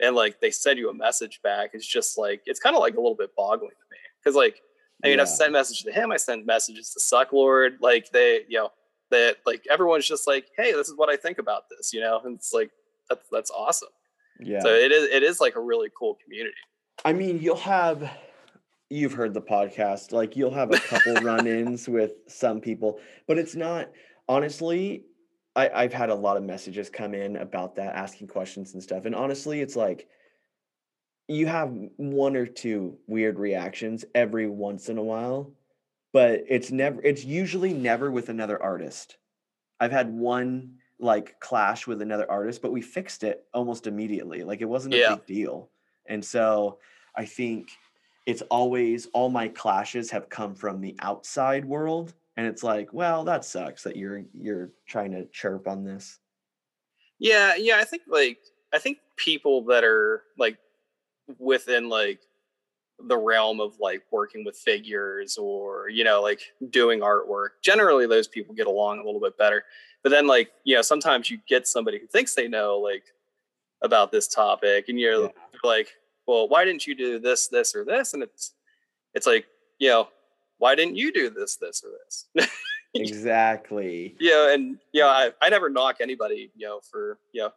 and 0.00 0.14
like 0.16 0.40
they 0.40 0.50
send 0.50 0.78
you 0.78 0.88
a 0.90 0.94
message 0.94 1.40
back 1.42 1.70
it's 1.74 1.86
just 1.86 2.16
like 2.18 2.42
it's 2.46 2.60
kind 2.60 2.74
of 2.76 2.80
like 2.80 2.94
a 2.94 3.00
little 3.00 3.14
bit 3.16 3.30
boggling 3.36 3.70
to 3.70 3.86
me. 3.90 3.96
Cause 4.24 4.34
like 4.34 4.60
I 5.02 5.08
mean, 5.08 5.20
I've 5.20 5.26
Yeah. 5.28 5.32
sent 5.32 5.52
messages 5.52 5.82
to 5.84 5.92
him. 5.92 6.12
I 6.12 6.18
sent 6.18 6.44
messages 6.44 6.90
to 6.92 7.00
Sucklord. 7.00 7.76
Like 7.80 8.10
they, 8.10 8.44
you 8.48 8.58
know, 8.58 8.70
that 9.10 9.36
like 9.46 9.64
everyone's 9.70 10.06
just 10.06 10.26
like, 10.26 10.46
hey, 10.58 10.72
this 10.72 10.88
is 10.88 10.94
what 10.96 11.08
I 11.08 11.16
think 11.16 11.38
about 11.38 11.62
this, 11.70 11.92
you 11.94 12.00
know, 12.00 12.20
and 12.24 12.36
it's 12.36 12.52
like 12.52 12.70
that's 13.08 13.26
that's 13.32 13.50
awesome. 13.50 13.88
Yeah. 14.40 14.60
So 14.60 14.68
it 14.68 14.92
is 14.92 15.04
it 15.10 15.22
is 15.22 15.40
like 15.40 15.56
a 15.56 15.60
really 15.60 15.88
cool 15.98 16.18
community. 16.22 16.54
I 17.04 17.12
mean, 17.14 17.40
you'll 17.40 17.56
have 17.56 18.10
you've 18.90 19.14
heard 19.14 19.32
the 19.32 19.40
podcast, 19.40 20.12
like 20.12 20.36
you'll 20.36 20.50
have 20.52 20.70
a 20.72 20.78
couple 20.78 21.14
run-ins 21.22 21.88
with 21.88 22.12
some 22.28 22.60
people, 22.60 23.00
but 23.26 23.38
it's 23.38 23.54
not 23.56 23.88
honestly, 24.28 25.04
I, 25.60 25.82
I've 25.82 25.92
had 25.92 26.10
a 26.10 26.14
lot 26.14 26.36
of 26.36 26.42
messages 26.42 26.90
come 26.90 27.14
in 27.14 27.36
about 27.36 27.74
that, 27.76 27.94
asking 27.94 28.28
questions 28.28 28.74
and 28.74 28.82
stuff. 28.82 29.04
And 29.04 29.14
honestly, 29.14 29.60
it's 29.60 29.76
like 29.76 30.08
you 31.28 31.46
have 31.46 31.70
one 31.96 32.36
or 32.36 32.46
two 32.46 32.98
weird 33.06 33.38
reactions 33.38 34.04
every 34.14 34.48
once 34.48 34.88
in 34.88 34.98
a 34.98 35.02
while, 35.02 35.52
but 36.12 36.42
it's 36.48 36.70
never 36.72 37.02
it's 37.02 37.24
usually 37.24 37.72
never 37.72 38.10
with 38.10 38.28
another 38.28 38.62
artist. 38.62 39.18
I've 39.80 39.92
had 39.92 40.12
one 40.12 40.78
like 41.00 41.40
clash 41.40 41.86
with 41.86 42.02
another 42.02 42.30
artist, 42.30 42.62
but 42.62 42.72
we 42.72 42.82
fixed 42.82 43.24
it 43.24 43.46
almost 43.54 43.86
immediately. 43.86 44.44
Like 44.44 44.60
it 44.62 44.66
wasn't 44.66 44.94
a 44.94 44.98
Yeah. 44.98 45.16
big 45.16 45.26
deal. 45.26 45.70
And 46.06 46.24
so 46.24 46.80
I 47.16 47.26
think 47.26 47.70
it's 48.26 48.42
always 48.44 49.06
all 49.08 49.30
my 49.30 49.48
clashes 49.48 50.10
have 50.12 50.28
come 50.30 50.54
from 50.54 50.80
the 50.80 50.96
outside 51.00 51.64
world. 51.64 52.14
And 52.40 52.48
it's 52.48 52.62
like, 52.62 52.90
well, 52.94 53.22
that 53.24 53.44
sucks 53.44 53.82
that 53.82 53.96
you're 53.96 54.22
you're 54.32 54.70
trying 54.88 55.12
to 55.12 55.26
chirp 55.26 55.68
on 55.68 55.84
this. 55.84 56.18
Yeah, 57.18 57.54
yeah. 57.56 57.76
I 57.76 57.84
think 57.84 58.04
like 58.08 58.38
I 58.72 58.78
think 58.78 58.96
people 59.16 59.62
that 59.64 59.84
are 59.84 60.22
like 60.38 60.56
within 61.38 61.90
like 61.90 62.20
the 62.98 63.18
realm 63.18 63.60
of 63.60 63.78
like 63.78 64.02
working 64.10 64.42
with 64.42 64.56
figures 64.56 65.36
or 65.36 65.90
you 65.90 66.02
know 66.02 66.22
like 66.22 66.40
doing 66.70 67.00
artwork 67.00 67.50
generally 67.62 68.06
those 68.06 68.26
people 68.26 68.54
get 68.54 68.66
along 68.66 68.98
a 69.00 69.04
little 69.04 69.20
bit 69.20 69.36
better 69.36 69.64
but 70.02 70.08
then 70.10 70.26
like 70.26 70.50
you 70.64 70.74
know 70.74 70.82
sometimes 70.82 71.30
you 71.30 71.38
get 71.46 71.66
somebody 71.66 71.98
who 71.98 72.06
thinks 72.06 72.34
they 72.34 72.48
know 72.48 72.78
like 72.78 73.04
about 73.82 74.10
this 74.12 74.28
topic 74.28 74.86
and 74.88 74.98
you're 74.98 75.24
Yeah. 75.24 75.28
like 75.62 75.88
well 76.26 76.48
why 76.48 76.64
didn't 76.64 76.86
you 76.86 76.94
do 76.94 77.18
this 77.18 77.48
this 77.48 77.74
or 77.74 77.84
this 77.84 78.12
and 78.14 78.22
it's 78.22 78.52
it's 79.14 79.26
like 79.26 79.46
you 79.78 79.88
know 79.90 80.08
why 80.60 80.74
didn't 80.76 80.96
you 80.96 81.12
do 81.12 81.28
this 81.30 81.56
this 81.56 81.82
or 81.84 81.90
this 82.04 82.48
Exactly. 82.94 84.14
yeah 84.20 84.52
and 84.52 84.78
you 84.92 85.00
know 85.02 85.08
I, 85.08 85.32
I 85.40 85.48
never 85.48 85.68
knock 85.68 85.96
anybody 86.00 86.50
you 86.56 86.66
know 86.66 86.80
for 86.90 87.18
you 87.32 87.42
know 87.42 87.50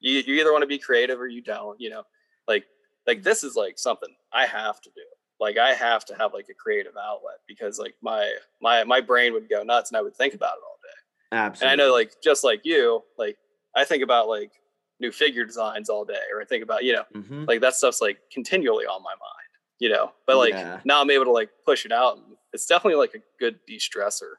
you, 0.00 0.20
you 0.26 0.34
either 0.40 0.52
want 0.52 0.62
to 0.62 0.66
be 0.68 0.78
creative 0.78 1.20
or 1.20 1.26
you 1.26 1.42
don't 1.42 1.80
you 1.80 1.90
know 1.90 2.02
like 2.46 2.64
like 3.06 3.22
this 3.22 3.42
is 3.44 3.54
like 3.56 3.78
something 3.78 4.08
i 4.32 4.46
have 4.46 4.80
to 4.80 4.90
do 4.94 5.02
like 5.40 5.58
i 5.58 5.74
have 5.74 6.04
to 6.06 6.14
have 6.16 6.32
like 6.34 6.46
a 6.50 6.54
creative 6.54 6.94
outlet 6.96 7.38
because 7.46 7.78
like 7.78 7.94
my 8.02 8.32
my 8.60 8.84
my 8.84 9.00
brain 9.00 9.32
would 9.32 9.48
go 9.48 9.62
nuts 9.62 9.90
and 9.90 9.96
i 9.96 10.02
would 10.02 10.14
think 10.16 10.34
about 10.34 10.54
it 10.56 10.62
all 10.66 10.78
day 10.82 11.36
Absolutely. 11.36 11.72
and 11.72 11.80
i 11.80 11.84
know 11.84 11.92
like 11.92 12.12
just 12.22 12.44
like 12.44 12.60
you 12.64 13.02
like 13.16 13.36
i 13.76 13.84
think 13.84 14.02
about 14.02 14.28
like 14.28 14.52
new 15.00 15.12
figure 15.12 15.44
designs 15.44 15.88
all 15.88 16.04
day 16.04 16.18
or 16.34 16.40
i 16.40 16.44
think 16.44 16.62
about 16.64 16.82
you 16.84 16.92
know 16.94 17.04
Mhm. 17.14 17.46
like 17.46 17.60
that 17.60 17.74
stuff's 17.74 18.00
like 18.00 18.18
continually 18.32 18.86
on 18.86 19.02
my 19.02 19.10
mind 19.12 19.47
you 19.78 19.88
know 19.88 20.12
but 20.26 20.36
like 20.36 20.52
Yeah. 20.54 20.80
now 20.84 21.00
i'm 21.00 21.10
able 21.10 21.24
to 21.26 21.30
like 21.32 21.50
push 21.64 21.84
it 21.84 21.92
out 21.92 22.18
it's 22.52 22.66
definitely 22.66 22.98
like 22.98 23.14
a 23.14 23.22
good 23.38 23.58
de-stressor 23.66 24.32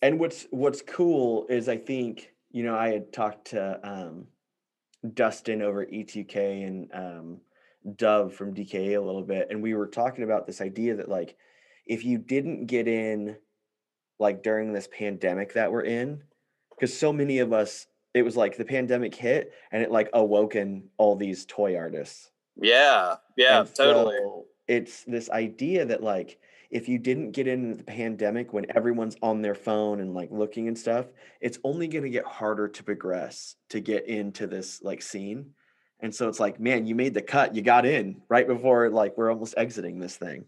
and 0.00 0.20
what's 0.20 0.46
what's 0.50 0.80
cool 0.82 1.46
is 1.48 1.68
I 1.68 1.76
think 1.76 2.30
you 2.52 2.62
know 2.62 2.76
I 2.76 2.90
had 2.90 3.12
talked 3.12 3.48
to 3.48 3.80
um, 3.82 4.26
Dustin 5.14 5.60
over 5.62 5.84
E2K 5.84 6.66
and 6.66 6.88
um, 6.94 7.40
Dove 7.96 8.32
from 8.34 8.54
DKA 8.54 8.96
a 8.96 9.00
little 9.04 9.22
bit, 9.24 9.48
and 9.50 9.60
we 9.62 9.74
were 9.74 9.88
talking 9.88 10.22
about 10.24 10.46
this 10.46 10.60
idea 10.60 10.94
that 10.96 11.08
like 11.08 11.36
if 11.86 12.04
you 12.04 12.16
didn't 12.18 12.66
get 12.66 12.86
in 12.86 13.36
like 14.20 14.42
during 14.44 14.72
this 14.72 14.88
pandemic 14.96 15.54
that 15.54 15.72
we're 15.72 15.82
in, 15.82 16.22
because 16.70 16.96
so 16.96 17.12
many 17.12 17.40
of 17.40 17.52
us, 17.52 17.86
it 18.14 18.22
was 18.22 18.36
like 18.36 18.56
the 18.56 18.64
pandemic 18.64 19.14
hit 19.16 19.52
and 19.72 19.82
it 19.82 19.90
like 19.90 20.10
awoken 20.12 20.90
all 20.96 21.16
these 21.16 21.44
toy 21.46 21.76
artists. 21.76 22.30
yeah 22.60 23.16
yeah 23.36 23.60
And 23.60 23.74
totally 23.74 24.16
so 24.18 24.46
it's 24.68 25.04
this 25.04 25.30
idea 25.30 25.86
that 25.86 26.02
like 26.02 26.38
if 26.70 26.88
you 26.88 26.98
didn't 26.98 27.32
get 27.32 27.48
into 27.48 27.76
the 27.76 27.84
pandemic 27.84 28.52
when 28.52 28.66
everyone's 28.76 29.16
on 29.22 29.40
their 29.40 29.54
phone 29.54 30.00
and 30.00 30.14
like 30.14 30.30
looking 30.30 30.68
and 30.68 30.78
stuff, 30.78 31.06
it's 31.40 31.58
only 31.64 31.88
going 31.88 32.04
to 32.04 32.10
get 32.10 32.26
harder 32.26 32.68
to 32.68 32.84
progress 32.84 33.56
to 33.70 33.80
get 33.80 34.06
into 34.06 34.46
this 34.46 34.82
like 34.82 35.00
scene. 35.00 35.52
And 36.00 36.14
so 36.14 36.28
it's 36.28 36.38
like, 36.38 36.60
man, 36.60 36.86
you 36.86 36.94
made 36.94 37.14
the 37.14 37.22
cut, 37.22 37.56
you 37.56 37.62
got 37.62 37.86
in 37.86 38.20
right 38.28 38.46
before 38.46 38.90
like 38.90 39.16
we're 39.16 39.32
almost 39.32 39.54
exiting 39.56 39.98
this 39.98 40.16
thing. 40.16 40.44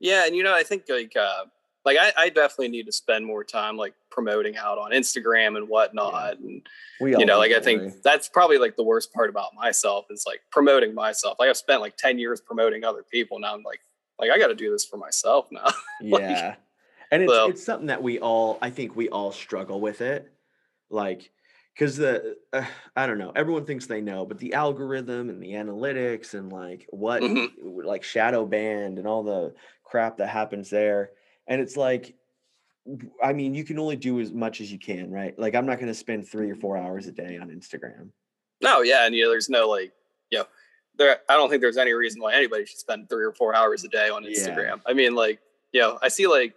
Yeah, 0.00 0.26
and 0.26 0.34
you 0.34 0.42
know, 0.42 0.54
I 0.54 0.62
think 0.62 0.84
like 0.88 1.14
uh 1.16 1.44
like 1.84 1.96
I, 2.00 2.12
I 2.16 2.28
definitely 2.28 2.68
need 2.68 2.86
to 2.86 2.92
spend 2.92 3.24
more 3.26 3.44
time 3.44 3.76
like 3.76 3.94
promoting 4.10 4.56
out 4.56 4.78
on 4.78 4.92
Instagram 4.92 5.56
and 5.56 5.68
whatnot. 5.68 6.38
And 6.38 6.66
We 7.00 7.16
you 7.16 7.26
know, 7.26 7.38
like 7.38 7.52
I 7.52 7.60
think 7.60 8.02
that's 8.02 8.28
probably 8.28 8.58
like 8.58 8.76
the 8.76 8.82
worst 8.84 9.12
part 9.12 9.30
about 9.30 9.54
myself 9.54 10.06
is 10.10 10.24
like 10.26 10.40
promoting 10.50 10.94
myself. 10.94 11.36
Like 11.38 11.48
I've 11.48 11.56
spent 11.56 11.80
like 11.80 11.96
10 11.96 12.18
years 12.18 12.40
promoting 12.40 12.84
other 12.84 13.02
people. 13.10 13.38
Now 13.40 13.54
I'm 13.54 13.62
like, 13.62 13.80
like 14.18 14.30
I 14.30 14.38
gotta 14.38 14.54
do 14.54 14.70
this 14.70 14.84
for 14.84 14.96
myself 14.96 15.48
now. 15.50 15.64
like- 16.02 16.20
yeah 16.22 16.54
and 17.10 17.22
it's 17.22 17.32
So- 17.32 17.48
it's 17.50 17.64
something 17.64 17.88
that 17.88 18.02
we 18.02 18.18
all 18.20 18.58
i 18.62 18.70
think 18.70 18.96
we 18.96 19.08
all 19.10 19.32
struggle 19.32 19.80
with 19.82 20.00
it 20.00 20.32
like 20.88 21.30
because 21.74 21.96
the 21.98 22.36
uh, 22.54 22.64
i 22.96 23.06
don't 23.06 23.18
know 23.18 23.32
everyone 23.36 23.66
thinks 23.66 23.86
they 23.86 24.00
know 24.00 24.24
but 24.24 24.38
the 24.38 24.54
algorithm 24.54 25.28
and 25.28 25.42
the 25.42 25.50
analytics 25.52 26.32
and 26.32 26.50
like 26.52 26.86
what 26.90 27.20
Mhm. 27.22 27.50
like 27.84 28.02
shadowban 28.02 28.98
and 28.98 29.06
all 29.06 29.22
the 29.22 29.54
crap 29.84 30.16
that 30.18 30.28
happens 30.28 30.70
there 30.70 31.10
and 31.48 31.60
it's 31.60 31.76
like 31.76 32.14
i 33.22 33.32
mean 33.32 33.54
you 33.54 33.64
can 33.64 33.78
only 33.78 33.96
do 33.96 34.18
as 34.20 34.32
much 34.32 34.60
as 34.60 34.72
you 34.72 34.78
can 34.78 35.10
right 35.10 35.38
like 35.38 35.54
i'm 35.54 35.66
not 35.66 35.76
going 35.78 35.88
to 35.88 35.94
spend 35.94 36.26
three 36.26 36.50
or 36.50 36.56
four 36.56 36.76
hours 36.76 37.06
a 37.06 37.12
day 37.12 37.38
on 37.38 37.48
instagram 37.48 38.08
no, 38.60 38.80
yeah, 38.82 39.06
and 39.06 39.12
you 39.12 39.24
know, 39.24 39.30
there's 39.30 39.48
no 39.48 39.68
like, 39.68 39.90
you 40.30 40.38
know, 40.38 40.44
there 40.96 41.18
I 41.28 41.34
don't 41.36 41.50
think 41.50 41.62
there's 41.62 41.76
any 41.78 41.94
reason 41.94 42.22
why 42.22 42.32
anybody 42.32 42.64
should 42.64 42.78
spend 42.78 43.08
three 43.08 43.24
or 43.24 43.32
four 43.32 43.56
hours 43.56 43.82
a 43.82 43.88
day 43.88 44.08
on 44.08 44.22
Yeah. 44.22 44.30
Instagram. 44.30 44.80
I 44.86 44.92
mean, 44.92 45.16
like, 45.16 45.40
you 45.72 45.80
know, 45.80 45.98
I 46.00 46.06
see 46.06 46.28
like 46.28 46.54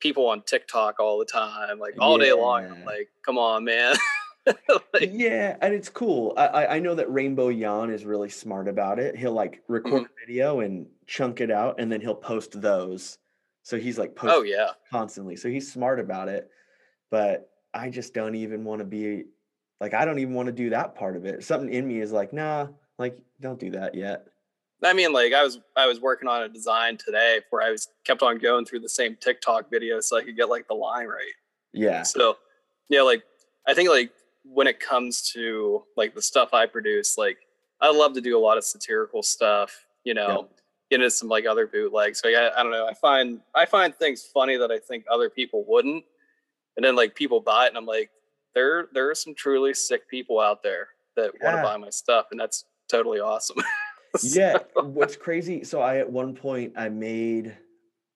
people 0.00 0.26
on 0.26 0.42
TikTok 0.42 0.98
all 0.98 1.20
the 1.20 1.24
time, 1.24 1.78
like 1.78 1.94
all 2.00 2.18
day 2.18 2.32
long. 2.32 2.64
I'm 2.64 2.84
like, 2.84 3.10
come 3.24 3.38
on, 3.38 3.62
man. 3.62 3.94
like, 4.92 5.10
yeah, 5.12 5.56
and 5.60 5.72
it's 5.72 5.88
cool. 5.88 6.34
I, 6.36 6.46
I 6.48 6.74
I 6.74 6.78
know 6.80 6.96
that 6.96 7.08
Rainbow 7.12 7.50
Yan 7.50 7.90
is 7.90 8.04
really 8.04 8.28
smart 8.28 8.66
about 8.66 8.98
it. 8.98 9.14
He'll 9.16 9.30
like 9.32 9.62
record 9.68 10.02
Mm-hmm. 10.02 10.04
a 10.06 10.26
video 10.26 10.60
and 10.60 10.86
chunk 11.06 11.40
it 11.40 11.52
out, 11.52 11.76
and 11.78 11.92
then 11.92 12.00
he'll 12.00 12.12
post 12.16 12.60
those. 12.60 13.18
So 13.62 13.78
he's 13.78 13.98
like 13.98 14.14
posting 14.14 14.38
oh 14.38 14.42
yeah. 14.42 14.70
constantly. 14.90 15.36
So 15.36 15.48
he's 15.48 15.70
smart 15.70 16.00
about 16.00 16.28
it. 16.28 16.50
But 17.10 17.50
I 17.74 17.90
just 17.90 18.14
don't 18.14 18.34
even 18.34 18.64
want 18.64 18.80
to 18.80 18.84
be 18.84 19.24
like 19.80 19.94
I 19.94 20.04
don't 20.04 20.18
even 20.18 20.34
want 20.34 20.46
to 20.46 20.52
do 20.52 20.70
that 20.70 20.94
part 20.94 21.16
of 21.16 21.24
it. 21.24 21.44
Something 21.44 21.72
in 21.72 21.86
me 21.86 22.00
is 22.00 22.12
like, 22.12 22.32
nah, 22.32 22.68
like 22.98 23.18
don't 23.40 23.58
do 23.58 23.70
that 23.72 23.94
yet. 23.94 24.26
I 24.82 24.92
mean, 24.92 25.12
like 25.12 25.32
I 25.32 25.42
was 25.42 25.60
I 25.76 25.86
was 25.86 26.00
working 26.00 26.28
on 26.28 26.42
a 26.42 26.48
design 26.48 26.96
today 26.96 27.40
where 27.50 27.62
I 27.62 27.70
was 27.70 27.88
kept 28.04 28.22
on 28.22 28.38
going 28.38 28.64
through 28.64 28.80
the 28.80 28.88
same 28.88 29.16
TikTok 29.20 29.70
video 29.70 30.00
so 30.00 30.16
I 30.16 30.22
could 30.22 30.36
get 30.36 30.48
like 30.48 30.68
the 30.68 30.74
line 30.74 31.06
right. 31.06 31.32
Yeah. 31.72 32.02
So, 32.02 32.38
yeah, 32.88 33.02
like 33.02 33.22
I 33.66 33.74
think 33.74 33.90
like 33.90 34.12
when 34.44 34.66
it 34.66 34.80
comes 34.80 35.30
to 35.32 35.84
like 35.96 36.14
the 36.14 36.22
stuff 36.22 36.54
I 36.54 36.66
produce, 36.66 37.18
like 37.18 37.38
I 37.80 37.90
love 37.90 38.14
to 38.14 38.20
do 38.20 38.36
a 38.36 38.40
lot 38.40 38.58
of 38.58 38.64
satirical 38.64 39.22
stuff, 39.22 39.86
you 40.04 40.14
know, 40.14 40.48
get 40.90 41.00
into 41.00 41.10
some 41.10 41.28
like 41.28 41.46
other 41.46 41.66
bootlegs. 41.66 42.20
So 42.20 42.28
I, 42.28 42.50
I 42.58 42.62
don't 42.62 42.72
know. 42.72 42.86
I 42.86 42.94
find 42.94 43.40
I 43.54 43.66
find 43.66 43.94
things 43.94 44.22
funny 44.22 44.56
that 44.56 44.70
I 44.70 44.78
think 44.78 45.04
other 45.10 45.30
people 45.30 45.64
wouldn't, 45.66 46.04
and 46.76 46.84
then 46.84 46.96
like 46.96 47.14
people 47.14 47.40
buy 47.40 47.66
it, 47.66 47.68
and 47.68 47.78
I'm 47.78 47.86
like, 47.86 48.10
there 48.54 48.88
there 48.92 49.10
are 49.10 49.14
some 49.14 49.34
truly 49.34 49.74
sick 49.74 50.08
people 50.08 50.40
out 50.40 50.62
there 50.62 50.88
that 51.16 51.32
want 51.42 51.56
to 51.56 51.62
buy 51.62 51.76
my 51.76 51.90
stuff, 51.90 52.26
and 52.30 52.40
that's 52.40 52.64
totally 52.88 53.20
awesome. 53.20 53.56
yeah 54.22 54.58
what's 54.74 55.14
crazy 55.14 55.62
so 55.62 55.80
i 55.80 55.98
at 55.98 56.10
one 56.10 56.34
point 56.34 56.72
i 56.76 56.88
made 56.88 57.56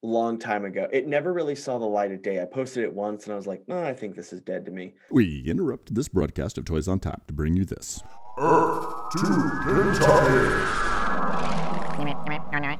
long 0.02 0.38
time 0.38 0.64
ago 0.64 0.88
it 0.92 1.06
never 1.06 1.32
really 1.32 1.54
saw 1.54 1.78
the 1.78 1.84
light 1.84 2.10
of 2.10 2.20
day 2.20 2.42
i 2.42 2.44
posted 2.44 2.82
it 2.82 2.92
once 2.92 3.24
and 3.24 3.32
i 3.32 3.36
was 3.36 3.46
like 3.46 3.62
no 3.68 3.80
i 3.80 3.92
think 3.94 4.16
this 4.16 4.32
is 4.32 4.40
dead 4.40 4.66
to 4.66 4.72
me 4.72 4.92
We 5.10 5.44
interrupt 5.46 5.94
this 5.94 6.08
broadcast 6.08 6.58
of 6.58 6.64
Toys 6.64 6.88
on 6.88 6.98
Tap 6.98 7.28
to 7.28 7.32
bring 7.32 7.54
you 7.54 7.64
this. 7.64 8.02
Earth 8.36 9.10
to 9.12 9.18
Kentucky. 9.64 10.83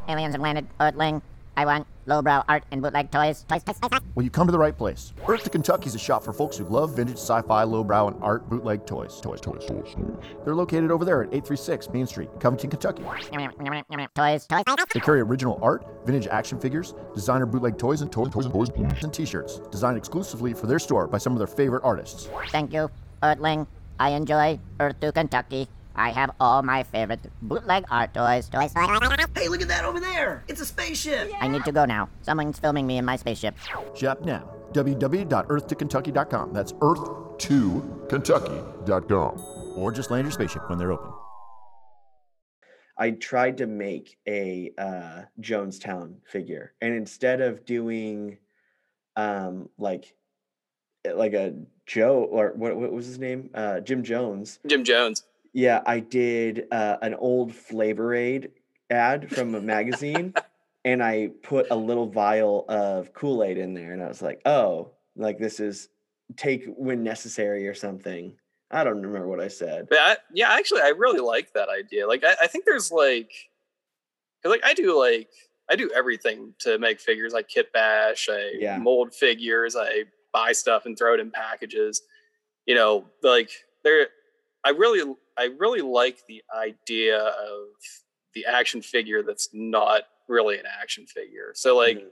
Aliens 0.09 0.35
have 0.35 0.43
landed. 0.43 0.67
Earthling. 0.81 1.23
I 1.57 1.64
want 1.64 1.87
lowbrow 2.07 2.43
art 2.49 2.64
and 2.73 2.83
bootleg 2.83 3.12
toys. 3.12 3.45
Toys, 3.49 3.62
toys, 3.62 3.79
toys, 3.79 3.90
toys. 3.90 4.01
Well, 4.17 4.25
you 4.25 4.31
come 4.31 4.49
to 4.49 4.53
the 4.53 4.59
right 4.59 4.77
place. 4.77 5.12
Earth 5.29 5.45
to 5.45 5.51
Kentucky 5.51 5.87
is 5.87 5.95
a 5.95 5.99
shop 6.01 6.25
for 6.25 6.33
folks 6.33 6.57
who 6.57 6.64
love 6.64 6.97
vintage 6.97 7.17
sci-fi, 7.17 7.62
lowbrow, 7.62 8.09
and 8.09 8.23
art 8.23 8.49
bootleg 8.51 8.87
toys. 8.87 9.21
Toys, 9.21 9.40
toys, 9.40 9.64
toys. 9.64 9.95
They're 10.45 10.57
located 10.57 10.90
over 10.90 11.05
there 11.05 11.23
at 11.23 11.29
836 11.29 11.90
Main 11.90 12.07
Street, 12.09 12.29
Covington, 12.40 12.71
Kentucky. 12.71 13.05
Toys, 13.05 14.47
toys, 14.47 14.47
toys. 14.49 14.87
They 14.93 15.01
carry 15.01 15.21
original 15.21 15.61
art, 15.62 15.87
vintage 16.05 16.27
action 16.27 16.59
figures, 16.59 16.95
designer 17.14 17.47
bootleg 17.47 17.79
toys, 17.79 18.03
and 18.03 18.11
toys, 18.11 18.31
toys, 18.33 18.47
and 18.47 18.53
toys, 18.55 18.69
and 19.05 19.14
t-shirts 19.14 19.61
designed 19.71 19.97
exclusively 19.97 20.55
for 20.55 20.67
their 20.67 20.81
store 20.81 21.07
by 21.07 21.19
some 21.19 21.33
of 21.33 21.38
their 21.38 21.47
favorite 21.47 21.83
artists. 21.85 22.29
Thank 22.49 22.73
you, 22.73 22.90
Earthling. 23.23 23.67
I 24.01 24.11
enjoy 24.11 24.59
Earth 24.81 24.99
to 25.01 25.12
Kentucky. 25.12 25.69
I 25.97 26.11
have 26.11 26.31
all 26.41 26.63
my 26.63 26.83
favorite 26.83 27.21
bootleg 27.43 27.85
art 27.91 28.15
toys. 28.15 28.49
Toys, 28.49 28.73
toys, 28.73 28.89
toys, 28.89 29.01
toys. 29.01 29.27
Hey, 29.37 29.49
look 29.49 29.63
at 29.63 29.69
that 29.69 29.85
over 29.85 30.01
there! 30.01 30.43
It's 30.49 30.61
a 30.61 30.67
spaceship! 30.67 31.31
I 31.41 31.49
need 31.49 31.65
to 31.65 31.73
go 31.73 31.85
now. 31.85 32.09
Someone's 32.23 32.59
filming 32.59 32.87
me 32.87 32.99
in 32.99 33.05
my 33.05 33.17
spaceship. 33.17 33.55
Shop 33.95 34.23
now. 34.23 34.49
www.earth2kentucky.com. 34.73 36.53
That's 36.53 36.73
earth2kentucky.com. 36.75 39.41
or 39.77 39.93
just 39.93 40.11
land 40.11 40.25
your 40.27 40.33
spaceship 40.33 40.69
when 40.69 40.79
they're 40.79 40.93
open. 40.93 41.11
i 42.97 43.11
tried 43.11 43.57
to 43.59 43.67
make 43.67 44.17
a 44.29 44.71
uh 44.79 45.23
jonestown 45.41 46.15
figure 46.27 46.73
and 46.81 46.95
instead 46.95 47.41
of 47.41 47.65
doing 47.65 48.39
um 49.17 49.69
like 49.79 50.15
like 51.15 51.33
a 51.35 51.55
joe 51.87 52.23
or 52.31 52.53
what, 52.55 52.77
what 52.77 52.93
was 52.93 53.07
his 53.07 53.19
name 53.19 53.51
uh 53.55 53.81
jim 53.81 54.03
jones 54.05 54.59
Jim 54.67 54.85
Jones. 54.85 55.25
Yeah, 55.55 55.83
I 55.87 56.01
did 56.01 56.67
uh, 56.73 56.99
an 57.01 57.14
old 57.14 57.55
Flavor 57.55 58.12
Aid 58.12 58.51
ad 58.90 59.31
from 59.31 59.55
a 59.55 59.61
magazine, 59.61 60.35
and 60.85 61.01
I 61.03 61.29
put 61.45 61.69
a 61.71 61.77
little 61.77 62.07
vial 62.11 62.64
of 62.69 63.12
Kool 63.12 63.45
Aid 63.45 63.57
in 63.57 63.73
there, 63.73 63.93
and 63.93 64.03
I 64.03 64.09
was 64.09 64.21
like, 64.21 64.43
"Oh, 64.45 64.97
like 65.14 65.38
this 65.38 65.61
is 65.61 65.88
take 66.37 66.64
when 66.77 67.05
necessary 67.05 67.69
or 67.69 67.75
something." 67.75 68.37
I 68.73 68.83
don't 68.83 69.01
remember 69.01 69.29
what 69.29 69.40
I 69.40 69.47
said. 69.47 69.87
But 69.88 69.99
I, 70.01 70.17
yeah, 70.33 70.51
actually, 70.53 70.81
I 70.81 70.88
really 70.88 71.21
like 71.21 71.53
that 71.53 71.69
idea. 71.69 72.09
Like, 72.09 72.25
I, 72.25 72.35
I 72.43 72.47
think 72.49 72.64
there's 72.64 72.90
like, 72.90 73.31
'cause, 74.43 74.51
like 74.51 74.64
I 74.64 74.75
do 74.75 74.99
like 74.99 75.31
I 75.71 75.77
do 75.77 75.90
everything 75.95 76.55
to 76.61 76.79
make 76.79 77.01
figures. 77.01 77.35
I 77.35 77.43
kit 77.43 77.73
bash, 77.73 78.29
I 78.31 78.51
Yeah. 78.61 78.79
mold 78.79 79.14
figures, 79.14 79.77
I 79.77 80.05
buy 80.33 80.53
stuff 80.53 80.87
and 80.87 80.99
throw 80.99 81.14
it 81.14 81.21
in 81.21 81.31
packages. 81.31 82.03
You 82.67 82.75
know, 82.77 83.11
like 83.23 83.51
there, 83.85 84.09
I 84.64 84.71
really, 84.71 85.14
I 85.38 85.44
really 85.59 85.81
like 85.81 86.25
the 86.27 86.42
idea 86.55 87.18
of 87.18 87.68
the 88.35 88.47
action 88.47 88.83
figure 88.83 89.23
that's 89.23 89.49
not 89.53 90.03
really 90.29 90.59
an 90.59 90.64
action 90.66 91.07
figure. 91.07 91.53
So 91.55 91.77
like 91.77 91.99
Mhm. 91.99 92.11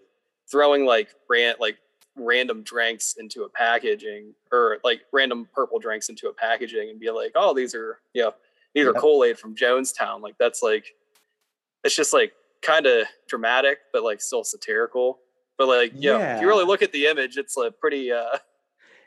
throwing 0.51 0.85
like 0.85 1.15
ran 1.29 1.55
like 1.59 1.79
random 2.17 2.63
drinks 2.63 3.15
into 3.19 3.45
a 3.45 3.49
packaging 3.49 4.35
or 4.53 4.79
like 4.85 5.03
random 5.13 5.49
purple 5.55 5.79
drinks 5.79 6.09
into 6.11 6.29
a 6.29 6.33
packaging 6.33 6.91
and 6.91 7.01
be 7.01 7.11
like, 7.11 7.33
oh, 7.35 7.55
these 7.55 7.75
are 7.75 8.01
you 8.13 8.23
know, 8.23 8.35
these 8.75 8.87
are 8.87 8.93
Yep. 8.93 9.01
Kool-Aid 9.01 9.39
from 9.39 9.55
Jonestown. 9.55 10.21
Like 10.21 10.37
that's 10.39 10.63
like 10.63 10.95
it's 11.85 11.97
just 11.97 12.13
like 12.13 12.33
kind 12.61 12.87
of 12.87 13.07
dramatic, 13.29 13.79
but 13.93 14.03
like 14.03 14.21
still 14.21 14.45
satirical. 14.45 15.21
But 15.59 15.69
like, 15.69 15.93
you 15.95 16.11
know, 16.11 16.21
if 16.35 16.41
you 16.41 16.49
really 16.49 16.65
look 16.65 16.83
at 16.83 16.93
the 16.93 17.07
image, 17.07 17.37
it's 17.39 17.57
a 17.57 17.71
pretty 17.71 18.13
uh 18.13 18.39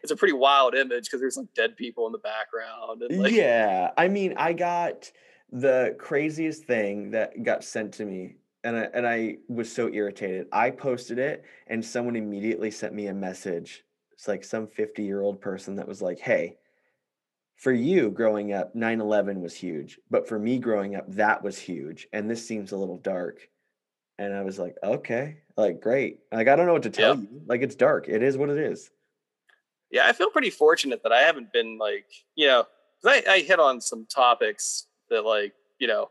it's 0.05 0.11
a 0.11 0.15
pretty 0.15 0.33
wild 0.33 0.75
image 0.75 1.05
because 1.05 1.19
there's 1.21 1.37
like 1.37 1.53
dead 1.55 1.75
people 1.77 2.05
in 2.07 2.11
the 2.13 2.19
background 2.19 3.01
and 3.01 3.15
like 3.17 3.35
yeah, 3.35 3.91
I 3.97 4.07
mean, 4.07 4.33
I 4.37 4.53
got 4.53 5.11
the 5.51 5.95
craziest 5.99 6.65
thing 6.65 7.11
that 7.11 7.43
got 7.43 7.63
sent 7.63 7.93
to 7.95 8.05
me, 8.05 8.37
and 8.63 8.75
I 8.75 8.83
and 8.93 9.07
I 9.07 9.37
was 9.47 9.71
so 9.71 9.91
irritated. 9.91 10.47
I 10.51 10.71
posted 10.71 11.19
it, 11.19 11.43
and 11.67 11.85
someone 11.85 12.15
immediately 12.15 12.71
sent 12.71 12.93
me 12.93 13.07
a 13.07 13.13
message. 13.13 13.83
It's 14.13 14.27
like 14.27 14.43
some 14.43 14.67
fifty-year-old 14.67 15.39
person 15.41 15.75
that 15.75 15.87
was 15.87 16.01
like, 16.01 16.19
"Hey, 16.19 16.57
for 17.57 17.71
you 17.73 18.11
growing 18.11 18.53
up, 18.53 18.75
9/11 18.75 19.41
was 19.41 19.55
huge, 19.55 19.99
but 20.09 20.27
for 20.27 20.39
me 20.39 20.59
growing 20.59 20.95
up, 20.95 21.05
that 21.09 21.43
was 21.43 21.59
huge, 21.59 22.07
and 22.13 22.29
this 22.29 22.47
seems 22.47 22.71
a 22.71 22.77
little 22.77 22.97
dark." 22.97 23.49
And 24.19 24.33
I 24.33 24.43
was 24.43 24.59
like, 24.59 24.77
"Okay, 24.83 25.39
like 25.57 25.81
great. 25.81 26.21
Like 26.31 26.47
I 26.49 26.55
don't 26.57 26.67
know 26.67 26.73
what 26.73 26.83
to 26.83 26.89
tell 26.91 27.11
Yeah. 27.11 27.15
you. 27.15 27.43
Like 27.47 27.61
it's 27.63 27.75
dark. 27.75 28.09
It 28.09 28.23
is 28.23 28.37
what 28.37 28.49
it 28.51 28.59
is." 28.59 28.91
Yeah, 29.91 30.07
I 30.07 30.13
feel 30.13 30.29
pretty 30.29 30.49
fortunate 30.49 31.01
that 31.03 31.11
I 31.11 31.21
haven't 31.21 31.53
been 31.53 31.77
like, 31.77 32.05
you 32.35 32.47
know, 32.47 32.65
I, 33.05 33.23
I 33.29 33.39
hit 33.39 33.59
on 33.59 33.79
some 33.81 34.05
topics 34.07 34.87
that 35.09 35.23
like, 35.25 35.53
you 35.79 35.87
know, 35.87 36.09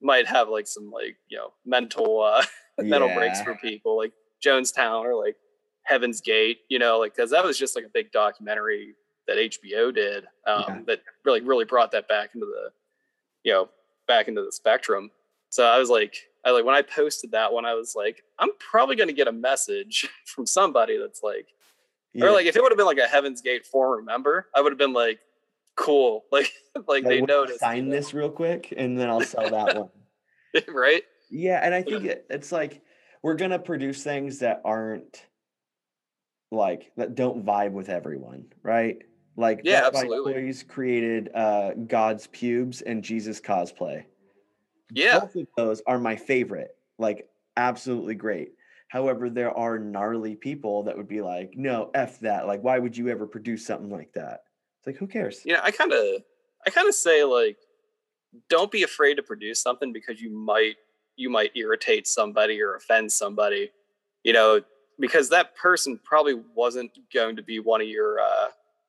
might 0.00 0.26
have 0.26 0.48
like 0.48 0.66
some 0.66 0.90
like, 0.90 1.16
you 1.28 1.36
know, 1.36 1.52
mental 1.64 2.22
uh 2.22 2.44
mental 2.78 3.12
breaks 3.14 3.40
for 3.42 3.54
people 3.56 3.96
like 3.96 4.12
Jonestown 4.44 5.04
or 5.04 5.14
like 5.14 5.36
Heaven's 5.82 6.20
Gate, 6.20 6.60
you 6.68 6.78
know, 6.78 6.98
like 6.98 7.14
because 7.14 7.30
that 7.30 7.44
was 7.44 7.58
just 7.58 7.76
like 7.76 7.84
a 7.84 7.90
big 7.92 8.10
documentary 8.12 8.94
that 9.26 9.36
HBO 9.36 9.94
did 9.94 10.24
um, 10.46 10.64
Yeah. 10.66 10.80
that 10.86 11.00
really 11.24 11.40
really 11.40 11.64
brought 11.64 11.90
that 11.92 12.08
back 12.08 12.30
into 12.34 12.46
the, 12.46 12.70
you 13.44 13.52
know, 13.52 13.68
back 14.06 14.28
into 14.28 14.42
the 14.42 14.52
spectrum. 14.52 15.10
So 15.50 15.64
I 15.64 15.78
was 15.78 15.90
like, 15.90 16.16
I 16.44 16.50
like 16.52 16.64
when 16.64 16.74
I 16.74 16.82
posted 16.82 17.32
that 17.32 17.52
one, 17.52 17.64
I 17.66 17.74
was 17.74 17.94
like, 17.96 18.22
I'm 18.38 18.50
probably 18.58 18.96
going 18.96 19.08
to 19.08 19.14
get 19.14 19.28
a 19.28 19.32
message 19.32 20.08
from 20.24 20.46
somebody 20.46 20.96
that's 20.96 21.22
like, 21.22 21.48
Yeah. 22.12 22.26
or 22.26 22.32
like 22.32 22.46
if 22.46 22.56
it 22.56 22.62
would 22.62 22.72
have 22.72 22.78
been 22.78 22.86
like 22.86 22.98
a 22.98 23.06
Heaven's 23.06 23.40
Gate 23.40 23.66
former 23.66 24.02
member, 24.02 24.48
I 24.54 24.60
would 24.60 24.72
have 24.72 24.78
been 24.78 24.92
like, 24.92 25.20
cool, 25.76 26.24
like 26.32 26.52
like 26.74 26.86
Like, 26.86 27.04
they 27.04 27.20
"Will 27.20 27.26
noticed, 27.26 27.60
Sign 27.60 27.76
you 27.76 27.82
know? 27.84 27.96
this 27.96 28.14
real 28.14 28.30
quick, 28.30 28.72
and 28.76 28.98
then 28.98 29.08
I'll 29.08 29.20
sell 29.22 29.50
that 29.50 29.76
one. 29.76 29.90
right? 30.68 31.02
Yeah, 31.30 31.60
and 31.62 31.74
I 31.74 31.82
think 31.82 32.04
it, 32.04 32.26
it's 32.28 32.50
like 32.52 32.82
we're 33.22 33.34
gonna 33.36 33.58
produce 33.58 34.02
things 34.02 34.40
that 34.40 34.60
aren't 34.64 35.24
like 36.50 36.90
that 36.96 37.14
don't 37.14 37.44
vibe 37.44 37.72
with 37.72 37.88
everyone, 37.88 38.46
right? 38.62 38.98
Like 39.36 39.60
Yeah, 39.62 39.86
absolutely. 39.86 40.34
Toys 40.34 40.64
created 40.64 41.30
uh, 41.34 41.74
God's 41.86 42.26
pubes 42.26 42.82
and 42.82 43.04
Jesus 43.04 43.40
cosplay. 43.40 44.04
Yeah, 44.92 45.20
Both 45.20 45.36
of 45.36 45.46
those 45.56 45.82
are 45.86 45.98
my 45.98 46.16
favorite. 46.16 46.76
Like 46.98 47.28
absolutely 47.56 48.16
great. 48.16 48.52
However, 48.90 49.30
there 49.30 49.56
are 49.56 49.78
gnarly 49.78 50.34
people 50.34 50.82
that 50.82 50.96
would 50.96 51.08
be 51.08 51.20
like, 51.20 51.54
"No, 51.56 51.90
f 51.94 52.18
that. 52.20 52.46
Like, 52.46 52.62
why 52.62 52.78
would 52.78 52.96
you 52.96 53.08
ever 53.08 53.26
produce 53.26 53.64
something 53.64 53.88
like 53.88 54.12
that?" 54.14 54.42
It's 54.78 54.86
like, 54.86 54.96
who 54.96 55.06
cares? 55.06 55.44
you 55.44 55.52
know, 55.52 55.60
I 55.62 55.70
kind 55.70 55.92
of, 55.92 56.22
I 56.66 56.70
kind 56.70 56.88
of 56.88 56.94
say 56.94 57.22
like, 57.22 57.58
don't 58.48 58.70
be 58.70 58.82
afraid 58.82 59.14
to 59.14 59.22
produce 59.22 59.62
something 59.62 59.92
because 59.92 60.20
you 60.20 60.30
might, 60.30 60.76
you 61.16 61.30
might 61.30 61.52
irritate 61.54 62.06
somebody 62.06 62.60
or 62.60 62.74
offend 62.74 63.12
somebody, 63.12 63.70
you 64.24 64.32
know, 64.32 64.62
because 64.98 65.28
that 65.28 65.56
person 65.56 66.00
probably 66.02 66.34
wasn't 66.54 66.90
going 67.14 67.36
to 67.36 67.42
be 67.42 67.60
one 67.60 67.80
of 67.80 67.88
your 67.88 68.18
uh, 68.20 68.48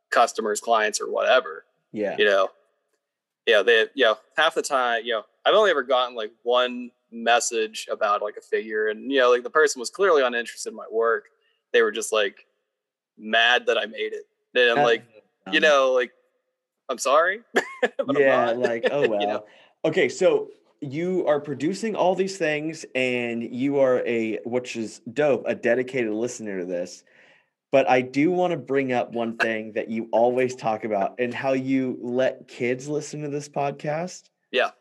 customers, 0.09 0.59
clients, 0.59 0.99
or 0.99 1.11
whatever. 1.11 1.65
Yeah, 1.91 2.15
you 2.17 2.25
know 2.25 2.49
yeah 3.45 3.61
they 3.63 3.87
you 3.95 4.05
know 4.05 4.17
half 4.37 4.55
the 4.55 4.61
time 4.61 5.01
you 5.03 5.13
know 5.13 5.23
I've 5.45 5.53
only 5.55 5.71
ever 5.71 5.83
gotten 5.83 6.15
like 6.15 6.31
one 6.43 6.91
message 7.12 7.88
about 7.91 8.21
like 8.21 8.38
a 8.38 8.41
figure, 8.41 8.88
and 8.88 9.12
you 9.12 9.19
know, 9.19 9.30
like 9.30 9.43
the 9.43 9.50
person 9.50 9.80
was 9.80 9.89
clearly 9.89 10.24
uninterested 10.24 10.71
in 10.71 10.78
my 10.78 10.86
work. 10.91 11.26
They 11.74 11.82
were 11.82 11.91
just 11.91 12.12
like 12.13 12.45
mad 13.17 13.65
that 13.67 13.78
I 13.78 13.86
made 13.86 14.13
it, 14.13 14.26
and 14.56 14.80
I'm 14.80 14.84
like, 14.86 15.04
you 15.52 15.58
Um, 15.58 15.62
know, 15.63 15.91
like 15.93 16.12
I'm 16.89 16.97
sorry. 16.97 17.41
but 17.54 17.93
I'm 18.10 18.17
yeah, 18.17 18.45
not. 18.45 18.58
like 18.69 18.88
oh 18.91 19.08
well. 19.08 19.21
You 19.21 19.28
know? 19.28 19.45
Okay, 19.86 20.10
so 20.10 20.50
you 20.82 21.26
are 21.28 21.39
producing 21.39 21.95
all 21.95 22.15
these 22.15 22.38
things, 22.38 22.86
and 22.95 23.43
you 23.43 23.80
are 23.80 24.06
a 24.06 24.39
which 24.45 24.76
is 24.76 25.02
dope, 25.13 25.43
a 25.47 25.56
dedicated 25.56 26.12
listener 26.12 26.60
to 26.60 26.65
this. 26.65 27.04
But 27.71 27.89
I 27.89 28.02
do 28.02 28.32
want 28.32 28.52
to 28.52 28.58
bring 28.58 28.91
up 28.91 29.13
one 29.13 29.38
thing 29.38 29.71
that 29.74 29.89
you 29.89 30.10
always 30.12 30.56
talk 30.56 30.84
about, 30.84 31.15
and 31.19 31.34
how 31.34 31.54
you 31.54 31.97
let 32.02 32.47
kids 32.47 32.89
listen 32.89 33.21
to 33.21 33.30
this 33.30 33.47
podcast. 33.47 34.24
Yeah. 34.52 34.71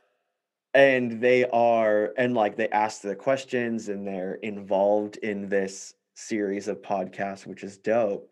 And 0.75 1.21
they 1.21 1.47
are 1.51 2.13
and 2.17 2.35
like 2.35 2.57
they 2.57 2.69
ask 2.71 3.03
the 3.03 3.17
questions 3.17 3.89
and 3.89 4.07
they're 4.07 4.35
involved 4.37 5.17
in 5.19 5.49
this 5.49 5.95
series 6.15 6.69
of 6.69 6.81
podcasts 6.83 7.47
which 7.47 7.65
is 7.65 7.79
dope 7.79 8.31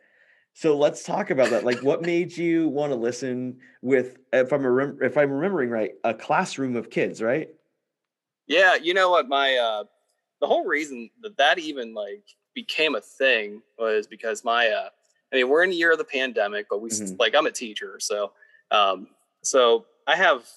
so 0.55 0.77
let's 0.77 1.05
talk 1.05 1.31
about 1.31 1.51
that 1.51 1.65
like 1.65 1.83
what 1.83 2.03
made 2.03 2.37
you 2.37 2.69
want 2.69 2.93
to 2.93 2.97
listen 2.97 3.61
with 3.83 4.19
if 4.33 4.53
i'm 4.53 4.63
remem- 4.63 5.03
if 5.03 5.17
i'm 5.19 5.33
remembering 5.33 5.71
right 5.71 5.93
a 6.05 6.15
classroom 6.15 6.77
of 6.77 6.91
kids 6.91 7.23
right 7.23 7.51
Yeah, 8.47 8.75
you 8.77 8.95
know 8.95 9.11
what? 9.11 9.29
My 9.29 9.57
uh 9.57 9.85
the 10.41 10.47
whole 10.47 10.65
reason 10.65 11.11
that 11.23 11.37
that 11.37 11.59
even 11.59 11.95
like 11.95 12.25
became 12.55 12.95
a 12.95 13.01
thing 13.01 13.63
was 13.79 14.07
because 14.07 14.45
my 14.45 14.69
uh 14.69 14.89
I 15.33 15.37
mean 15.37 15.49
we're 15.49 15.65
in 15.65 15.71
the 15.71 15.77
year 15.77 15.93
of 15.93 15.99
the 15.99 16.05
pandemic, 16.05 16.67
but 16.71 16.81
we 16.81 16.89
s 16.91 17.01
Mhm. 17.01 17.19
like 17.19 17.35
I'm 17.35 17.47
a 17.47 17.53
teacher, 17.53 17.99
so 18.01 18.33
um 18.71 19.09
so 19.43 19.87
I 20.07 20.17
have 20.17 20.49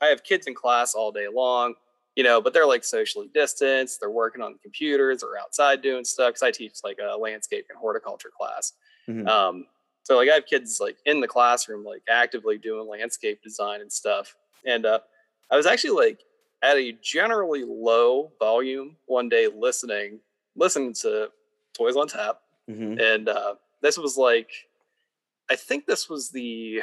I 0.00 0.06
have 0.06 0.22
kids 0.24 0.46
in 0.46 0.54
class 0.54 0.94
all 0.94 1.12
day 1.12 1.26
long, 1.32 1.74
you 2.16 2.24
know, 2.24 2.40
but 2.40 2.52
they're 2.52 2.66
like 2.66 2.84
socially 2.84 3.28
distanced. 3.32 4.00
They're 4.00 4.10
working 4.10 4.42
on 4.42 4.52
the 4.52 4.58
computers 4.58 5.22
or 5.22 5.38
outside 5.38 5.82
doing 5.82 6.04
stuff. 6.04 6.34
Cause 6.34 6.42
I 6.42 6.50
teach 6.50 6.74
like 6.84 6.98
a 6.98 7.16
landscape 7.16 7.66
and 7.68 7.78
horticulture 7.78 8.30
class. 8.36 8.72
Mhm. 9.08 9.26
Um, 9.28 9.66
so 10.02 10.16
like 10.16 10.30
I 10.30 10.34
have 10.34 10.46
kids 10.46 10.78
like 10.80 10.96
in 11.06 11.20
the 11.20 11.28
classroom, 11.28 11.84
like 11.84 12.02
actively 12.08 12.58
doing 12.58 12.88
landscape 12.88 13.42
design 13.42 13.80
and 13.80 13.92
stuff. 13.92 14.34
And 14.64 14.86
uh, 14.86 15.00
I 15.50 15.56
was 15.56 15.66
actually 15.66 16.04
like 16.06 16.20
at 16.62 16.76
a 16.76 16.92
generally 17.02 17.64
low 17.64 18.32
volume 18.38 18.96
one 19.06 19.28
day 19.28 19.48
listening, 19.54 20.20
listening 20.56 20.92
to 20.94 21.30
Toys 21.74 21.94
on 21.96 22.08
Tap. 22.08 22.40
Mhm. 22.68 23.00
And 23.00 23.28
uh, 23.28 23.54
this 23.80 23.96
was 23.98 24.16
like, 24.16 24.50
I 25.50 25.56
think 25.56 25.86
this 25.86 26.08
was 26.10 26.30
the, 26.30 26.82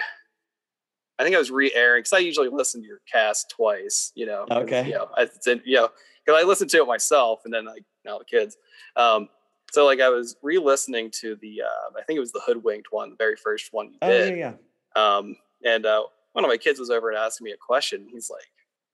I 1.17 1.23
think 1.23 1.35
I 1.35 1.39
was 1.39 1.51
re-airing 1.51 1.99
because 2.01 2.13
I 2.13 2.19
usually 2.19 2.49
listen 2.49 2.81
to 2.81 2.87
your 2.87 3.01
cast 3.11 3.49
twice, 3.49 4.11
you 4.15 4.25
know. 4.25 4.45
Okay. 4.51 4.85
You 4.87 4.93
know, 4.93 5.09
I, 5.17 5.23
it's 5.23 5.47
in- 5.47 5.61
you 5.65 5.77
know, 5.77 5.89
because 6.25 6.41
I 6.41 6.45
listened 6.45 6.69
to 6.71 6.77
it 6.79 6.87
myself 6.87 7.41
and 7.45 7.53
then 7.53 7.65
like 7.65 7.83
now 8.03 8.17
the 8.17 8.25
kids. 8.25 8.57
Um, 8.95 9.29
so 9.71 9.85
like 9.85 9.99
I 10.01 10.09
was 10.09 10.35
re-listening 10.41 11.11
to 11.21 11.35
the, 11.41 11.61
uh, 11.63 11.97
I 11.99 12.03
think 12.03 12.17
it 12.17 12.21
was 12.21 12.31
the 12.31 12.41
Hoodwinked 12.45 12.87
one, 12.91 13.11
the 13.11 13.15
very 13.15 13.35
first 13.35 13.69
one 13.71 13.87
you 13.87 13.97
oh 14.01 14.09
yeah 14.09 14.25
did. 14.25 14.37
yeah 14.37 14.53
Um, 14.95 15.37
and 15.63 15.85
uh, 15.85 16.03
one 16.33 16.43
of 16.43 16.49
my 16.49 16.57
kids 16.57 16.79
was 16.79 16.89
over 16.89 17.09
and 17.09 17.17
asking 17.17 17.45
me 17.45 17.51
a 17.51 17.57
question. 17.57 18.07
He's 18.11 18.29
like, 18.29 18.45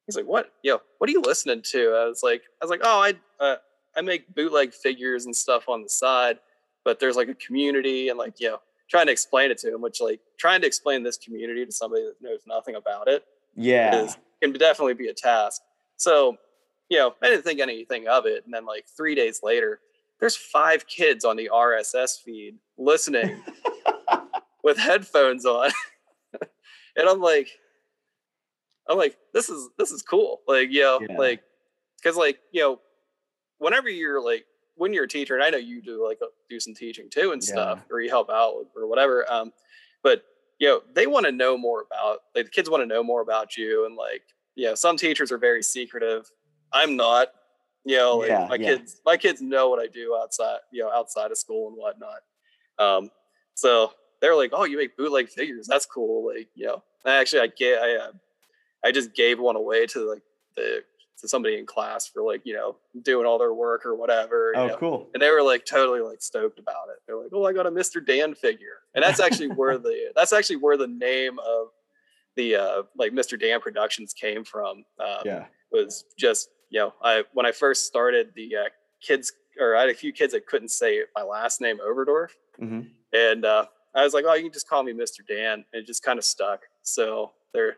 he's 0.05 0.15
like, 0.15 0.25
what, 0.25 0.51
yo, 0.63 0.79
what 0.97 1.09
are 1.09 1.13
you 1.13 1.21
listening 1.21 1.61
to? 1.71 1.79
I 1.95 2.05
was 2.05 2.21
like, 2.23 2.43
I 2.61 2.65
was 2.65 2.69
like, 2.69 2.81
oh, 2.83 3.01
I, 3.01 3.13
uh, 3.43 3.55
I 3.95 4.01
make 4.01 4.33
bootleg 4.33 4.73
figures 4.73 5.25
and 5.25 5.35
stuff 5.35 5.67
on 5.67 5.83
the 5.83 5.89
side, 5.89 6.39
but 6.85 6.99
there's 6.99 7.15
like 7.15 7.29
a 7.29 7.35
community 7.35 8.09
and 8.09 8.17
like, 8.17 8.39
you 8.39 8.49
know, 8.49 8.59
trying 8.91 9.07
to 9.07 9.11
explain 9.11 9.49
it 9.49 9.57
to 9.57 9.73
him, 9.73 9.81
which 9.81 9.99
like 10.01 10.19
trying 10.37 10.61
to 10.61 10.67
explain 10.67 11.01
this 11.01 11.17
community 11.17 11.65
to 11.65 11.71
somebody 11.71 12.03
that 12.03 12.15
knows 12.21 12.41
nothing 12.45 12.75
about 12.75 13.07
it 13.07 13.23
yeah 13.55 14.03
is 14.03 14.17
can 14.41 14.53
definitely 14.53 14.93
be 14.93 15.07
a 15.07 15.13
task. 15.13 15.61
So, 15.97 16.37
you 16.89 16.97
know, 16.97 17.13
I 17.23 17.27
didn't 17.27 17.43
think 17.43 17.59
anything 17.59 18.07
of 18.07 18.25
it. 18.25 18.43
And 18.45 18.53
then 18.53 18.65
like 18.65 18.85
three 18.97 19.13
days 19.15 19.41
later, 19.43 19.79
there's 20.19 20.35
five 20.35 20.87
kids 20.87 21.25
on 21.25 21.35
the 21.37 21.49
RSS 21.53 22.21
feed 22.23 22.57
listening 22.77 23.41
with 24.63 24.77
headphones 24.77 25.45
on. 25.45 25.71
and 26.95 27.07
I'm 27.09 27.19
like, 27.21 27.49
I'm 28.89 28.97
like, 28.97 29.17
this 29.33 29.49
is 29.49 29.69
this 29.77 29.91
is 29.91 30.01
cool. 30.01 30.41
Like, 30.47 30.69
you 30.71 30.81
know, 30.81 30.99
Yeah. 31.07 31.17
like 31.17 31.41
because 32.01 32.17
like, 32.17 32.39
you 32.51 32.61
know, 32.61 32.79
whenever 33.59 33.89
you're 33.89 34.23
like 34.23 34.45
when 34.81 34.93
you're 34.93 35.03
a 35.03 35.07
teacher, 35.07 35.35
and 35.35 35.43
I 35.43 35.51
know 35.51 35.59
you 35.59 35.79
do 35.79 36.03
like 36.03 36.17
uh, 36.23 36.25
do 36.49 36.59
some 36.59 36.73
teaching 36.73 37.07
too 37.07 37.33
and 37.33 37.43
stuff, 37.43 37.85
or 37.91 38.01
you 38.01 38.09
help 38.09 38.31
out 38.31 38.65
or 38.75 38.87
whatever. 38.87 39.31
Um, 39.31 39.53
but 40.01 40.23
you 40.57 40.67
know, 40.67 40.81
they 40.95 41.05
want 41.05 41.27
to 41.27 41.31
know 41.31 41.55
more 41.55 41.83
about 41.83 42.21
like 42.35 42.45
the 42.45 42.51
kids 42.51 42.67
want 42.67 42.81
to 42.81 42.87
know 42.87 43.03
more 43.03 43.21
about 43.21 43.55
you 43.57 43.85
and 43.85 43.95
like, 43.95 44.23
you 44.55 44.65
know, 44.65 44.73
some 44.73 44.97
teachers 44.97 45.31
are 45.31 45.37
very 45.37 45.61
secretive. 45.61 46.31
I'm 46.73 46.95
not. 46.95 47.27
You 47.85 47.97
know, 47.97 48.17
like 48.17 48.29
Yeah, 48.29 48.47
my 48.49 48.55
yeah. 48.55 48.69
kids 48.69 49.01
my 49.05 49.17
kids 49.17 49.39
know 49.39 49.69
what 49.69 49.79
I 49.79 49.85
do 49.85 50.17
outside, 50.19 50.59
you 50.71 50.81
know, 50.81 50.91
outside 50.91 51.29
of 51.29 51.37
school 51.37 51.67
and 51.67 51.77
whatnot. 51.77 52.21
Um, 52.79 53.11
so 53.53 53.93
they're 54.19 54.35
like, 54.35 54.49
"Oh, 54.51 54.63
you 54.63 54.77
make 54.77 54.97
bootleg 54.97 55.29
figures? 55.29 55.67
That's 55.67 55.85
cool." 55.85 56.25
Like, 56.25 56.49
you 56.55 56.65
know, 56.65 56.83
I 57.05 57.17
actually 57.17 57.41
I 57.41 57.47
get 57.47 57.81
I 57.83 57.95
uh, 57.97 58.11
I 58.83 58.91
just 58.91 59.13
gave 59.13 59.39
one 59.39 59.55
away 59.55 59.85
to 59.87 60.09
like 60.09 60.23
the 60.55 60.83
to 61.21 61.27
somebody 61.27 61.57
in 61.57 61.65
class 61.65 62.07
for 62.07 62.21
like 62.23 62.41
you 62.43 62.53
know 62.53 62.75
doing 63.03 63.25
all 63.25 63.37
their 63.37 63.53
work 63.53 63.85
or 63.85 63.95
whatever. 63.95 64.53
oh 64.55 64.67
know. 64.67 64.77
cool 64.77 65.09
And 65.13 65.21
they 65.21 65.29
were 65.29 65.41
like 65.43 65.65
totally 65.65 66.01
like 66.01 66.21
stoked 66.21 66.59
about 66.59 66.89
it. 66.89 66.97
They're 67.07 67.15
like, 67.17 67.29
"Oh, 67.33 67.45
I 67.45 67.53
got 67.53 67.65
a 67.67 67.71
Mr. 67.71 68.05
Dan 68.05 68.33
figure," 68.35 68.79
and 68.95 69.03
that's 69.03 69.19
actually 69.19 69.49
where 69.49 69.77
the 69.77 70.11
that's 70.15 70.33
actually 70.33 70.57
where 70.57 70.77
the 70.77 70.87
name 70.87 71.37
of 71.39 71.67
the 72.35 72.55
uh 72.55 72.83
like 72.97 73.11
Mr. 73.13 73.39
Dan 73.39 73.59
Productions 73.61 74.13
came 74.13 74.43
from. 74.43 74.83
Um, 74.99 75.21
yeah 75.25 75.45
was 75.71 76.03
just 76.17 76.49
you 76.69 76.79
know 76.79 76.93
I 77.01 77.23
when 77.33 77.45
I 77.45 77.51
first 77.51 77.85
started 77.85 78.31
the 78.35 78.55
uh, 78.57 78.69
kids 79.01 79.31
or 79.59 79.75
I 79.75 79.81
had 79.81 79.89
a 79.89 79.93
few 79.93 80.11
kids 80.13 80.33
that 80.33 80.45
couldn't 80.47 80.69
say 80.69 81.01
my 81.15 81.23
last 81.23 81.61
name 81.61 81.77
Overdorf, 81.79 82.29
Mhm. 82.61 82.89
and 83.13 83.45
uh, 83.45 83.65
I 83.93 84.03
was 84.03 84.13
like, 84.13 84.23
oh, 84.27 84.33
you 84.33 84.43
can 84.43 84.51
just 84.53 84.67
call 84.69 84.81
me 84.83 84.93
Mr. 84.93 85.19
Dan, 85.27 85.65
and 85.73 85.83
it 85.83 85.85
just 85.85 86.03
kind 86.03 86.17
of 86.17 86.23
stuck. 86.25 86.61
So 86.83 87.33
there, 87.53 87.75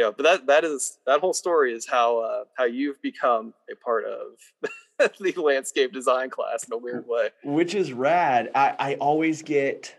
yeah. 0.00 0.10
But 0.16 0.22
that 0.22 0.46
that 0.46 0.64
is 0.64 0.98
that 1.06 1.20
whole 1.20 1.34
story 1.34 1.72
is 1.72 1.86
how 1.86 2.18
uh, 2.18 2.44
how 2.56 2.64
you've 2.64 3.00
become 3.02 3.54
a 3.70 3.76
part 3.76 4.04
of 4.04 5.12
the 5.20 5.32
landscape 5.40 5.92
design 5.92 6.30
class 6.30 6.64
in 6.64 6.72
a 6.72 6.78
weird 6.78 7.06
way. 7.06 7.28
which 7.44 7.74
is 7.74 7.92
rad. 7.92 8.50
I, 8.54 8.74
I 8.78 8.94
always 8.94 9.42
get 9.42 9.94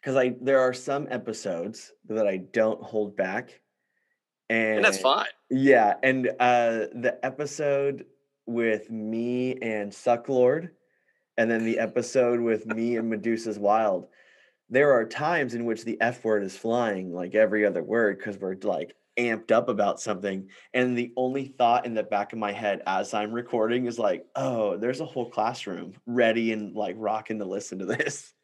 because 0.00 0.16
I 0.16 0.34
there 0.40 0.60
are 0.60 0.72
some 0.72 1.06
episodes 1.10 1.92
that 2.08 2.26
I 2.26 2.38
don't 2.38 2.82
hold 2.82 3.16
back, 3.16 3.60
and, 4.48 4.76
And 4.76 4.84
that's 4.84 4.98
fine. 4.98 5.26
Yeah, 5.48 5.94
and 6.02 6.28
uh, 6.40 6.86
the 6.92 7.18
episode 7.22 8.06
with 8.46 8.90
me 8.90 9.56
and 9.62 9.92
Sucklord, 9.92 10.70
and 11.36 11.50
then 11.50 11.64
the 11.64 11.78
episode 11.78 12.40
with 12.40 12.66
me 12.66 12.96
and 12.96 13.08
Medusa's 13.08 13.58
Wild. 13.58 14.08
There 14.68 14.92
are 14.92 15.04
times 15.04 15.54
in 15.54 15.64
which 15.64 15.84
the 15.84 16.00
F 16.00 16.24
word 16.24 16.42
is 16.42 16.56
flying 16.56 17.12
like 17.12 17.34
every 17.34 17.64
other 17.64 17.82
word 17.82 18.18
because 18.18 18.38
we're 18.38 18.56
like 18.62 18.96
amped 19.18 19.50
up 19.50 19.68
about 19.68 20.00
something. 20.00 20.48
And 20.74 20.96
the 20.96 21.12
only 21.16 21.46
thought 21.58 21.86
in 21.86 21.94
the 21.94 22.02
back 22.02 22.32
of 22.32 22.38
my 22.38 22.52
head 22.52 22.82
as 22.86 23.14
I'm 23.14 23.32
recording 23.32 23.86
is 23.86 23.98
like, 23.98 24.26
oh, 24.36 24.76
there's 24.76 25.00
a 25.00 25.06
whole 25.06 25.30
classroom 25.30 25.94
ready 26.06 26.52
and 26.52 26.74
like 26.74 26.96
rocking 26.98 27.38
to 27.38 27.44
listen 27.44 27.78
to 27.78 27.86
this. 27.86 28.34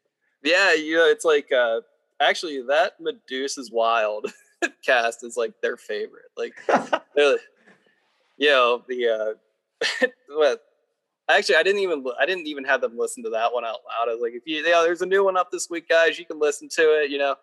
Yeah, 0.43 0.73
you 0.73 0.97
know, 0.97 1.05
it's 1.05 1.25
like 1.25 1.51
uh, 1.51 1.81
actually 2.19 2.61
that 2.67 2.93
Medusa's 2.99 3.71
Wild 3.71 4.31
cast 4.85 5.23
is 5.23 5.37
like 5.37 5.53
their 5.61 5.77
favorite. 5.77 6.31
Like 6.35 6.53
they're, 7.15 7.37
you 8.37 8.49
know 8.49 8.83
the 8.87 9.37
uh 10.01 10.07
well 10.29 10.57
actually 11.29 11.55
i 11.55 11.63
didn't 11.63 11.81
even 11.81 12.03
i 12.19 12.25
didn't 12.25 12.47
even 12.47 12.63
have 12.63 12.81
them 12.81 12.97
listen 12.97 13.23
to 13.23 13.29
that 13.29 13.53
one 13.53 13.63
out 13.63 13.79
loud 13.87 14.09
i 14.09 14.13
was 14.13 14.21
like 14.21 14.33
if 14.33 14.43
you 14.45 14.57
yeah 14.57 14.81
there's 14.83 15.01
a 15.01 15.05
new 15.05 15.23
one 15.23 15.37
up 15.37 15.51
this 15.51 15.69
week 15.69 15.87
guys 15.87 16.19
you 16.19 16.25
can 16.25 16.39
listen 16.39 16.67
to 16.69 16.81
it 17.01 17.09
you 17.09 17.17
know 17.17 17.35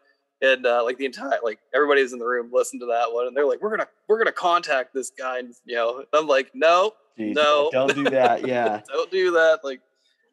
and 0.43 0.65
uh, 0.65 0.83
like 0.83 0.97
the 0.97 1.05
entire 1.05 1.39
like 1.45 1.59
everybody's 1.75 2.13
in 2.15 2.19
the 2.19 2.25
room 2.25 2.51
listen 2.53 2.81
to 2.81 2.87
that 2.87 3.13
one 3.13 3.27
and 3.27 3.37
they're 3.37 3.47
like 3.47 3.61
we're 3.61 3.71
gonna 3.71 3.89
we're 4.09 4.19
gonna 4.19 4.33
contact 4.33 4.95
this 4.95 5.11
guy 5.11 5.39
and 5.39 5.55
you 5.65 5.75
know 5.75 6.05
i'm 6.13 6.27
like 6.27 6.51
no 6.55 6.93
Jeez, 7.19 7.35
No. 7.35 7.69
don't 7.73 7.95
do 7.95 8.05
that. 8.05 8.47
Yeah. 8.47 8.81
don't 8.89 9.11
do 9.11 9.33
that 9.33 9.61
like 9.63 9.81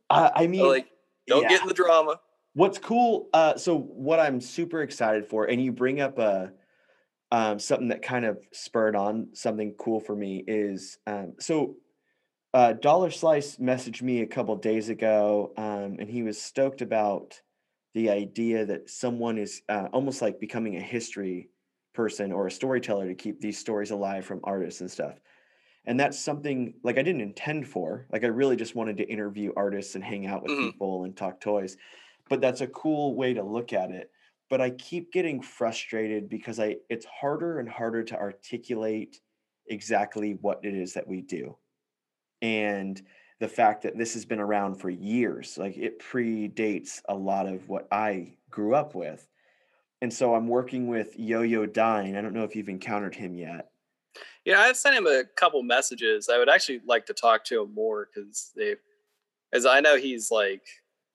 I, 0.10 0.32
I 0.36 0.48
mean, 0.48 0.66
like 0.66 0.88
don't 1.28 1.44
yeah. 1.44 1.50
get 1.50 1.62
in 1.62 1.68
the 1.68 1.74
drama 1.74 2.20
What's 2.58 2.80
cool? 2.80 3.30
Uh, 3.36 3.56
so 3.56 3.78
what 3.78 4.20
I'm 4.20 4.42
super 4.42 4.82
excited 4.82 5.28
for, 5.28 5.46
and 5.46 5.64
you 5.64 5.72
bring 5.72 6.02
up 6.02 6.18
a 6.18 6.54
um, 7.32 7.60
something 7.60 7.90
that 7.90 8.02
kind 8.02 8.26
of 8.26 8.40
spurred 8.52 8.96
on 8.96 9.28
something 9.34 9.76
cool 9.78 10.00
for 10.00 10.16
me 10.16 10.44
is 10.48 10.98
um, 11.06 11.34
so 11.40 11.76
uh, 12.58 12.74
Dollar 12.74 13.12
Slice 13.12 13.58
messaged 13.58 14.02
me 14.02 14.22
a 14.22 14.28
couple 14.28 14.56
days 14.56 14.90
ago, 14.90 15.54
um, 15.58 15.98
and 16.00 16.10
he 16.10 16.24
was 16.24 16.42
stoked 16.42 16.82
about 16.82 17.40
the 17.94 18.10
idea 18.10 18.66
that 18.66 18.90
someone 18.90 19.38
is 19.38 19.62
uh, 19.70 19.90
almost 19.94 20.24
like 20.24 20.40
becoming 20.40 20.76
a 20.76 20.82
history 20.82 21.52
person 21.94 22.32
or 22.32 22.48
a 22.48 22.52
storyteller 22.52 23.08
to 23.08 23.16
keep 23.16 23.40
these 23.42 23.60
stories 23.60 23.92
alive 23.92 24.26
from 24.26 24.42
artists 24.44 24.82
and 24.82 24.90
stuff. 24.90 25.20
And 25.86 26.00
that's 26.00 26.20
something 26.20 26.76
like 26.84 26.98
I 26.98 27.04
didn't 27.04 27.22
intend 27.22 27.68
for. 27.68 28.08
Like 28.12 28.24
I 28.24 28.28
really 28.28 28.56
just 28.58 28.76
wanted 28.76 28.98
to 28.98 29.10
interview 29.10 29.54
artists 29.58 29.96
and 29.96 30.04
hang 30.04 30.28
out 30.28 30.44
with 30.44 30.52
Mhm. 30.52 30.72
people 30.72 31.06
and 31.06 31.16
talk 31.18 31.42
toys. 31.42 31.78
But 32.30 32.42
that's 32.42 32.62
a 32.62 32.68
cool 32.68 33.16
way 33.16 33.34
to 33.36 33.44
look 33.44 33.74
at 33.74 33.92
it. 33.92 34.12
But 34.50 34.62
I 34.62 34.72
keep 34.72 35.12
getting 35.14 35.42
frustrated 35.42 36.30
because 36.30 36.60
I 36.60 36.78
it's 36.90 37.06
harder 37.06 37.60
and 37.60 37.70
harder 37.70 38.04
to 38.06 38.18
articulate 38.18 39.22
exactly 39.68 40.34
what 40.34 40.66
it 40.66 40.76
is 40.76 40.94
that 40.96 41.08
we 41.08 41.22
do. 41.22 41.58
And 42.42 43.02
the 43.40 43.48
fact 43.48 43.84
that 43.84 43.98
this 43.98 44.14
has 44.14 44.26
been 44.26 44.40
around 44.40 44.76
for 44.76 44.90
years, 44.90 45.58
like 45.58 45.78
it 45.78 46.00
predates 46.00 47.02
a 47.08 47.16
lot 47.16 47.48
of 47.48 47.68
what 47.70 47.88
I 47.92 48.34
grew 48.50 48.74
up 48.74 48.96
with. 48.96 49.28
And 50.02 50.14
so 50.14 50.36
I'm 50.36 50.48
working 50.48 50.88
with 50.88 51.18
Yo 51.18 51.42
Yo 51.42 51.66
Dine. 51.66 52.16
I 52.16 52.22
don't 52.22 52.34
know 52.34 52.44
if 52.44 52.56
you've 52.56 52.70
encountered 52.70 53.16
him 53.16 53.36
yet. 53.36 53.70
Yeah, 54.46 54.62
I've 54.62 54.78
sent 54.78 54.96
him 54.96 55.08
a 55.08 55.24
couple 55.36 55.62
messages. 55.64 56.30
I 56.30 56.38
would 56.38 56.50
actually 56.50 56.82
like 56.86 57.06
to 57.08 57.14
talk 57.14 57.44
to 57.46 57.64
him 57.64 57.74
more 57.74 58.08
because 58.14 58.52
they, 58.56 58.76
as 59.54 59.66
I 59.66 59.80
know 59.82 59.98
he's 59.98 60.32
like, 60.32 60.64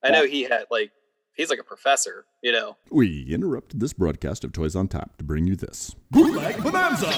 I 0.05 0.11
know 0.11 0.27
he 0.27 0.43
had 0.43 0.65
like, 0.71 0.91
he's 1.35 1.49
like 1.49 1.61
a 1.61 1.65
professor, 1.65 2.27
you 2.43 2.53
know. 2.53 2.77
We 2.91 3.27
interrupt 3.33 3.79
this 3.79 3.93
broadcast 3.93 4.45
of 4.45 4.53
Toys 4.53 4.77
on 4.77 4.89
Tap 4.89 5.17
to 5.17 5.25
bring 5.25 5.47
you 5.47 5.57
this. 5.57 5.95
Bootleg 6.11 6.63
Bonanza! 6.63 7.13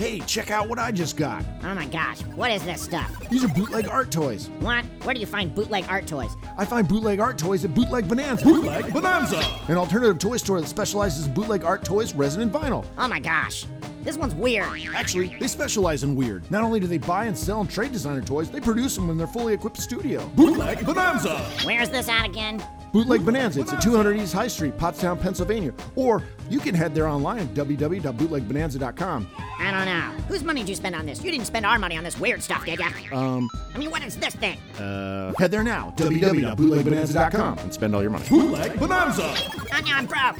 Hey, 0.00 0.18
check 0.20 0.50
out 0.50 0.66
what 0.66 0.78
I 0.78 0.92
just 0.92 1.18
got. 1.18 1.44
Oh 1.62 1.74
my 1.74 1.84
gosh, 1.84 2.22
what 2.34 2.50
is 2.50 2.64
this 2.64 2.80
stuff? 2.80 3.14
These 3.28 3.44
are 3.44 3.48
bootleg 3.48 3.86
art 3.86 4.10
toys. 4.10 4.48
What? 4.60 4.82
Where 5.02 5.12
do 5.12 5.20
you 5.20 5.26
find 5.26 5.54
bootleg 5.54 5.84
art 5.90 6.06
toys? 6.06 6.38
I 6.56 6.64
find 6.64 6.88
bootleg 6.88 7.20
art 7.20 7.36
toys 7.36 7.66
at 7.66 7.74
Bootleg 7.74 8.08
Bonanza. 8.08 8.42
Bootleg 8.42 8.94
Bonanza! 8.94 9.60
An 9.68 9.76
alternative 9.76 10.18
toy 10.18 10.38
store 10.38 10.58
that 10.58 10.68
specializes 10.68 11.26
in 11.26 11.34
bootleg 11.34 11.64
art 11.64 11.84
toys, 11.84 12.14
resin, 12.14 12.40
and 12.40 12.50
vinyl. 12.50 12.86
Oh 12.96 13.08
my 13.08 13.20
gosh, 13.20 13.66
this 14.02 14.16
one's 14.16 14.34
weird. 14.34 14.70
Actually, 14.94 15.36
they 15.38 15.46
specialize 15.46 16.02
in 16.02 16.16
weird. 16.16 16.50
Not 16.50 16.64
only 16.64 16.80
do 16.80 16.86
they 16.86 16.96
buy 16.96 17.26
and 17.26 17.36
sell 17.36 17.60
and 17.60 17.70
trade 17.70 17.92
designer 17.92 18.22
toys, 18.22 18.50
they 18.50 18.60
produce 18.60 18.96
them 18.96 19.10
in 19.10 19.18
their 19.18 19.26
fully 19.26 19.52
equipped 19.52 19.76
studio. 19.76 20.26
Bootleg 20.28 20.86
Bonanza! 20.86 21.40
Where's 21.62 21.90
this 21.90 22.08
at 22.08 22.24
again? 22.24 22.64
Bootleg 22.92 23.24
Bonanza. 23.24 23.60
It's 23.60 23.72
at 23.72 23.80
200 23.80 24.16
East 24.18 24.32
High 24.34 24.48
Street, 24.48 24.76
Pottstown, 24.76 25.20
Pennsylvania. 25.20 25.72
Or 25.96 26.24
you 26.48 26.58
can 26.58 26.74
head 26.74 26.94
there 26.94 27.06
online 27.06 27.38
at 27.40 27.54
www.bootlegbonanza.com. 27.54 29.30
I 29.58 29.70
don't 29.70 29.84
know. 29.86 30.22
Whose 30.28 30.42
money 30.42 30.60
did 30.62 30.70
you 30.70 30.74
spend 30.76 30.94
on 30.94 31.06
this? 31.06 31.22
You 31.22 31.30
didn't 31.30 31.46
spend 31.46 31.64
our 31.66 31.78
money 31.78 31.96
on 31.96 32.04
this 32.04 32.18
weird 32.18 32.42
stuff, 32.42 32.64
did 32.64 32.78
ya? 32.80 32.88
Um, 33.12 33.48
I 33.74 33.78
mean, 33.78 33.90
what 33.90 34.02
is 34.02 34.16
this 34.16 34.34
thing? 34.34 34.58
uh, 34.78 35.32
head 35.38 35.50
there 35.50 35.62
now, 35.62 35.94
www.bootlegbonanza.com, 35.96 37.58
and 37.58 37.72
spend 37.72 37.94
all 37.94 38.02
your 38.02 38.10
money. 38.10 38.28
Bootleg 38.28 38.78
Bonanza! 38.80 39.34
No, 39.70 39.92
I'm 39.94 40.06
broke. 40.06 40.36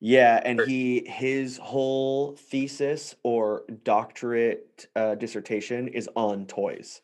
Yeah, 0.00 0.40
and 0.44 0.60
he 0.60 1.06
his 1.08 1.56
whole 1.56 2.32
thesis 2.36 3.14
or 3.22 3.62
doctorate 3.84 4.86
uh, 4.94 5.14
dissertation 5.14 5.88
is 5.88 6.10
on 6.14 6.44
toys. 6.46 7.00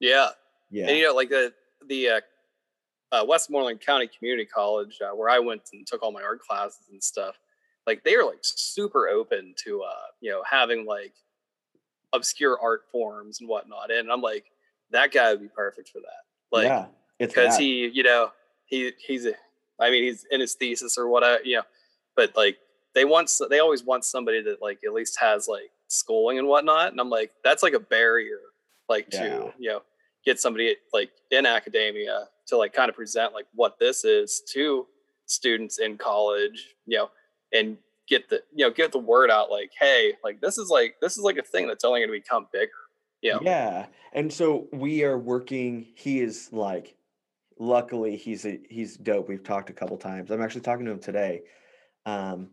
Yeah. 0.00 0.28
Yeah. 0.70 0.88
And 0.88 0.98
you 0.98 1.04
know, 1.04 1.14
like 1.14 1.30
the 1.30 1.54
the 1.88 2.08
uh, 2.10 2.20
uh, 3.12 3.24
Westmoreland 3.26 3.80
County 3.80 4.08
Community 4.08 4.46
College, 4.46 4.98
uh, 5.00 5.14
where 5.14 5.28
I 5.28 5.38
went 5.38 5.62
and 5.72 5.86
took 5.86 6.02
all 6.02 6.12
my 6.12 6.22
art 6.22 6.40
classes 6.40 6.88
and 6.90 7.02
stuff, 7.02 7.38
like 7.86 8.02
they 8.04 8.14
are 8.14 8.24
like 8.24 8.40
super 8.42 9.08
open 9.08 9.54
to 9.64 9.82
uh, 9.82 10.06
you 10.20 10.30
know 10.30 10.42
having 10.48 10.84
like 10.86 11.14
obscure 12.12 12.58
art 12.62 12.82
forms 12.90 13.40
and 13.40 13.48
whatnot. 13.48 13.90
And 13.90 14.10
I'm 14.10 14.20
like, 14.20 14.46
that 14.90 15.12
guy 15.12 15.30
would 15.30 15.40
be 15.42 15.48
perfect 15.48 15.88
for 15.90 15.98
that. 16.00 16.24
Like, 16.52 16.64
yeah, 16.66 16.86
it's 17.18 17.34
because 17.34 17.56
he, 17.58 17.88
you 17.88 18.02
know, 18.02 18.30
he 18.66 18.92
he's 19.04 19.26
a, 19.26 19.34
I 19.80 19.90
mean, 19.90 20.04
he's 20.04 20.24
in 20.30 20.40
his 20.40 20.54
thesis 20.54 20.96
or 20.96 21.08
whatever, 21.08 21.42
you 21.44 21.56
know, 21.56 21.62
but 22.14 22.34
like 22.36 22.58
they 22.94 23.04
want, 23.04 23.30
they 23.50 23.58
always 23.58 23.84
want 23.84 24.04
somebody 24.04 24.40
that 24.42 24.62
like 24.62 24.78
at 24.86 24.92
least 24.92 25.18
has 25.20 25.48
like 25.48 25.70
schooling 25.88 26.38
and 26.38 26.48
whatnot. 26.48 26.92
And 26.92 27.00
I'm 27.00 27.10
like, 27.10 27.32
that's 27.44 27.62
like 27.62 27.74
a 27.74 27.80
barrier, 27.80 28.38
like 28.88 29.08
Yeah. 29.12 29.22
to 29.22 29.54
you 29.58 29.70
know 29.70 29.82
get 30.26 30.38
somebody 30.40 30.76
like 30.92 31.10
in 31.30 31.46
academia 31.46 32.28
to 32.48 32.58
like 32.58 32.74
kind 32.74 32.90
of 32.90 32.96
present 32.96 33.32
like 33.32 33.46
what 33.54 33.78
this 33.78 34.04
is 34.04 34.42
to 34.52 34.86
students 35.24 35.78
in 35.78 35.96
college, 35.96 36.74
you 36.84 36.98
know, 36.98 37.10
and 37.54 37.78
get 38.08 38.28
the 38.28 38.42
you 38.54 38.66
know 38.66 38.70
get 38.70 38.92
the 38.92 38.98
word 38.98 39.30
out 39.30 39.50
like, 39.50 39.70
hey, 39.80 40.12
like 40.22 40.40
this 40.40 40.58
is 40.58 40.68
like 40.68 40.96
this 41.00 41.16
is 41.16 41.24
like 41.24 41.38
a 41.38 41.42
thing 41.42 41.66
that's 41.66 41.84
only 41.84 42.00
going 42.00 42.10
to 42.10 42.12
become 42.12 42.46
bigger. 42.52 42.70
You 43.22 43.32
know? 43.32 43.40
Yeah. 43.42 43.86
And 44.12 44.32
so 44.32 44.68
we 44.72 45.04
are 45.04 45.18
working. 45.18 45.86
He 45.94 46.20
is 46.20 46.50
like, 46.52 46.94
luckily 47.58 48.16
he's 48.16 48.44
a, 48.44 48.60
he's 48.68 48.96
dope. 48.96 49.28
We've 49.28 49.42
talked 49.42 49.70
a 49.70 49.72
couple 49.72 49.96
times. 49.96 50.30
I'm 50.30 50.42
actually 50.42 50.60
talking 50.60 50.84
to 50.86 50.92
him 50.92 51.00
today, 51.00 51.42
um, 52.04 52.50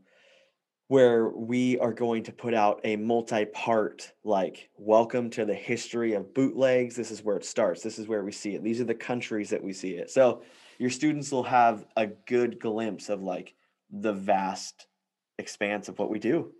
where 0.87 1.29
we 1.29 1.77
are 1.79 1.93
going 1.93 2.23
to 2.23 2.31
put 2.31 2.53
out 2.53 2.81
a 2.83 2.95
multi-part 2.97 4.11
like 4.23 4.69
welcome 4.77 5.29
to 5.31 5.45
the 5.45 5.53
history 5.53 6.13
of 6.13 6.33
bootlegs. 6.33 6.95
This 6.95 7.09
is 7.11 7.23
where 7.23 7.37
it 7.37 7.45
starts. 7.45 7.81
This 7.81 7.97
is 7.97 8.07
where 8.07 8.23
we 8.23 8.31
see 8.31 8.55
it. 8.55 8.63
These 8.63 8.81
are 8.81 8.85
the 8.85 8.93
countries 8.93 9.49
that 9.49 9.63
we 9.63 9.73
see 9.73 9.91
it. 9.91 10.11
So 10.11 10.43
your 10.79 10.89
students 10.89 11.31
will 11.31 11.43
have 11.43 11.85
a 11.95 12.07
good 12.07 12.59
glimpse 12.59 13.09
of 13.09 13.21
like 13.21 13.53
the 13.91 14.13
vast 14.13 14.87
expanse 15.39 15.87
of 15.89 15.97
what 15.99 16.09
we 16.09 16.19
do. 16.19 16.51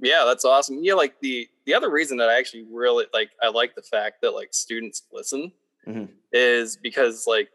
yeah 0.00 0.24
that's 0.26 0.44
awesome 0.44 0.84
yeah 0.84 0.94
like 0.94 1.18
the 1.20 1.48
the 1.64 1.72
other 1.74 1.90
reason 1.90 2.16
that 2.18 2.28
i 2.28 2.38
actually 2.38 2.64
really 2.70 3.06
like 3.14 3.30
i 3.42 3.48
like 3.48 3.74
the 3.74 3.82
fact 3.82 4.20
that 4.22 4.32
like 4.32 4.52
students 4.52 5.02
listen 5.10 5.50
Mhm. 5.88 6.08
is 6.32 6.76
because 6.76 7.26
like 7.26 7.48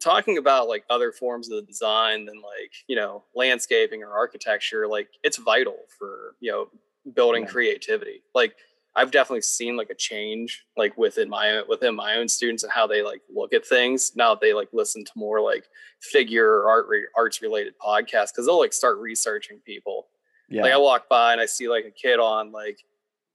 talking 0.00 0.38
about 0.38 0.68
like 0.68 0.84
other 0.90 1.10
forms 1.12 1.50
of 1.50 1.56
the 1.56 1.62
design 1.66 2.24
than 2.24 2.36
like 2.36 2.72
you 2.86 2.96
know 2.96 3.24
landscaping 3.34 4.02
or 4.02 4.12
architecture 4.12 4.86
like 4.86 5.08
it's 5.22 5.38
vital 5.38 5.76
for 5.98 6.34
you 6.40 6.50
know 6.50 6.68
building 7.14 7.42
Yeah. 7.44 7.48
creativity 7.50 8.22
like 8.34 8.54
i've 8.96 9.10
definitely 9.10 9.42
seen 9.42 9.76
like 9.76 9.90
a 9.90 9.94
change 9.94 10.64
like 10.76 10.96
within 10.98 11.28
my 11.28 11.62
within 11.68 11.94
my 11.94 12.16
own 12.16 12.28
students 12.28 12.62
and 12.62 12.72
how 12.72 12.86
they 12.86 13.02
like 13.02 13.22
look 13.28 13.52
at 13.52 13.66
things 13.66 14.12
now 14.14 14.30
that 14.34 14.40
they 14.40 14.52
like 14.54 14.68
listen 14.72 15.04
to 15.04 15.12
more 15.16 15.40
like 15.40 15.64
figure 16.00 16.46
or 16.60 16.68
art 16.68 16.86
re- 16.88 17.06
arts 17.16 17.42
related 17.42 17.74
podcasts 17.84 18.28
because 18.32 18.46
they'll 18.46 18.58
like 18.58 18.72
start 18.72 18.98
researching 18.98 19.58
people 19.64 20.06
Yeah. 20.48 20.62
like 20.62 20.72
I 20.72 20.78
walk 20.78 21.08
by 21.08 21.32
and 21.32 21.40
I 21.40 21.46
see 21.46 21.68
like 21.68 21.84
a 21.86 21.90
kid 21.90 22.18
on 22.20 22.52
like 22.52 22.78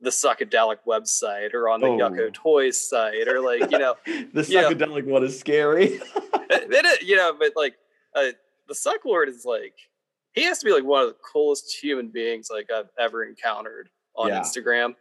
the 0.04 0.10
psychedelic 0.10 0.78
website 0.88 1.54
or 1.54 1.70
on 1.70 1.80
the 1.82 1.88
Oh. 1.88 1.98
Yucko 1.98 2.34
Toys 2.34 2.80
site 2.90 3.28
or 3.28 3.40
like 3.40 3.72
you 3.72 3.80
know 3.80 3.96
the 4.06 4.42
psychedelic 4.42 5.06
one 5.06 5.24
is 5.24 5.40
scary. 5.40 5.86
it, 6.50 6.68
it- 6.70 7.02
you 7.04 7.16
know 7.16 7.34
but 7.38 7.54
like 7.56 7.76
uh, 8.16 8.28
the 8.68 8.74
Sucklord 8.74 9.28
is 9.28 9.46
like 9.46 9.74
he 10.34 10.44
has 10.44 10.60
to 10.60 10.66
be 10.66 10.72
like 10.74 10.84
one 10.84 11.02
of 11.04 11.08
the 11.10 11.16
coolest 11.34 11.76
human 11.82 12.10
beings 12.10 12.50
like 12.52 12.70
I've 12.72 12.90
ever 13.00 13.24
encountered 13.24 13.90
on 14.16 14.28
Yeah. 14.30 14.40
Instagram 14.42 14.96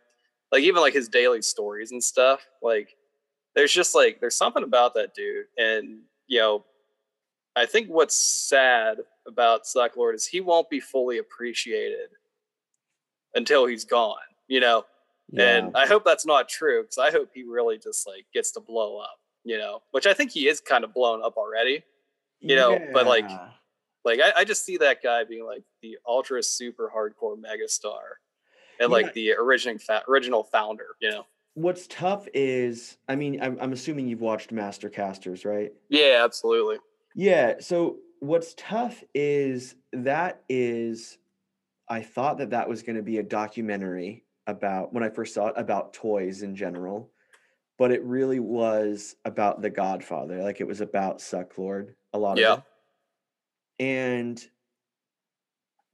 like 0.53 0.63
even 0.63 0.81
like 0.81 0.95
his 0.95 1.09
daily 1.09 1.43
stories 1.43 1.93
and 1.93 2.03
stuff 2.03 2.47
like 2.63 2.97
there's 3.55 3.73
just 3.73 3.95
like 3.95 4.21
there's 4.21 4.37
something 4.37 4.63
about 4.63 4.95
that 4.95 5.15
dude 5.15 5.47
and 5.59 6.01
you 6.27 6.39
know 6.39 6.65
I 7.55 7.67
think 7.67 7.89
what's 7.89 8.15
sad 8.15 8.99
about 9.27 9.65
Sucklord 9.65 10.15
is 10.15 10.27
he 10.27 10.41
won't 10.41 10.71
be 10.71 10.81
fully 10.81 11.19
appreciated 11.19 12.09
until 13.35 13.67
he's 13.67 13.85
gone, 13.85 14.17
you 14.49 14.59
know. 14.61 14.85
And 15.37 15.77
I 15.77 15.87
hope 15.87 16.05
that's 16.05 16.27
not 16.27 16.49
true 16.49 16.83
because 16.83 16.99
I 16.99 17.11
hope 17.11 17.31
he 17.33 17.43
really 17.45 17.79
just 17.79 18.07
like 18.07 18.27
gets 18.35 18.51
to 18.53 18.61
blow 18.61 18.99
up, 18.99 19.19
you 19.45 19.57
know, 19.59 19.83
which 19.93 20.07
I 20.07 20.13
think 20.15 20.31
he 20.31 20.47
is 20.49 20.61
kind 20.61 20.85
of 20.85 20.93
blown 20.93 21.25
up 21.25 21.37
already. 21.37 21.83
you 22.41 22.57
know, 22.57 22.79
but, 22.93 23.07
like, 23.07 23.29
Like 24.05 24.19
I, 24.21 24.41
I 24.41 24.45
just 24.45 24.65
see 24.65 24.77
that 24.79 25.03
guy 25.03 25.23
being 25.25 25.45
like 25.47 25.63
the 25.81 25.97
ultra 26.07 26.43
super 26.43 26.91
hardcore 26.95 27.37
megastar 27.41 28.01
and 28.81 28.89
Yeah. 28.91 28.97
like 28.97 29.15
the 29.15 29.33
original 29.35 29.79
fa- 29.79 30.03
original 30.09 30.43
founder, 30.43 30.87
you 31.01 31.11
know. 31.11 31.25
what's 31.55 31.87
tough 31.87 32.27
is, 32.35 32.97
I 33.09 33.15
mean, 33.15 33.41
I'm, 33.41 33.57
I'm 33.61 33.73
assuming 33.73 34.09
you've 34.09 34.21
watched 34.21 34.53
Mastercasters, 34.53 35.45
right? 35.45 35.73
Yeah, 35.89 36.23
absolutely. 36.25 36.79
Yeah. 37.15 37.55
So 37.61 37.99
what's 38.19 38.55
tough 38.57 39.05
is 39.15 39.77
that 39.93 40.43
is, 40.49 41.19
I 41.89 42.01
thought 42.03 42.39
that 42.39 42.51
that 42.51 42.69
was 42.69 42.83
going 42.83 42.97
to 42.97 43.03
be 43.03 43.19
a 43.19 43.23
documentary 43.23 44.22
about 44.47 44.93
when 44.93 45.03
I 45.03 45.09
first 45.09 45.35
saw 45.35 45.49
it 45.49 45.55
about 45.57 45.93
toys 45.95 46.43
in 46.43 46.55
general, 46.57 47.11
but 47.79 47.91
it 47.93 48.03
really 48.05 48.41
was 48.41 49.17
about 49.25 49.63
The 49.63 49.71
Godfather. 49.71 50.43
Like 50.43 50.61
it 50.61 50.67
was 50.67 50.81
about 50.81 51.19
Sucklord, 51.19 51.95
a 52.13 52.19
lot 52.19 52.39
Yeah. 52.39 52.53
of 52.55 52.59
it. 52.59 52.65
And 53.85 54.45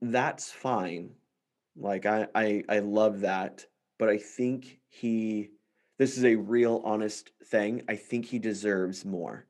that's 0.01 0.51
fine. 0.51 1.11
Like 1.77 2.07
I, 2.07 2.27
I, 2.35 2.65
I 2.69 2.79
love 2.81 3.21
that, 3.21 3.65
but 3.99 4.09
I 4.09 4.19
think 4.19 4.81
he, 4.89 5.51
this 5.99 6.17
is 6.17 6.25
a 6.25 6.35
real 6.37 6.83
honest 6.85 7.31
thing. 7.47 7.83
I 7.89 7.97
think 7.97 8.25
he 8.27 8.39
deserves 8.39 9.05
more. 9.05 9.47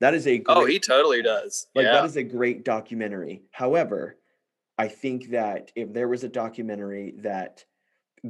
That 0.00 0.14
is 0.14 0.26
a 0.26 0.42
oh, 0.46 0.54
great, 0.54 0.56
Oh, 0.56 0.66
he 0.66 0.78
totally 0.78 1.22
does. 1.22 1.66
like 1.74 1.84
yeah. 1.84 1.92
that 1.92 2.04
is 2.06 2.16
a 2.16 2.22
great 2.22 2.64
documentary. 2.64 3.42
However, 3.52 4.16
I 4.78 4.88
think 4.88 5.30
that 5.30 5.70
if 5.76 5.92
there 5.92 6.08
was 6.08 6.24
a 6.24 6.28
documentary 6.28 7.14
that 7.18 7.64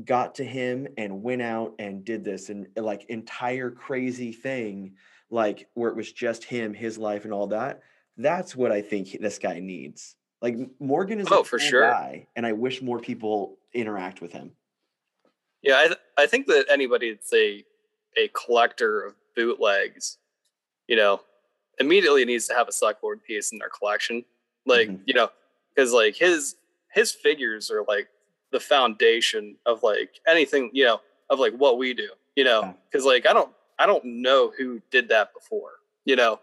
got 0.05 0.35
to 0.37 0.45
him 0.45 0.87
and 0.97 1.23
went 1.23 1.43
out 1.43 1.75
and 1.79 2.05
did 2.05 2.25
this 2.25 2.49
and 2.49 2.69
uh, 2.77 2.83
like 2.83 3.05
entire 3.05 3.71
crazy 3.71 4.33
thing, 4.33 4.97
like 5.31 5.69
where 5.75 5.91
it 5.91 5.97
was 5.97 6.13
just 6.13 6.45
him, 6.45 6.75
his 6.75 6.99
life, 6.99 7.25
and 7.25 7.33
all 7.33 7.49
that, 7.49 7.81
that's 8.17 8.55
what 8.57 8.73
I 8.73 8.83
think 8.83 9.19
this 9.21 9.39
guy 9.39 9.61
needs. 9.61 10.17
Like 10.43 10.57
Morgan 10.79 11.21
is 11.21 11.31
a 11.31 11.39
Oh, 11.39 11.43
for 11.45 11.59
sure. 11.59 11.91
guy, 11.91 12.27
and 12.37 12.47
I 12.47 12.53
wish 12.53 12.81
more 12.83 13.01
people 13.01 13.59
interact 13.75 14.21
with 14.21 14.33
him. 14.33 14.53
Yeah, 15.63 15.79
I, 15.79 15.87
th- 15.89 15.99
I 16.17 16.27
think 16.27 16.47
that 16.47 16.67
anybody 16.71 17.13
that's 17.13 17.33
a 17.35 17.65
a 18.17 18.29
collector 18.29 19.03
of 19.03 19.15
bootlegs, 19.37 20.19
you 20.89 20.97
know, 20.97 21.21
immediately 21.79 22.25
needs 22.25 22.49
to 22.49 22.55
have 22.55 22.69
a 22.69 22.73
Sucklord 22.73 23.23
piece 23.23 23.53
in 23.53 23.59
their 23.59 23.69
collection. 23.69 24.25
Like, 24.67 24.89
Mhm. 24.89 25.03
you 25.07 25.15
know, 25.15 25.31
because 25.75 25.93
like 25.93 26.17
his 26.17 26.57
his 26.93 27.13
figures 27.13 27.71
are 27.71 27.85
like 27.85 28.09
the 28.51 28.61
foundation 28.61 29.57
of 29.67 29.83
like 29.83 30.21
anything, 30.27 30.71
you 30.73 30.85
know, 30.85 31.01
of 31.29 31.39
like 31.39 31.55
what 31.55 31.79
we 31.79 31.95
do, 31.95 32.09
you 32.37 32.45
know, 32.45 32.75
because 32.91 33.05
like 33.05 33.27
I 33.27 33.33
don't 33.33 33.51
I 33.79 33.87
don't 33.87 34.05
know 34.05 34.53
who 34.57 34.81
did 34.91 35.09
that 35.09 35.33
before, 35.33 35.73
you 36.05 36.17
know. 36.17 36.41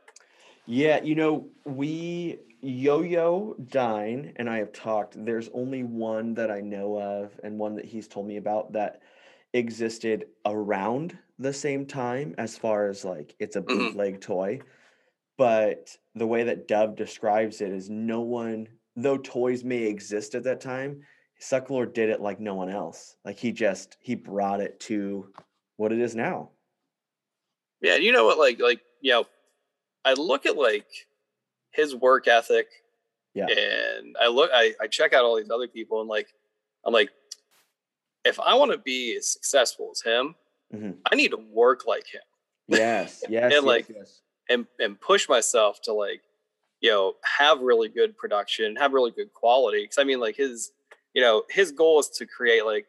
Yeah, 0.65 1.01
you 1.03 1.15
know, 1.15 1.47
we 1.65 2.39
Yo 2.61 3.01
Yo 3.01 3.55
Dine 3.69 4.33
and 4.37 4.49
I 4.49 4.57
have 4.57 4.73
talked. 4.73 5.23
There's 5.23 5.49
only 5.53 5.83
one 5.83 6.33
that 6.35 6.51
I 6.51 6.59
know 6.61 6.99
of, 6.99 7.39
and 7.43 7.59
one 7.59 7.75
that 7.75 7.85
he's 7.85 8.07
told 8.07 8.27
me 8.27 8.37
about 8.37 8.73
that 8.73 9.01
existed 9.53 10.25
around 10.45 11.17
the 11.39 11.53
same 11.53 11.85
time 11.85 12.35
as 12.37 12.57
far 12.57 12.89
as 12.89 13.05
like 13.05 13.35
it's 13.39 13.55
a 13.55 13.61
Mhm. 13.61 13.67
bootleg 13.67 14.21
toy. 14.21 14.59
But 15.37 15.95
the 16.15 16.27
way 16.27 16.43
that 16.43 16.67
Dove 16.67 16.95
describes 16.95 17.61
it 17.61 17.71
is 17.71 17.89
no 17.89 18.21
one, 18.21 18.67
though 18.95 19.17
toys 19.17 19.63
may 19.63 19.83
exist 19.83 20.33
at 20.33 20.43
that 20.43 20.61
time, 20.61 21.03
Sucklord 21.41 21.93
did 21.93 22.09
it 22.09 22.21
like 22.21 22.39
no 22.39 22.55
one 22.55 22.69
else. 22.69 23.15
Like 23.25 23.37
he 23.37 23.51
just 23.51 23.97
he 23.99 24.15
brought 24.15 24.59
it 24.61 24.79
to 24.81 25.31
what 25.77 25.91
it 25.91 25.99
is 25.99 26.15
now. 26.15 26.49
Yeah, 27.81 27.95
you 27.95 28.11
know 28.11 28.25
what? 28.25 28.37
Like, 28.39 28.59
like 28.59 28.81
you 29.01 29.11
know, 29.11 29.25
I 30.03 30.13
look 30.13 30.45
at 30.45 30.57
like 30.57 30.87
his 31.71 31.95
work 31.95 32.27
ethic, 32.27 32.67
Yeah. 33.35 33.45
and 33.47 34.15
I 34.19 34.27
look, 34.29 34.49
I, 34.53 34.73
I 34.81 34.87
check 34.87 35.13
out 35.13 35.23
all 35.25 35.35
these 35.37 35.51
other 35.51 35.67
people, 35.67 35.99
and 35.99 36.09
like, 36.09 36.33
I'm 36.85 36.93
like, 36.93 37.11
if 38.25 38.39
I 38.39 38.55
want 38.55 38.71
to 38.71 38.79
be 38.79 39.15
as 39.15 39.27
successful 39.29 39.89
as 39.91 40.01
him, 40.01 40.35
Mhm. 40.73 40.97
I 41.11 41.15
need 41.15 41.31
to 41.31 41.37
work 41.37 41.85
like 41.85 42.07
him 42.07 42.21
Yes, 42.67 43.23
yes, 43.29 43.51
yes, 43.53 43.63
like, 43.63 43.87
yes. 43.89 44.21
and 44.49 44.65
and 44.79 44.99
push 44.99 45.29
myself 45.29 45.81
to 45.83 45.93
like, 45.93 46.21
you 46.81 46.89
know, 46.89 47.13
have 47.37 47.61
really 47.61 47.89
good 47.89 48.17
production, 48.17 48.75
have 48.77 48.93
really 48.93 49.11
good 49.11 49.31
quality. 49.33 49.83
Because 49.83 49.99
I 49.99 50.03
mean, 50.03 50.19
like 50.19 50.35
his, 50.35 50.71
you 51.17 51.23
know, 51.23 51.41
his 51.49 51.71
goal 51.71 51.99
is 51.99 52.09
to 52.09 52.27
create 52.27 52.63
like 52.63 52.85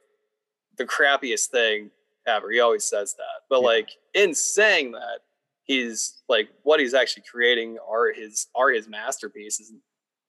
the 0.77 0.85
crappiest 0.85 1.47
thing 1.47 1.91
ever. 2.27 2.51
He 2.51 2.61
always 2.61 2.85
says 2.85 3.15
that, 3.15 3.39
but 3.49 3.61
Yeah. 3.63 3.67
like 3.69 3.89
in 4.13 4.35
saying 4.35 4.93
that, 4.93 5.21
he's 5.65 6.23
like 6.29 6.51
what 6.63 6.79
he's 6.79 6.93
actually 6.93 7.23
creating 7.31 7.79
are 7.91 8.13
his 8.13 8.49
are 8.55 8.69
his 8.71 8.87
masterpieces 8.87 9.73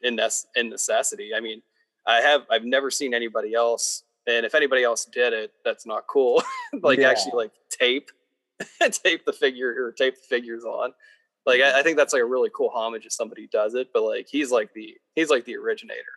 in 0.02 0.16
this 0.16 0.48
in 0.56 0.70
necessity. 0.70 1.32
I 1.36 1.42
mean, 1.42 1.62
I 2.08 2.22
have 2.22 2.44
I've 2.50 2.64
never 2.64 2.90
seen 2.90 3.14
anybody 3.14 3.54
else, 3.54 4.04
and 4.28 4.46
if 4.46 4.56
anybody 4.56 4.84
else 4.86 5.04
did 5.04 5.34
it, 5.34 5.52
that's 5.66 5.86
not 5.86 6.08
cool. 6.08 6.42
like 6.82 7.00
Yeah. 7.00 7.10
actually 7.10 7.34
like 7.44 7.52
tape 7.70 8.10
tape 9.04 9.26
the 9.26 9.34
figure 9.34 9.76
or 9.78 9.92
tape 9.92 10.16
the 10.16 10.28
figures 10.36 10.64
on. 10.64 10.94
Like 11.46 11.60
I, 11.62 11.80
I 11.80 11.84
think 11.84 11.98
that's 11.98 12.14
like 12.14 12.22
a 12.22 12.26
really 12.36 12.52
cool 12.56 12.70
homage 12.74 13.06
if 13.06 13.12
somebody 13.12 13.48
does 13.52 13.74
it, 13.76 13.90
but 13.94 14.04
like 14.04 14.28
he's 14.30 14.52
like 14.52 14.74
the 14.74 14.96
he's 15.16 15.30
like 15.30 15.44
the 15.44 15.58
originator. 15.58 16.16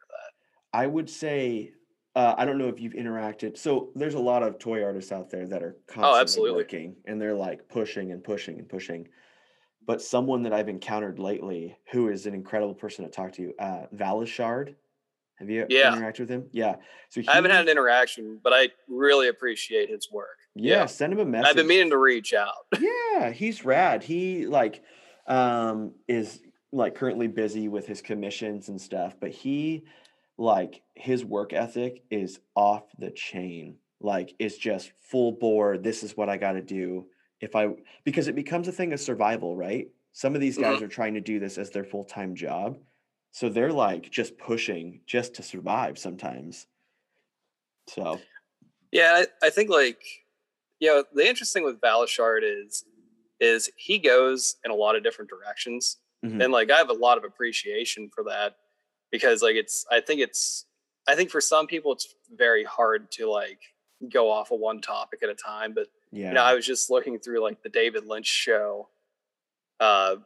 I 0.73 0.87
would 0.87 1.09
say 1.09 1.73
uh, 2.15 2.35
I 2.37 2.45
don't 2.45 2.59
know 2.59 2.69
if 2.69 2.79
you've 2.79 2.93
interacted. 2.93 3.57
So 3.57 3.91
there's 3.95 4.15
a 4.15 4.21
lot 4.21 4.43
of 4.43 4.59
toy 4.59 4.83
artists 4.83 5.13
out 5.13 5.31
there 5.31 5.47
that 5.49 5.63
are 5.63 5.77
constantly 5.87 6.21
absolutely. 6.21 6.53
working 6.53 6.97
and 7.07 7.21
they're 7.21 7.35
like 7.35 7.69
pushing 7.69 8.13
and 8.13 8.23
pushing 8.23 8.59
and 8.59 8.69
pushing. 8.69 9.09
But 9.87 10.03
someone 10.03 10.43
that 10.43 10.53
I've 10.53 10.69
encountered 10.69 11.19
lately 11.19 11.77
who 11.91 12.09
is 12.09 12.27
an 12.27 12.35
incredible 12.35 12.75
person 12.75 13.05
to 13.05 13.11
talk 13.11 13.33
to, 13.33 13.53
uh, 13.59 13.87
Valishard. 13.95 14.75
Have 15.39 15.51
you 15.51 15.67
Yeah. 15.69 15.97
interacted 15.97 16.21
with 16.21 16.29
him? 16.29 16.49
Yeah. 16.53 16.77
So 17.09 17.21
he, 17.23 17.29
I 17.29 17.35
haven't 17.35 17.51
had 17.51 17.63
an 17.63 17.69
interaction, 17.69 18.39
but 18.45 18.53
I 18.53 18.69
really 18.89 19.29
appreciate 19.29 19.89
his 19.89 20.11
work. 20.13 20.39
yeah, 20.55 20.87
send 20.87 21.15
him 21.15 21.19
a 21.19 21.25
message. 21.25 21.49
I've 21.49 21.57
been 21.57 21.67
meaning 21.67 21.91
to 21.91 21.99
reach 21.99 22.35
out. 22.35 22.67
yeah, 22.79 23.31
he's 23.31 23.65
rad. 23.65 24.03
He 24.05 24.47
like 24.47 24.85
um 25.27 25.95
is 26.07 26.43
like 26.73 26.95
currently 26.95 27.27
busy 27.27 27.69
with 27.69 27.87
his 27.87 28.03
commissions 28.03 28.69
and 28.69 28.81
stuff, 28.81 29.17
but 29.19 29.31
he 29.31 29.85
like 30.39 30.83
his 30.95 31.25
work 31.25 31.53
ethic 31.53 32.03
is 32.11 32.41
off 32.55 32.85
the 32.99 33.11
chain. 33.11 33.77
Like 34.01 34.35
it's 34.39 34.57
just 34.57 34.93
full 35.01 35.33
bore. 35.33 35.79
This 35.79 36.03
is 36.03 36.17
what 36.17 36.29
I 36.29 36.37
got 36.37 36.53
to 36.53 36.63
do 36.63 37.07
if 37.41 37.55
I 37.55 37.69
because 38.05 38.29
it 38.29 38.35
becomes 38.35 38.69
a 38.69 38.73
thing 38.73 38.93
of 38.93 39.01
survival, 39.01 39.57
right? 39.57 39.89
Some 40.13 40.35
of 40.35 40.41
these 40.41 40.59
guys 40.59 40.83
are 40.83 40.89
trying 40.89 41.15
to 41.15 41.21
do 41.21 41.39
this 41.39 41.57
as 41.57 41.71
their 41.71 41.85
full-time 41.85 42.35
job. 42.35 42.77
So 43.31 43.49
they're 43.49 43.73
like 43.73 44.11
just 44.11 44.37
pushing 44.37 45.01
just 45.07 45.35
to 45.35 45.43
survive 45.43 45.99
sometimes. 45.99 46.67
So, 47.89 48.21
Yeah, 48.93 49.25
I, 49.43 49.47
I 49.47 49.51
think 49.51 49.71
like 49.71 50.03
you 50.81 50.89
know 50.89 51.05
the 51.15 51.27
interesting 51.27 51.65
with 51.65 51.81
Valishard 51.81 52.41
is 52.43 52.85
is 53.41 53.71
he 53.77 53.99
goes 53.99 54.57
in 54.65 54.71
a 54.71 54.75
lot 54.75 54.97
of 54.97 55.03
different 55.03 55.31
directions, 55.31 55.97
mhm. 56.25 56.43
and 56.45 56.53
like 56.53 56.71
I 56.71 56.77
have 56.77 56.91
a 56.91 56.95
lot 56.95 57.19
of 57.19 57.25
appreciation 57.25 58.11
for 58.15 58.25
that 58.25 58.57
because 59.13 59.43
like 59.43 59.55
it's 59.55 59.87
I 59.91 60.01
think 60.01 60.21
it's 60.21 60.65
I 61.07 61.15
think 61.15 61.31
for 61.31 61.41
some 61.41 61.67
people 61.69 61.93
it's 61.93 62.15
very 62.35 62.65
hard 62.65 63.11
to 63.13 63.31
like 63.31 63.61
go 64.13 64.31
off 64.31 64.51
of 64.51 64.59
one 64.59 64.81
topic 64.81 65.21
at 65.23 65.29
a 65.29 65.35
time, 65.35 65.73
but 65.75 65.87
yeah. 66.11 66.29
you 66.29 66.35
know 66.35 66.43
I 66.43 66.55
was 66.55 66.67
just 66.67 66.91
looking 66.91 67.19
through 67.21 67.41
like 67.43 67.63
the 67.63 67.69
David 67.69 68.05
Lynch 68.07 68.27
show 68.27 68.89
uh 69.79 70.17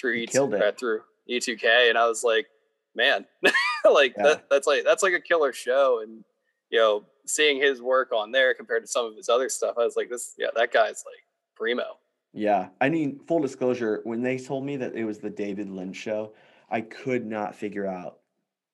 through 0.00 0.14
He 0.14 0.22
E 0.22 0.26
killed 0.26 0.54
it. 0.54 0.62
uh, 0.62 0.72
through 0.72 1.02
E2K, 1.28 1.88
and 1.88 1.98
I 1.98 2.06
was 2.06 2.22
like, 2.22 2.46
man, 2.94 3.26
like 3.90 4.14
Yeah. 4.16 4.22
that 4.24 4.44
that's 4.50 4.66
like 4.66 4.84
that's 4.84 5.02
like 5.02 5.12
a 5.14 5.20
killer 5.20 5.52
show, 5.52 6.00
and 6.02 6.24
you 6.70 6.78
know 6.78 7.04
seeing 7.26 7.60
his 7.60 7.82
work 7.82 8.12
on 8.12 8.30
there 8.30 8.54
compared 8.54 8.84
to 8.84 8.86
some 8.88 9.04
of 9.06 9.16
his 9.16 9.28
other 9.28 9.48
stuff, 9.48 9.74
I 9.78 9.84
was 9.84 9.96
like, 9.96 10.08
this 10.08 10.34
yeah 10.38 10.48
that 10.54 10.72
guy's 10.72 11.02
like 11.06 11.24
primo. 11.56 11.98
Yeah, 12.32 12.68
I 12.82 12.90
mean, 12.90 13.18
full 13.26 13.40
disclosure, 13.40 14.00
when 14.04 14.20
they 14.22 14.36
told 14.38 14.64
me 14.66 14.76
that 14.76 14.94
it 14.94 15.04
was 15.04 15.18
the 15.20 15.30
David 15.30 15.70
Lynch 15.70 15.96
show, 15.96 16.34
I 16.70 16.82
could 16.82 17.24
not 17.24 17.54
figure 17.54 17.86
out 17.86 18.18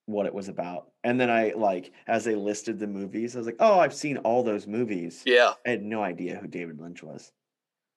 what 0.06 0.26
it 0.26 0.34
was 0.34 0.48
about. 0.48 0.88
And 1.04 1.20
then 1.20 1.30
I 1.30 1.52
like 1.56 1.92
as 2.06 2.24
they 2.24 2.34
listed 2.34 2.78
the 2.78 2.86
movies, 2.86 3.34
I 3.34 3.38
was 3.38 3.46
like, 3.46 3.56
"Oh, 3.60 3.78
I've 3.78 3.94
seen 3.94 4.18
all 4.18 4.42
those 4.42 4.66
movies." 4.66 5.22
Yeah, 5.24 5.52
I 5.66 5.70
had 5.70 5.82
no 5.82 6.02
idea 6.02 6.36
who 6.36 6.46
David 6.48 6.80
Lynch 6.80 7.02
was. 7.02 7.32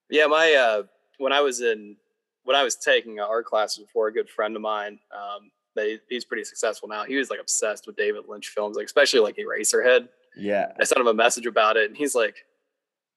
yeah. 0.09 0.27
My 0.27 0.53
uh 0.53 0.83
when 1.17 1.33
I 1.33 1.41
was 1.41 1.61
in 1.61 1.97
when 2.43 2.55
I 2.55 2.63
was 2.63 2.75
taking 2.75 3.19
art 3.19 3.45
classes 3.45 3.79
before, 3.83 4.07
a 4.07 4.13
good 4.13 4.29
friend 4.29 4.55
of 4.55 4.61
mine, 4.61 4.99
um, 5.11 5.49
they 5.75 5.99
he's 6.09 6.25
pretty 6.25 6.43
successful 6.43 6.87
now. 6.87 7.03
He 7.03 7.15
was 7.15 7.29
like 7.29 7.39
obsessed 7.39 7.87
with 7.87 7.95
David 7.95 8.25
Lynch 8.27 8.49
films, 8.49 8.77
like 8.77 8.85
especially 8.85 9.19
like 9.21 9.37
Eraserhead. 9.37 10.07
Yeah. 10.37 10.73
I 10.79 10.83
sent 10.83 10.99
him 10.99 11.07
a 11.07 11.13
message 11.13 11.45
about 11.47 11.77
it, 11.77 11.87
and 11.89 11.97
he's 11.97 12.13
like, 12.13 12.45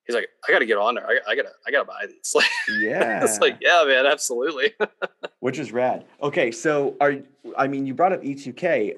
he's 0.09 0.17
like, 0.17 0.29
I 0.49 0.51
got 0.51 0.59
to 0.59 0.67
get 0.67 0.77
on 0.79 0.97
there. 0.97 1.07
I, 1.07 1.19
I 1.31 1.37
gotta, 1.37 1.51
I 1.67 1.71
gotta 1.71 1.85
buy 1.85 2.07
these. 2.09 2.33
Like, 2.35 2.47
Yeah. 2.81 3.23
it's 3.25 3.39
like, 3.39 3.59
yeah, 3.61 3.85
man, 3.87 4.07
absolutely. 4.07 4.73
Which 5.41 5.59
is 5.61 5.71
rad. 5.71 6.05
Okay, 6.21 6.51
so 6.51 6.97
are 7.01 7.17
I 7.57 7.69
mean, 7.69 7.87
you 7.87 7.95
brought 7.95 8.13
up 8.13 8.23
E2K 8.23 8.97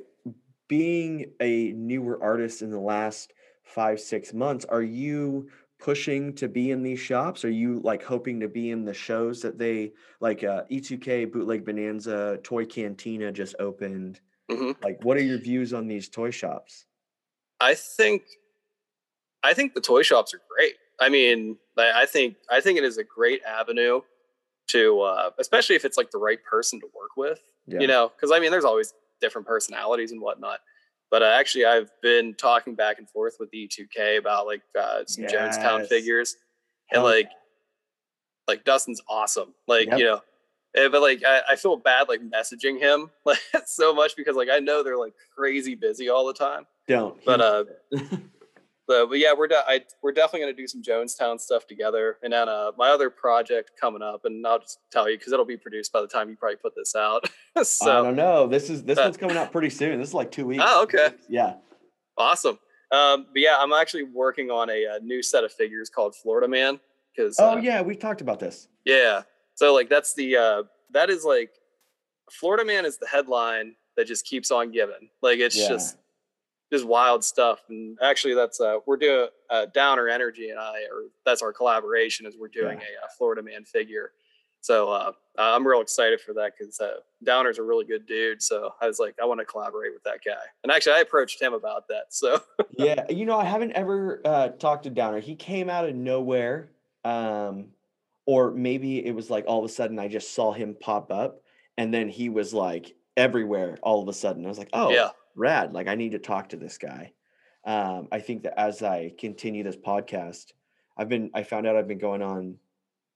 being 0.68 1.26
a 1.40 1.72
newer 1.72 2.22
artist 2.22 2.62
in 2.62 2.70
the 2.70 2.78
last 2.80 3.32
5 3.64 4.00
6 4.00 4.32
months, 4.32 4.64
are 4.64 4.82
you 4.82 5.50
pushing 5.78 6.34
to 6.34 6.46
be 6.48 6.70
in 6.70 6.82
these 6.82 7.00
shops? 7.00 7.44
Are 7.44 7.50
you 7.50 7.80
like 7.80 8.02
hoping 8.02 8.38
to 8.40 8.48
be 8.48 8.70
in 8.70 8.84
the 8.84 8.94
shows 8.94 9.42
that 9.42 9.58
they 9.58 9.92
like 10.20 10.44
uh 10.44 10.62
E2K 10.70 11.30
Bootleg 11.32 11.64
Bonanza 11.64 12.38
Toy 12.42 12.64
Cantina 12.64 13.32
just 13.32 13.54
opened? 13.58 14.20
Mhm. 14.50 14.76
Like 14.82 14.98
what 15.04 15.16
are 15.16 15.22
your 15.22 15.38
views 15.38 15.72
on 15.74 15.86
these 15.88 16.08
toy 16.08 16.30
shops? 16.30 16.86
I 17.60 17.74
think, 17.74 18.22
I 19.42 19.52
think 19.54 19.74
the 19.74 19.80
toy 19.80 20.02
shops 20.02 20.32
are 20.34 20.40
great. 20.54 20.74
I 21.00 21.08
mean, 21.08 21.56
I 21.78 22.02
I 22.02 22.06
think, 22.06 22.36
I 22.50 22.60
think 22.60 22.78
it 22.78 22.84
is 22.84 22.98
a 22.98 23.04
great 23.04 23.42
avenue 23.44 24.00
to, 24.68 25.00
uh, 25.00 25.30
especially 25.38 25.76
if 25.76 25.84
it's 25.84 25.96
like 25.96 26.10
the 26.10 26.18
right 26.18 26.38
person 26.44 26.80
to 26.80 26.86
work 26.94 27.16
with. 27.16 27.40
Yeah. 27.66 27.80
You 27.80 27.86
know, 27.86 28.12
because 28.14 28.30
I 28.32 28.38
mean, 28.40 28.50
there's 28.50 28.64
always 28.64 28.92
different 29.20 29.46
personalities 29.46 30.12
and 30.12 30.20
whatnot. 30.20 30.60
But 31.10 31.22
uh, 31.22 31.26
actually, 31.26 31.64
I've 31.64 31.90
been 32.02 32.34
talking 32.34 32.74
back 32.76 32.98
and 32.98 33.08
forth 33.10 33.36
with 33.40 33.50
E2K 33.52 34.18
about 34.18 34.46
like 34.46 34.62
uh, 34.78 35.02
some 35.06 35.24
Jonestown 35.24 35.80
Yes. 35.80 35.88
figures, 35.88 36.36
and 36.92 37.02
Hell 37.02 37.10
yeah. 37.10 37.16
like, 37.16 37.30
like 38.46 38.64
Dustin's 38.64 39.00
awesome. 39.08 39.54
Like 39.66 39.86
Yep. 39.88 39.98
you 39.98 40.04
know, 40.04 40.20
eh, 40.76 40.88
but 40.88 41.02
like 41.02 41.22
I, 41.26 41.40
I 41.50 41.56
feel 41.56 41.76
bad 41.76 42.08
like 42.08 42.20
messaging 42.20 42.78
him 42.78 43.10
like 43.24 43.40
so 43.66 43.92
much 43.94 44.14
because 44.16 44.36
like 44.36 44.48
I 44.52 44.58
know 44.60 44.82
they're 44.84 44.96
like 44.98 45.14
crazy 45.36 45.74
busy 45.74 46.08
all 46.08 46.26
the 46.26 46.34
time. 46.34 46.66
Don't. 46.86 47.22
But 47.24 47.40
uh, 47.40 47.64
but, 48.90 49.06
but 49.10 49.18
yeah, 49.18 49.32
we're 49.36 49.46
de- 49.46 49.64
I, 49.68 49.82
we're 50.02 50.12
definitely 50.12 50.40
gonna 50.40 50.52
do 50.52 50.66
some 50.66 50.82
Jonestown 50.82 51.38
stuff 51.40 51.66
together, 51.66 52.18
and 52.22 52.32
then 52.32 52.48
uh, 52.48 52.72
my 52.76 52.88
other 52.90 53.08
project 53.08 53.70
coming 53.80 54.02
up, 54.02 54.24
and 54.24 54.44
I'll 54.46 54.58
just 54.58 54.78
tell 54.90 55.08
you 55.08 55.16
because 55.16 55.32
it'll 55.32 55.44
be 55.44 55.56
produced 55.56 55.92
by 55.92 56.00
the 56.00 56.08
time 56.08 56.28
you 56.28 56.36
probably 56.36 56.56
put 56.56 56.74
this 56.74 56.94
out. 56.96 57.28
I 57.56 57.62
don't 57.84 58.16
know. 58.16 58.46
This 58.46 58.68
is 58.68 58.82
this 58.82 58.98
Uh, 58.98 59.02
one's 59.04 59.16
coming 59.16 59.36
out 59.36 59.52
pretty 59.52 59.70
soon. 59.70 59.98
This 59.98 60.08
is 60.08 60.14
like 60.14 60.30
2 60.30 60.46
weeks. 60.46 60.62
Oh, 60.66 60.82
okay. 60.82 61.10
Yeah. 61.28 61.54
awesome. 62.18 62.58
Um, 62.92 63.26
but 63.32 63.40
yeah, 63.40 63.56
I'm 63.58 63.72
actually 63.72 64.02
working 64.04 64.50
on 64.50 64.68
a, 64.70 64.86
uh 64.86 64.98
new 65.02 65.22
set 65.22 65.44
of 65.44 65.52
figures 65.52 65.88
called 65.88 66.14
Florida 66.16 66.48
Man 66.48 66.80
because 67.14 67.36
Oh 67.38 67.56
yeah, 67.56 67.80
we 67.82 67.94
talked 67.94 68.20
about 68.20 68.40
this. 68.40 68.66
Yeah. 68.84 69.22
So 69.54 69.72
like 69.72 69.88
that's 69.88 70.14
the 70.14 70.36
uh 70.36 70.62
that 70.90 71.08
is 71.10 71.24
like 71.24 71.50
Florida 72.32 72.64
Man 72.64 72.84
is 72.84 72.98
the 72.98 73.06
headline 73.06 73.74
that 73.96 74.06
just 74.06 74.26
keeps 74.26 74.50
on 74.50 74.72
giving. 74.72 75.10
Like 75.22 75.38
it's 75.38 75.56
Yeah. 75.56 75.68
just 75.68 75.96
just 76.72 76.84
wild 76.84 77.24
stuff. 77.24 77.60
And 77.68 77.98
actually 78.02 78.34
that's 78.34 78.60
uh 78.60 78.78
we're 78.86 78.96
doing 78.96 79.28
uh 79.48 79.66
Downer 79.66 80.08
Energy 80.08 80.50
and 80.50 80.58
I 80.58 80.80
or 80.92 81.04
that's 81.24 81.42
our 81.42 81.52
collaboration 81.52 82.26
is 82.26 82.36
we're 82.38 82.48
doing 82.48 82.78
a, 82.78 83.04
uh 83.04 83.08
Florida 83.16 83.42
Man 83.42 83.64
figure. 83.64 84.12
So 84.60 84.90
uh, 84.90 85.12
I'm 85.38 85.66
real 85.66 85.80
excited 85.80 86.20
for 86.20 86.34
that 86.34 86.52
because 86.58 86.80
uh, 86.80 86.96
Downer's 87.24 87.58
a 87.58 87.62
really 87.62 87.84
good 87.84 88.06
dude. 88.06 88.42
So 88.42 88.74
I 88.80 88.86
was 88.86 88.98
like, 88.98 89.14
I 89.20 89.24
want 89.24 89.40
to 89.40 89.46
collaborate 89.46 89.92
with 89.94 90.04
that 90.04 90.20
guy. 90.24 90.42
And 90.62 90.70
actually, 90.70 90.96
I 90.96 90.98
approached 90.98 91.40
him 91.40 91.54
about 91.54 91.88
that. 91.88 92.06
So 92.10 92.40
yeah, 92.78 93.06
you 93.08 93.24
know, 93.24 93.38
I 93.38 93.44
haven't 93.44 93.72
ever 93.72 94.20
uh, 94.24 94.48
talked 94.48 94.84
to 94.84 94.90
Downer. 94.90 95.20
He 95.20 95.34
came 95.34 95.70
out 95.70 95.88
of 95.88 95.94
nowhere, 95.94 96.70
um, 97.04 97.68
or 98.26 98.50
maybe 98.50 99.04
it 99.04 99.14
was 99.14 99.30
like 99.30 99.44
all 99.46 99.60
of 99.60 99.64
a 99.64 99.72
sudden 99.72 99.98
I 99.98 100.08
just 100.08 100.34
saw 100.34 100.52
him 100.52 100.76
pop 100.78 101.10
up, 101.10 101.40
and 101.78 101.92
then 101.92 102.08
he 102.08 102.28
was 102.28 102.52
like 102.52 102.94
everywhere 103.16 103.78
all 103.82 104.02
of 104.02 104.08
a 104.08 104.12
sudden. 104.12 104.44
I 104.44 104.48
was 104.48 104.58
like, 104.58 104.70
oh, 104.74 104.90
yeah, 104.90 105.10
rad! 105.34 105.72
Like 105.72 105.88
I 105.88 105.94
need 105.94 106.12
to 106.12 106.18
talk 106.18 106.50
to 106.50 106.56
this 106.56 106.78
guy. 106.78 107.12
Um, 107.64 108.08
I 108.10 108.20
think 108.20 108.44
that 108.44 108.58
as 108.58 108.82
I 108.82 109.12
continue 109.18 109.62
this 109.62 109.76
podcast, 109.76 110.52
I've 110.96 111.08
been 111.08 111.30
I 111.34 111.42
found 111.42 111.66
out 111.66 111.76
I've 111.76 111.88
been 111.88 111.98
going 111.98 112.22
on, 112.22 112.56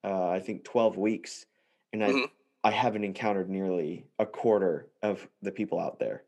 uh, 0.04 0.28
I 0.28 0.40
think 0.40 0.64
twelve 0.64 0.96
weeks, 0.96 1.46
and 1.92 2.04
I 2.04 2.10
Mhm. 2.10 2.30
I 2.62 2.70
haven't 2.70 3.04
encountered 3.04 3.50
nearly 3.50 4.06
a 4.18 4.24
quarter 4.26 4.88
of 5.02 5.26
the 5.42 5.52
people 5.52 5.78
out 5.78 5.98
there. 5.98 6.24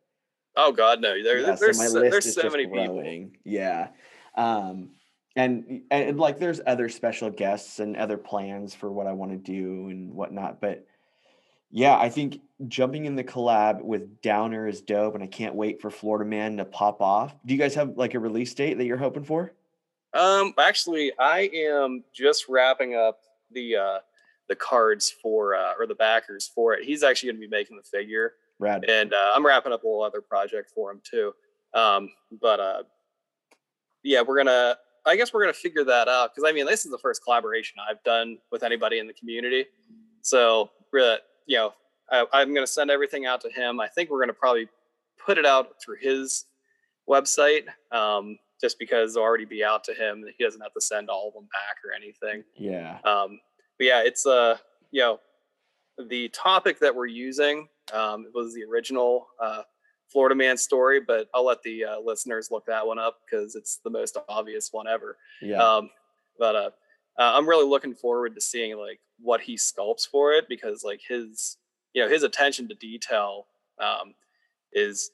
oh 0.58 0.72
god, 0.72 1.00
no, 1.00 1.22
there, 1.22 1.38
Yeah, 1.38 1.54
there's 1.54 1.76
so, 1.78 2.00
there's 2.00 2.34
so 2.34 2.48
many 2.50 2.66
people. 2.66 3.30
Yeah. 3.44 3.88
Um, 4.36 4.90
and, 5.34 5.82
and 5.90 6.18
like 6.18 6.38
there's 6.38 6.62
other 6.66 6.88
special 6.88 7.28
guests 7.30 7.78
and 7.78 7.94
other 7.96 8.16
plans 8.16 8.74
for 8.74 8.90
what 8.90 9.06
I 9.06 9.12
want 9.12 9.32
to 9.32 9.36
do 9.36 9.88
and 9.90 10.14
whatnot. 10.14 10.60
But 10.62 10.86
yeah, 11.70 11.96
I 11.98 12.08
think 12.08 12.40
jumping 12.68 13.04
in 13.04 13.16
the 13.16 13.24
collab 13.24 13.82
with 13.82 14.20
Downer 14.22 14.66
is 14.66 14.80
dope, 14.80 15.14
and 15.14 15.22
I 15.22 15.26
can't 15.26 15.54
wait 15.54 15.80
for 15.80 15.90
Florida 15.90 16.28
Man 16.28 16.56
to 16.56 16.64
pop 16.64 17.00
off. 17.00 17.34
Do 17.44 17.54
you 17.54 17.60
guys 17.60 17.74
have 17.74 17.96
like 17.96 18.14
a 18.14 18.18
release 18.18 18.54
date 18.54 18.78
that 18.78 18.84
you're 18.84 18.96
hoping 18.96 19.24
for? 19.24 19.52
Um, 20.14 20.54
actually, 20.58 21.12
I 21.18 21.50
am 21.54 22.04
just 22.14 22.48
wrapping 22.48 22.94
up 22.94 23.20
the 23.50 23.76
uh, 23.76 23.98
the 24.48 24.56
cards 24.56 25.12
for 25.22 25.54
uh, 25.54 25.72
or 25.78 25.86
the 25.86 25.94
backers 25.94 26.50
for 26.54 26.74
it. 26.74 26.84
He's 26.84 27.02
actually 27.02 27.28
going 27.30 27.40
to 27.40 27.46
be 27.46 27.50
making 27.50 27.76
the 27.76 27.82
figure. 27.82 28.34
Rad. 28.58 28.86
and 28.88 29.12
uh, 29.12 29.32
I'm 29.34 29.44
wrapping 29.44 29.72
up 29.72 29.84
a 29.84 29.86
little 29.86 30.02
other 30.02 30.22
project 30.22 30.70
for 30.74 30.90
him 30.90 31.02
too. 31.04 31.34
Um, 31.74 32.10
but 32.40 32.60
uh, 32.60 32.82
yeah, 34.02 34.22
we're 34.22 34.36
gonna. 34.36 34.76
I 35.04 35.14
guess 35.14 35.32
we're 35.32 35.42
gonna 35.42 35.52
figure 35.52 35.84
that 35.84 36.08
out 36.08 36.34
because 36.34 36.48
I 36.48 36.52
mean, 36.52 36.66
this 36.66 36.84
is 36.84 36.90
the 36.90 36.98
first 36.98 37.22
collaboration 37.22 37.76
I've 37.88 38.02
done 38.02 38.38
with 38.50 38.62
anybody 38.62 38.98
in 38.98 39.06
the 39.06 39.12
community. 39.12 39.66
So, 40.22 40.70
we're, 40.92 41.18
you 41.46 41.56
know, 41.56 41.74
I, 42.10 42.24
I'm 42.32 42.54
gonna 42.54 42.66
send 42.66 42.90
everything 42.90 43.26
out 43.26 43.40
to 43.42 43.50
him. 43.50 43.80
I 43.80 43.88
think 43.88 44.10
we're 44.10 44.20
gonna 44.20 44.32
probably 44.32 44.68
put 45.24 45.38
it 45.38 45.46
out 45.46 45.80
through 45.82 45.96
his 46.00 46.44
website, 47.08 47.64
um, 47.92 48.38
just 48.60 48.78
because 48.78 49.16
it'll 49.16 49.24
already 49.24 49.44
be 49.44 49.64
out 49.64 49.84
to 49.84 49.94
him. 49.94 50.24
He 50.36 50.44
doesn't 50.44 50.60
have 50.60 50.74
to 50.74 50.80
send 50.80 51.08
all 51.08 51.28
of 51.28 51.34
them 51.34 51.48
back 51.52 51.76
or 51.84 51.92
anything. 51.94 52.44
Yeah. 52.56 52.98
Um, 53.04 53.40
but 53.78 53.86
yeah, 53.86 54.02
it's 54.04 54.26
uh, 54.26 54.58
you 54.90 55.00
know, 55.00 55.20
the 56.08 56.28
topic 56.30 56.78
that 56.80 56.94
we're 56.94 57.06
using 57.06 57.68
um, 57.92 58.26
was 58.34 58.54
the 58.54 58.64
original 58.64 59.28
uh, 59.40 59.62
Florida 60.08 60.34
Man 60.34 60.56
story, 60.56 61.00
but 61.00 61.28
I'll 61.34 61.44
let 61.44 61.62
the 61.62 61.84
uh, 61.84 62.00
listeners 62.00 62.50
look 62.50 62.66
that 62.66 62.86
one 62.86 62.98
up 62.98 63.18
because 63.24 63.54
it's 63.54 63.80
the 63.84 63.90
most 63.90 64.16
obvious 64.28 64.72
one 64.72 64.86
ever. 64.86 65.16
Yeah. 65.42 65.56
Um, 65.56 65.90
but 66.38 66.54
uh, 66.54 66.70
uh, 67.18 67.32
I'm 67.34 67.48
really 67.48 67.68
looking 67.68 67.94
forward 67.94 68.34
to 68.34 68.40
seeing 68.40 68.76
like 68.76 69.00
what 69.20 69.40
he 69.40 69.54
sculpts 69.56 70.06
for 70.08 70.32
it 70.32 70.46
because 70.48 70.84
like 70.84 71.00
his, 71.06 71.56
you 71.94 72.02
know, 72.02 72.08
his 72.08 72.22
attention 72.22 72.68
to 72.68 72.74
detail 72.74 73.46
um, 73.78 74.14
is 74.72 75.10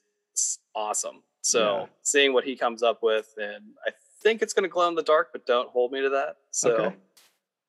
awesome. 0.75 1.23
So 1.41 1.79
Yeah. 1.81 1.85
seeing 2.01 2.33
what 2.33 2.43
he 2.43 2.55
comes 2.55 2.83
up 2.83 3.01
with, 3.03 3.33
and 3.37 3.63
I 3.85 3.91
think 4.21 4.41
it's 4.41 4.53
going 4.53 4.63
to 4.63 4.69
glow 4.69 4.87
in 4.87 4.95
the 4.95 5.03
dark, 5.03 5.29
but 5.31 5.45
don't 5.45 5.69
hold 5.69 5.91
me 5.91 6.01
to 6.01 6.09
that. 6.09 6.37
So, 6.51 6.69
Okay. 6.75 6.95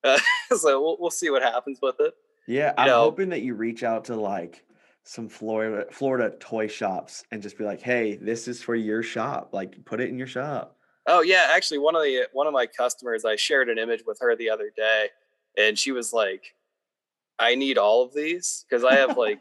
uh, 0.05 0.19
so 0.57 0.81
we'll, 0.83 0.97
we'll 1.01 1.11
see 1.11 1.31
what 1.31 1.43
happens 1.43 1.79
with 1.83 1.97
it. 2.01 2.15
Yeah, 2.47 2.69
you 2.69 2.75
I'm 2.79 2.87
know- 2.89 3.01
hoping 3.01 3.31
that 3.31 3.43
you 3.43 3.55
reach 3.55 3.83
out 3.83 4.05
to 4.07 4.17
like 4.17 4.65
some 5.07 5.29
Florida 5.29 5.87
Florida 5.91 6.35
toy 6.41 6.67
shops 6.67 7.25
and 7.31 7.43
just 7.43 7.59
be 7.59 7.65
like, 7.65 7.81
"Hey, 7.83 8.17
this 8.17 8.49
is 8.49 8.63
for 8.63 8.75
your 8.75 9.03
shop. 9.03 9.51
Like, 9.53 9.85
put 9.85 10.01
it 10.01 10.09
in 10.09 10.17
your 10.19 10.27
shop." 10.27 10.77
Oh 11.07 11.21
yeah, 11.21 11.49
actually 11.53 11.79
one 11.79 11.95
of 11.97 12.03
the 12.03 12.27
one 12.33 12.47
of 12.47 12.53
my 12.53 12.67
customers, 12.67 13.25
I 13.25 13.37
shared 13.37 13.69
an 13.69 13.79
image 13.79 14.03
with 14.07 14.19
her 14.21 14.35
the 14.37 14.49
other 14.51 14.71
day, 14.75 15.09
and 15.59 15.79
she 15.79 15.93
was 15.93 16.13
like, 16.13 16.55
"I 17.39 17.55
need 17.55 17.79
all 17.79 18.03
of 18.03 18.15
these 18.15 18.65
because 18.69 18.85
I 18.85 18.95
have 18.97 19.17
like." 19.17 19.41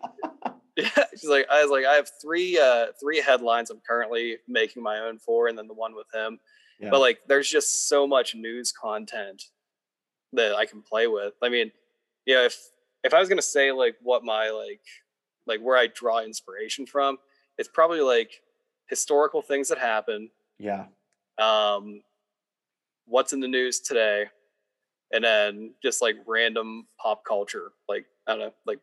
Yeah, 0.75 0.89
she's 1.11 1.29
like, 1.29 1.45
I 1.51 1.61
was 1.61 1.71
like, 1.71 1.85
I 1.85 1.93
have 1.93 2.09
three 2.21 2.57
uh 2.57 2.87
three 2.99 3.21
headlines 3.21 3.69
I'm 3.69 3.81
currently 3.87 4.37
making 4.47 4.83
my 4.83 4.99
own 4.99 5.19
for, 5.19 5.47
and 5.47 5.57
then 5.57 5.67
the 5.67 5.73
one 5.73 5.95
with 5.95 6.07
him. 6.13 6.39
Yeah. 6.79 6.89
But 6.89 6.99
like, 6.99 7.19
there's 7.27 7.49
just 7.49 7.87
so 7.87 8.07
much 8.07 8.35
news 8.35 8.71
content 8.71 9.43
that 10.33 10.55
I 10.55 10.65
can 10.65 10.81
play 10.81 11.07
with. 11.07 11.33
I 11.41 11.49
mean, 11.49 11.71
yeah, 12.25 12.45
if 12.45 12.57
if 13.03 13.13
I 13.13 13.19
was 13.19 13.29
gonna 13.29 13.41
say 13.41 13.71
like 13.71 13.95
what 14.01 14.23
my 14.23 14.49
like 14.49 14.81
like 15.45 15.59
where 15.61 15.77
I 15.77 15.87
draw 15.87 16.21
inspiration 16.21 16.85
from, 16.85 17.17
it's 17.57 17.69
probably 17.69 18.01
like 18.01 18.31
historical 18.87 19.41
things 19.41 19.67
that 19.69 19.77
happen, 19.77 20.29
yeah, 20.57 20.85
um, 21.37 22.01
what's 23.05 23.33
in 23.33 23.39
the 23.39 23.47
news 23.47 23.79
today, 23.79 24.25
and 25.13 25.23
then 25.23 25.73
just 25.81 26.01
like 26.01 26.15
random 26.25 26.87
pop 26.99 27.23
culture, 27.23 27.71
like 27.87 28.05
I 28.27 28.31
don't 28.31 28.39
know, 28.39 28.53
like 28.65 28.79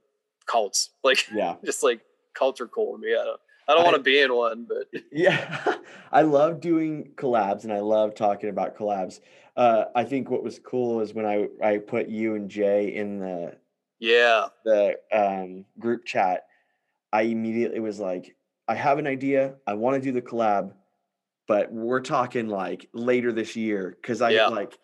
cults, 0.47 0.91
like 1.05 1.27
yeah, 1.35 1.57
just 1.65 1.83
like 1.83 2.01
culture 2.35 2.69
cool 2.69 2.97
to 2.97 2.99
me. 2.99 3.13
I 3.15 3.25
don't, 3.25 3.41
I 3.69 3.75
don't 3.75 3.85
want 3.85 3.97
to 3.97 4.03
be 4.03 4.21
in 4.21 4.35
one, 4.35 4.67
but 4.69 4.87
yeah. 5.13 5.77
I 6.13 6.23
love 6.23 6.61
doing 6.61 7.13
collabs 7.15 7.65
and 7.65 7.73
I 7.73 7.81
love 7.81 8.15
talking 8.15 8.49
about 8.51 8.77
collabs. 8.77 9.21
Uh, 9.57 9.85
I 9.95 10.05
think 10.05 10.31
what 10.31 10.43
was 10.43 10.59
cool 10.59 11.01
is 11.01 11.15
when 11.15 11.27
I 11.27 11.49
I 11.63 11.79
put 11.79 12.09
you 12.09 12.35
and 12.35 12.51
Jay 12.51 12.95
in 12.95 13.19
the 13.19 13.59
yeah, 13.99 14.49
the 14.65 14.99
um, 15.13 15.67
group 15.79 16.05
chat. 16.05 16.47
I 17.13 17.23
immediately 17.23 17.81
was 17.81 17.99
like, 17.99 18.37
I 18.69 18.75
have 18.77 18.99
an 18.99 19.07
idea. 19.09 19.57
I 19.67 19.75
want 19.75 19.97
to 19.97 20.01
do 20.01 20.13
the 20.13 20.23
collab, 20.23 20.75
but 21.49 21.73
we're 21.73 22.01
talking 22.01 22.49
like 22.49 22.89
later 22.93 23.33
this 23.33 23.57
year 23.57 23.97
because 24.01 24.23
I 24.23 24.31
Yeah. 24.31 24.49
like 24.49 24.79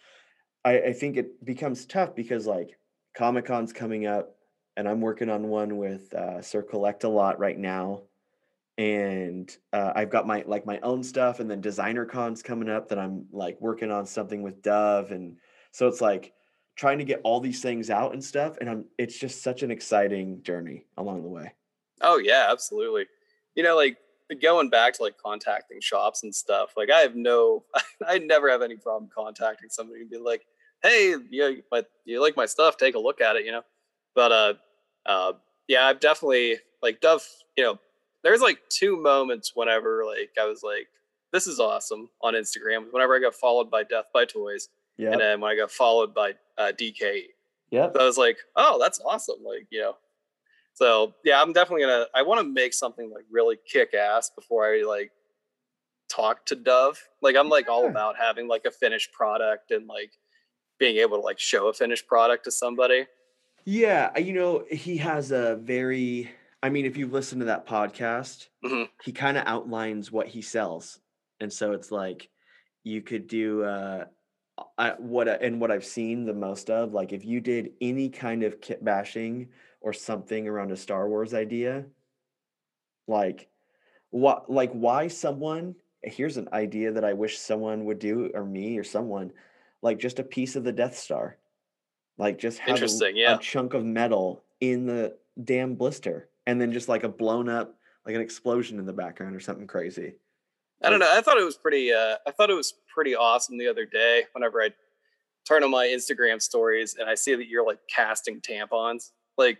I, 0.66 0.88
I 0.88 0.92
think 0.92 1.16
it 1.16 1.44
becomes 1.44 1.86
tough 1.86 2.14
because 2.14 2.46
like 2.46 2.76
Comic 3.16 3.46
Con's 3.46 3.72
coming 3.72 4.06
up 4.06 4.34
and 4.76 4.88
I'm 4.88 5.00
working 5.00 5.30
on 5.30 5.48
one 5.48 5.76
with 5.76 6.12
uh, 6.12 6.42
Sir 6.42 6.60
Collect 6.60 7.04
a 7.04 7.08
lot 7.08 7.38
right 7.38 7.56
now. 7.56 8.02
And 8.76 9.56
uh, 9.72 9.92
I've 9.94 10.10
got 10.10 10.26
my 10.26 10.44
like 10.46 10.66
my 10.66 10.78
own 10.80 11.02
stuff, 11.02 11.40
and 11.40 11.50
then 11.50 11.62
Designer 11.62 12.04
Con's 12.04 12.42
coming 12.42 12.68
up 12.68 12.90
that 12.90 12.98
I'm 12.98 13.24
like 13.32 13.58
working 13.58 13.90
on 13.90 14.04
something 14.04 14.42
with 14.42 14.60
Dove, 14.60 15.12
and 15.12 15.38
so 15.72 15.88
it's 15.88 16.02
like 16.02 16.34
trying 16.74 16.98
to 16.98 17.04
get 17.04 17.22
all 17.24 17.40
these 17.40 17.62
things 17.62 17.88
out 17.88 18.12
and 18.12 18.22
stuff, 18.22 18.58
and 18.60 18.68
I'm 18.68 18.84
it's 18.98 19.18
just 19.18 19.42
such 19.42 19.62
an 19.62 19.70
exciting 19.70 20.42
journey 20.42 20.84
along 20.98 21.22
the 21.22 21.30
way. 21.30 21.54
oh 22.02 22.18
yeah, 22.18 22.48
absolutely. 22.50 23.06
You 23.54 23.62
know, 23.62 23.76
like 23.76 23.96
going 24.42 24.68
back 24.68 24.92
to 24.94 25.02
like 25.02 25.16
contacting 25.16 25.80
shops 25.80 26.22
and 26.22 26.34
stuff. 26.34 26.74
Like 26.76 26.90
I 26.90 27.00
have 27.00 27.14
no, 27.14 27.64
I 28.06 28.18
never 28.18 28.50
have 28.50 28.62
any 28.62 28.76
problem 28.76 29.10
contacting 29.14 29.70
somebody 29.70 30.00
and 30.00 30.10
be 30.10 30.18
like, 30.18 30.46
hey, 30.82 31.14
you 31.30 31.40
know, 31.40 31.56
my, 31.72 31.82
you 32.04 32.20
like 32.22 32.36
my 32.36 32.46
stuff? 32.46 32.76
Take 32.76 32.94
a 32.94 32.98
look 32.98 33.20
at 33.20 33.36
it. 33.36 33.44
You 33.44 33.52
know, 33.52 33.62
but 34.14 34.32
uh, 34.32 34.54
uh, 35.06 35.32
yeah, 35.68 35.86
I've 35.86 36.00
definitely 36.00 36.56
like 36.82 37.00
Dove. 37.00 37.26
You 37.56 37.64
know, 37.64 37.78
there's 38.22 38.40
like 38.40 38.58
two 38.68 38.96
moments 38.96 39.52
whenever 39.54 40.04
like 40.04 40.30
I 40.40 40.44
was 40.46 40.62
like, 40.62 40.88
this 41.32 41.46
is 41.46 41.58
awesome 41.60 42.08
on 42.22 42.34
Instagram. 42.34 42.86
Whenever 42.92 43.16
I 43.16 43.20
got 43.20 43.34
followed 43.34 43.70
by 43.70 43.82
Death 43.82 44.06
by 44.12 44.24
Toys, 44.24 44.68
Yeah. 44.96 45.12
and 45.12 45.20
then 45.20 45.40
when 45.40 45.50
I 45.52 45.56
got 45.56 45.70
followed 45.70 46.14
by 46.14 46.34
uh, 46.58 46.72
DK. 46.78 47.22
yeah, 47.70 47.90
So 47.92 48.00
I 48.00 48.04
was 48.04 48.16
like, 48.18 48.38
oh, 48.56 48.78
that's 48.80 49.00
awesome. 49.04 49.42
Like, 49.44 49.66
you 49.70 49.80
know. 49.80 49.96
So 50.74 51.14
yeah, 51.24 51.40
I'm 51.40 51.52
definitely 51.54 51.82
gonna 51.86 52.04
I 52.14 52.20
want 52.22 52.40
to 52.40 52.46
make 52.46 52.74
something 52.74 53.10
like 53.10 53.24
really 53.30 53.56
kick 53.66 53.94
ass 53.94 54.30
before 54.30 54.66
I 54.66 54.82
like 54.86 55.10
talk 56.08 56.44
to 56.46 56.54
Dove. 56.54 57.00
Like 57.22 57.34
I'm 57.36 57.48
like 57.48 57.68
all 57.68 57.86
about 57.86 58.16
having 58.18 58.46
like 58.46 58.64
a 58.66 58.70
finished 58.70 59.12
product 59.12 59.70
and 59.70 59.86
like 59.86 60.12
being 60.78 60.96
able 60.98 61.18
to 61.18 61.22
like 61.22 61.38
show 61.38 61.68
a 61.68 61.72
finished 61.72 62.06
product 62.06 62.44
to 62.44 62.50
somebody. 62.50 63.06
Yeah, 63.64 64.16
you 64.18 64.32
know, 64.32 64.64
he 64.70 64.96
has 64.98 65.32
a 65.32 65.56
very 65.56 66.30
I 66.62 66.70
mean, 66.70 66.86
if 66.86 66.96
you've 66.96 67.12
listened 67.12 67.40
to 67.42 67.46
that 67.46 67.66
podcast, 67.66 68.48
Mhm. 68.64 68.88
he 69.04 69.12
kind 69.12 69.36
of 69.36 69.44
outlines 69.46 70.10
what 70.10 70.26
he 70.26 70.42
sells. 70.42 71.00
And 71.40 71.52
so 71.52 71.72
it's 71.72 71.92
like 71.92 72.30
you 72.82 73.02
could 73.02 73.26
do 73.26 73.62
uh 73.64 74.06
I, 74.78 74.92
what 74.98 75.28
and 75.28 75.60
what 75.60 75.70
I've 75.70 75.84
seen 75.84 76.24
the 76.24 76.32
most 76.32 76.70
of, 76.70 76.94
like 76.94 77.12
if 77.12 77.24
you 77.24 77.40
did 77.40 77.74
any 77.80 78.08
kind 78.08 78.42
of 78.42 78.60
kit 78.60 78.82
bashing 78.82 79.50
or 79.82 79.92
something 79.92 80.48
around 80.48 80.70
a 80.72 80.76
Star 80.76 81.08
Wars 81.08 81.34
idea, 81.34 81.86
like 83.06 83.48
what 84.10 84.50
like 84.50 84.72
why 84.72 85.08
someone 85.08 85.74
here's 86.02 86.36
an 86.36 86.48
idea 86.52 86.92
that 86.92 87.04
I 87.04 87.12
wish 87.12 87.38
someone 87.38 87.84
would 87.86 87.98
do 87.98 88.30
or 88.34 88.44
me 88.44 88.78
or 88.78 88.84
someone 88.84 89.32
like 89.82 89.98
just 89.98 90.18
a 90.18 90.24
piece 90.24 90.56
of 90.56 90.64
the 90.64 90.72
Death 90.72 90.96
Star. 90.96 91.36
Like 92.18 92.38
just 92.38 92.58
have 92.60 92.82
a, 92.82 92.88
yeah. 93.14 93.36
a 93.36 93.38
chunk 93.38 93.74
of 93.74 93.84
metal 93.84 94.42
in 94.60 94.86
the 94.86 95.16
damn 95.44 95.74
blister 95.74 96.28
and 96.46 96.60
then 96.60 96.72
just 96.72 96.88
like 96.88 97.04
a 97.04 97.08
blown 97.08 97.48
up 97.48 97.76
like 98.06 98.14
an 98.14 98.20
explosion 98.20 98.78
in 98.78 98.86
the 98.86 98.92
background 98.92 99.34
or 99.34 99.40
something 99.40 99.66
crazy. 99.66 100.14
I 100.82 100.90
don't 100.90 101.00
know. 101.00 101.10
I 101.10 101.20
thought 101.20 101.38
it 101.38 101.44
was 101.44 101.56
pretty. 101.56 101.92
Uh, 101.92 102.16
I 102.26 102.30
thought 102.30 102.50
it 102.50 102.54
was 102.54 102.74
pretty 102.92 103.16
awesome 103.16 103.58
the 103.58 103.68
other 103.68 103.84
day. 103.86 104.24
Whenever 104.32 104.62
I 104.62 104.70
turn 105.46 105.64
on 105.64 105.70
my 105.70 105.86
Instagram 105.86 106.40
stories 106.40 106.96
and 106.98 107.08
I 107.08 107.14
see 107.14 107.34
that 107.34 107.48
you're 107.48 107.66
like 107.66 107.78
casting 107.88 108.40
tampons, 108.40 109.10
Like 109.36 109.58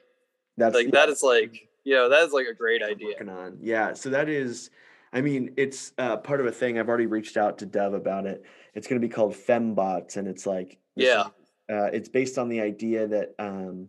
That's 0.57 0.75
like 0.75 0.87
yeah, 0.87 0.91
that 0.93 1.09
is 1.09 1.23
like 1.23 1.69
you 1.85 1.95
know 1.95 2.09
that 2.09 2.23
is 2.23 2.33
like 2.33 2.47
a 2.47 2.55
great 2.55 2.83
idea. 2.83 3.09
working 3.09 3.29
on. 3.29 3.59
Yeah, 3.61 3.95
so 3.95 4.11
that 4.11 4.29
is, 4.29 4.71
I 5.13 5.21
mean, 5.21 5.55
it's 5.57 5.93
uh, 5.99 6.17
part 6.19 6.41
of 6.41 6.47
a 6.47 6.53
thing. 6.53 6.79
I've 6.79 6.89
already 6.89 7.07
reached 7.07 7.37
out 7.37 7.59
to 7.59 7.67
Dev 7.67 7.95
about 7.95 8.27
it. 8.27 8.43
It's 8.75 8.87
going 8.87 9.01
to 9.01 9.07
be 9.07 9.13
called 9.13 9.35
Fembots, 9.35 10.17
and 10.17 10.29
it's 10.29 10.47
like, 10.47 10.79
Yeah. 10.95 11.29
uh, 11.71 11.91
it's 11.93 12.09
based 12.09 12.39
on 12.39 12.49
the 12.49 12.61
idea 12.61 13.07
that, 13.07 13.35
um, 13.39 13.89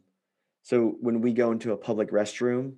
so 0.63 0.95
when 1.01 1.21
we 1.21 1.33
go 1.33 1.51
into 1.51 1.71
a 1.71 1.77
public 1.77 2.11
restroom, 2.11 2.75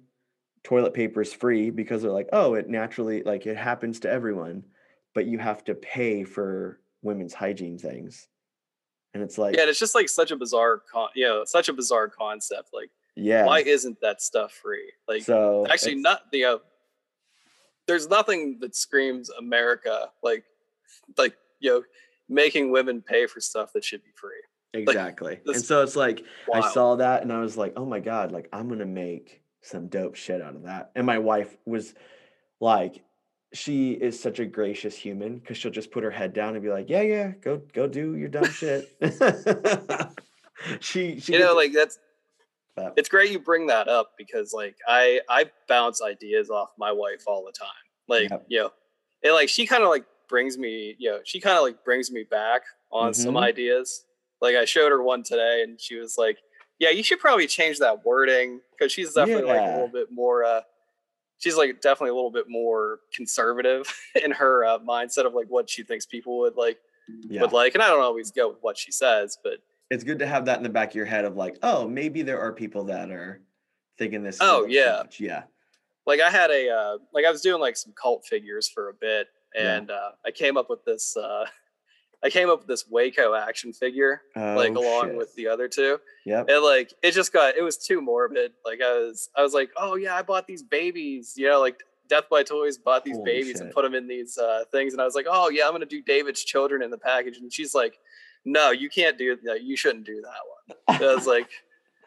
toilet 0.64 0.94
paper 0.94 1.22
is 1.22 1.34
free 1.34 1.70
because 1.70 2.02
they're 2.02 2.12
like, 2.12 2.30
oh, 2.34 2.54
it 2.54 2.70
naturally 2.70 3.24
like 3.24 3.46
it 3.46 3.58
happens 3.58 4.00
to 4.02 4.10
everyone, 4.10 4.64
but 5.14 5.26
you 5.26 5.38
have 5.40 5.64
to 5.66 5.74
pay 5.76 6.24
for 6.24 6.80
women's 7.02 7.34
hygiene 7.34 7.78
things, 7.78 8.28
and 9.14 9.24
it's 9.24 9.38
like, 9.38 9.56
Yeah, 9.56 9.62
and 9.62 9.70
it's 9.70 9.80
just 9.80 9.96
like 9.96 10.10
such 10.10 10.32
a 10.32 10.36
bizarre 10.36 10.82
con 10.92 11.10
you 11.16 11.26
know, 11.26 11.44
such 11.46 11.70
a 11.70 11.74
bizarre 11.74 12.10
concept. 12.10 12.70
Like 12.74 12.92
yeah, 13.16 13.46
why 13.46 13.60
isn't 13.62 14.00
that 14.02 14.22
stuff 14.22 14.52
free? 14.54 14.92
Like 15.08 15.24
so 15.24 15.66
actually 15.70 15.96
not 15.96 16.24
you 16.32 16.44
know 16.44 16.62
there's 17.90 18.08
nothing 18.08 18.58
that 18.62 18.76
screams 18.76 19.30
America 19.32 20.10
like 20.22 20.46
like 21.18 21.36
you 21.60 21.72
know 21.72 21.84
making 22.30 22.72
women 22.72 23.02
pay 23.02 23.26
for 23.26 23.42
stuff 23.42 23.74
that 23.74 23.84
should 23.84 24.04
be 24.04 24.12
free. 24.16 24.32
Exactly. 24.74 25.40
and 25.48 25.62
so 25.62 25.82
it's 25.82 25.96
like 25.96 26.24
I 26.54 26.72
saw 26.72 26.96
that 26.98 27.24
and 27.24 27.34
I 27.34 27.42
was 27.42 27.58
like, 27.58 27.74
oh 27.76 27.86
my 27.86 28.00
God, 28.00 28.32
like 28.32 28.48
I'm 28.54 28.70
gonna 28.70 28.86
make 28.86 29.42
some 29.62 29.88
dope 29.88 30.16
shit 30.16 30.42
out 30.42 30.56
of 30.56 30.64
that. 30.64 30.92
And 30.96 31.06
my 31.06 31.18
wife 31.18 31.58
was 31.66 31.96
like, 32.60 33.04
she 33.52 33.94
is 33.94 34.20
such 34.20 34.40
a 34.40 34.46
gracious 34.46 34.96
human 34.96 35.40
because 35.40 35.58
she'll 35.58 35.72
just 35.72 35.90
put 35.92 36.04
her 36.04 36.12
head 36.12 36.34
down 36.34 36.54
and 36.54 36.62
be 36.64 36.70
like, 36.70 36.90
Yeah, 36.90 37.02
yeah, 37.02 37.32
go 37.42 37.62
go 37.74 37.88
do 37.88 38.16
your 38.16 38.30
dumb 38.30 38.46
shit. 38.52 38.88
she 40.80 41.20
she 41.20 41.34
you 41.34 41.40
know 41.40 41.56
like 41.56 41.74
that's 41.74 41.98
but- 42.76 42.94
it's 42.98 43.10
great 43.10 43.32
you 43.32 43.40
bring 43.40 43.68
that 43.68 43.88
up 43.88 44.12
because 44.18 44.54
like 44.54 44.76
i 44.88 45.20
i 45.30 45.46
bounce 45.68 46.02
ideas 46.02 46.50
off 46.50 46.70
my 46.78 46.92
wife 46.92 47.24
all 47.28 47.44
the 47.46 47.52
time 47.52 47.68
like 48.08 48.30
Yep. 48.30 48.46
you 48.48 48.60
know 48.60 48.72
and 49.24 49.34
like 49.34 49.50
she 49.50 49.66
kind 49.66 49.84
of 49.84 49.90
like 49.90 50.06
brings 50.28 50.58
me 50.58 50.96
you 51.00 51.10
know 51.12 51.20
she 51.24 51.40
kind 51.40 51.58
of 51.58 51.64
like 51.64 51.84
brings 51.84 52.12
me 52.12 52.24
back 52.30 52.62
on 52.92 53.14
some 53.14 53.34
Mhm. 53.36 53.44
ideas 53.44 54.06
like 54.42 54.56
i 54.56 54.66
showed 54.66 54.92
her 54.92 55.02
one 55.04 55.24
today 55.24 55.62
and 55.64 55.80
she 55.82 55.96
was 55.96 56.18
like 56.18 56.38
yeah 56.80 56.90
you 56.92 57.04
should 57.04 57.20
probably 57.20 57.48
change 57.48 57.80
that 57.80 58.06
wording 58.06 58.62
because 58.72 58.92
she's 58.92 59.14
definitely 59.14 59.44
like 59.44 59.60
a 59.62 59.72
little 59.74 59.88
bit 59.90 60.08
more 60.12 60.44
uh 60.46 60.62
she's 61.40 61.56
like 61.58 61.82
definitely 61.82 62.12
a 62.12 62.16
little 62.16 62.32
bit 62.32 62.46
more 62.50 63.00
conservative 63.14 63.86
in 64.24 64.32
her 64.32 64.66
uh, 64.66 64.78
mindset 64.80 65.26
of 65.26 65.34
like 65.34 65.48
what 65.48 65.70
she 65.70 65.84
thinks 65.84 66.06
people 66.06 66.40
would 66.40 66.56
like 66.56 66.78
yeah. 67.28 67.42
would 67.42 67.52
like 67.52 67.74
and 67.74 67.82
i 67.84 67.88
don't 67.88 68.02
always 68.04 68.32
go 68.32 68.50
with 68.50 68.58
what 68.62 68.78
she 68.78 68.92
says 68.92 69.38
but 69.44 69.54
it's 69.90 70.04
good 70.04 70.20
to 70.20 70.28
have 70.28 70.46
that 70.46 70.58
in 70.58 70.64
the 70.64 70.70
back 70.70 70.90
of 70.90 70.96
your 70.96 71.06
head 71.06 71.26
of 71.26 71.36
like, 71.36 71.58
oh, 71.64 71.88
maybe 71.88 72.22
there 72.22 72.40
are 72.40 72.52
people 72.54 72.86
that 72.86 73.10
are 73.12 73.42
thinking 73.98 74.24
this. 74.24 74.38
Oh, 74.42 74.66
yeah. 74.66 75.00
much." 75.04 75.20
yeah, 75.20 75.44
like 76.06 76.20
I 76.22 76.30
had 76.30 76.52
a 76.52 76.70
uh, 76.70 76.98
like 77.14 77.26
I 77.26 77.32
was 77.32 77.42
doing 77.42 77.60
like 77.62 77.78
some 77.78 77.94
cult 78.00 78.26
figures 78.26 78.68
for 78.70 78.90
a 78.90 78.94
bit, 78.94 79.28
Yeah. 79.56 79.76
and 79.78 79.92
uh, 79.92 80.12
I 80.26 80.32
came 80.32 80.58
up 80.58 80.70
with 80.70 80.84
this. 80.86 81.16
Uh, 81.18 81.46
I 82.22 82.30
came 82.30 82.50
up 82.50 82.60
with 82.60 82.68
this 82.68 82.86
Waco 82.90 83.34
action 83.34 83.72
figure, 83.72 84.22
like 84.36 84.74
Oh, 84.76 84.82
along 84.84 85.10
shit. 85.12 85.18
with 85.18 85.34
the 85.36 85.48
other 85.48 85.70
two, 85.70 86.00
Yeah. 86.26 86.44
and 86.48 86.62
like 86.64 86.94
it 87.02 87.12
just 87.14 87.32
got 87.32 87.56
it 87.56 87.62
was 87.62 87.78
too 87.78 88.02
morbid. 88.02 88.52
Like 88.66 88.82
I 88.82 88.92
was 89.00 89.30
I 89.38 89.42
was 89.42 89.54
like, 89.54 89.70
oh 89.78 89.96
yeah, 89.96 90.16
I 90.16 90.22
bought 90.22 90.46
these 90.46 90.62
babies, 90.62 91.36
you 91.38 91.48
know, 91.48 91.62
like 91.62 91.80
Death 92.10 92.26
by 92.30 92.44
Toys 92.44 92.78
bought 92.78 93.06
these 93.06 93.16
Holy 93.16 93.32
babies 93.32 93.62
and 93.62 93.72
put 93.72 93.84
them 93.84 93.94
in 93.96 94.06
these 94.08 94.38
uh, 94.38 94.64
things, 94.70 94.92
and 94.94 95.02
I 95.02 95.06
was 95.06 95.16
like, 95.16 95.28
oh 95.30 95.50
yeah, 95.50 95.66
I'm 95.66 95.72
gonna 95.72 95.86
do 95.86 96.02
David's 96.02 96.44
children 96.44 96.82
in 96.84 96.90
the 96.92 96.98
package, 96.98 97.38
and 97.38 97.54
she's 97.54 97.74
like, 97.74 97.98
no, 98.46 98.72
you 98.72 98.90
can't 98.90 99.18
do 99.18 99.38
that. 99.44 99.64
You 99.64 99.76
shouldn't 99.78 100.06
do 100.06 100.22
that 100.22 100.78
one. 100.88 100.98
And 100.98 101.06
I 101.06 101.16
was 101.16 101.28
like. 101.28 101.50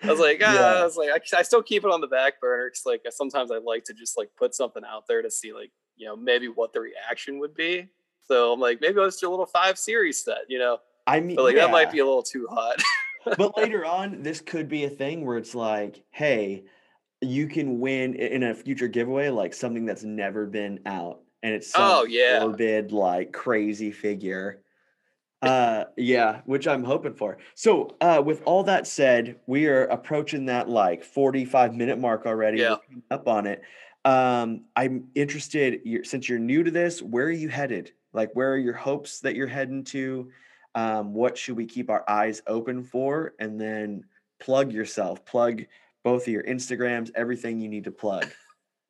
I 0.05 0.09
was 0.11 0.19
like, 0.19 0.41
ah, 0.45 0.53
Yeah. 0.55 0.81
I 0.81 0.85
was 0.85 0.97
like, 0.97 1.11
I, 1.11 1.39
I 1.39 1.43
still 1.43 1.63
keep 1.63 1.85
it 1.85 1.91
on 1.93 2.01
the 2.01 2.09
back 2.09 2.41
burner 2.41 2.67
because, 2.69 2.85
like, 2.85 3.03
sometimes 3.11 3.53
I 3.53 3.59
like 3.59 3.85
to 3.85 3.95
just 3.95 4.19
like 4.19 4.31
put 4.37 4.53
something 4.53 4.83
out 4.85 5.07
there 5.07 5.23
to 5.23 5.31
see, 5.31 5.53
like, 5.53 5.71
you 5.97 6.07
know, 6.07 6.17
maybe 6.17 6.49
what 6.49 6.73
the 6.73 6.81
reaction 6.81 7.39
would 7.39 7.55
be. 7.55 7.87
So 8.27 8.53
I'm 8.53 8.59
like, 8.59 8.81
maybe 8.81 8.99
I'll 8.99 9.07
just 9.07 9.21
do 9.21 9.29
a 9.29 9.31
little 9.31 9.47
five 9.47 9.79
series 9.79 10.25
set, 10.25 10.39
you 10.49 10.59
know, 10.59 10.79
I 11.07 11.21
mean, 11.21 11.37
but 11.37 11.45
like 11.45 11.55
that 11.55 11.71
might 11.71 11.93
be 11.93 12.01
a 12.01 12.05
little 12.05 12.23
too 12.25 12.49
hot. 12.51 12.83
but 13.39 13.57
later 13.57 13.85
on, 13.85 14.23
this 14.25 14.41
could 14.41 14.69
be 14.69 14.85
a 14.85 14.91
thing 14.91 15.25
where 15.25 15.37
it's 15.39 15.55
like, 15.55 16.03
hey, 16.11 16.65
you 17.21 17.47
can 17.47 17.79
win 17.79 18.15
in 18.15 18.43
a 18.43 18.55
future 18.55 18.89
giveaway 18.89 19.29
like 19.29 19.55
something 19.55 19.87
that's 19.87 20.03
never 20.03 20.47
been 20.47 20.81
out, 20.87 21.21
and 21.45 21.55
it's 21.55 21.71
some 21.71 21.83
Oh, 21.83 22.05
yeah. 22.05 22.41
morbid, 22.41 22.91
like 22.91 23.33
crazy 23.33 23.93
figure. 23.93 24.62
Uh, 25.43 25.85
yeah, 25.97 26.41
which 26.45 26.69
I'm 26.69 26.85
hoping 26.85 27.15
for. 27.15 27.39
So, 27.55 27.97
uh, 28.01 28.23
with 28.25 28.43
all 28.45 28.63
that 28.65 28.87
said, 28.87 29.41
we 29.47 29.67
are 29.67 29.85
approaching 29.85 30.47
that 30.47 30.69
like 30.69 31.03
45 31.03 31.75
minute 31.75 31.99
mark 31.99 32.27
already. 32.27 32.59
Yeah. 32.59 32.77
up 33.11 33.27
on 33.27 33.47
it. 33.47 33.63
Um, 34.05 34.63
I'm 34.77 35.09
interested. 35.15 35.81
You're, 35.85 36.05
since 36.05 36.29
you're 36.29 36.39
new 36.39 36.63
to 36.63 36.71
this, 36.71 37.03
where 37.03 37.27
are 37.27 37.31
you 37.31 37.49
headed? 37.49 37.93
Like, 38.13 38.31
where 38.35 38.53
are 38.53 38.59
your 38.59 38.75
hopes 38.75 39.21
that 39.21 39.35
you're 39.35 39.47
heading 39.47 39.85
to? 39.85 40.31
um, 40.75 41.13
what 41.13 41.37
should 41.37 41.57
we 41.57 41.67
keep 41.67 41.91
our 41.91 42.09
eyes 42.09 42.43
open 42.47 42.83
for 42.83 43.35
and 43.39 43.61
then 43.61 44.05
plug 44.41 44.73
yourself 44.73 45.25
plug 45.25 45.63
both 46.03 46.23
of 46.23 46.29
your 46.29 46.43
instagrams 46.45 47.11
everything 47.15 47.61
you 47.61 47.69
need 47.69 47.85
to 47.85 47.93
plug 47.93 48.29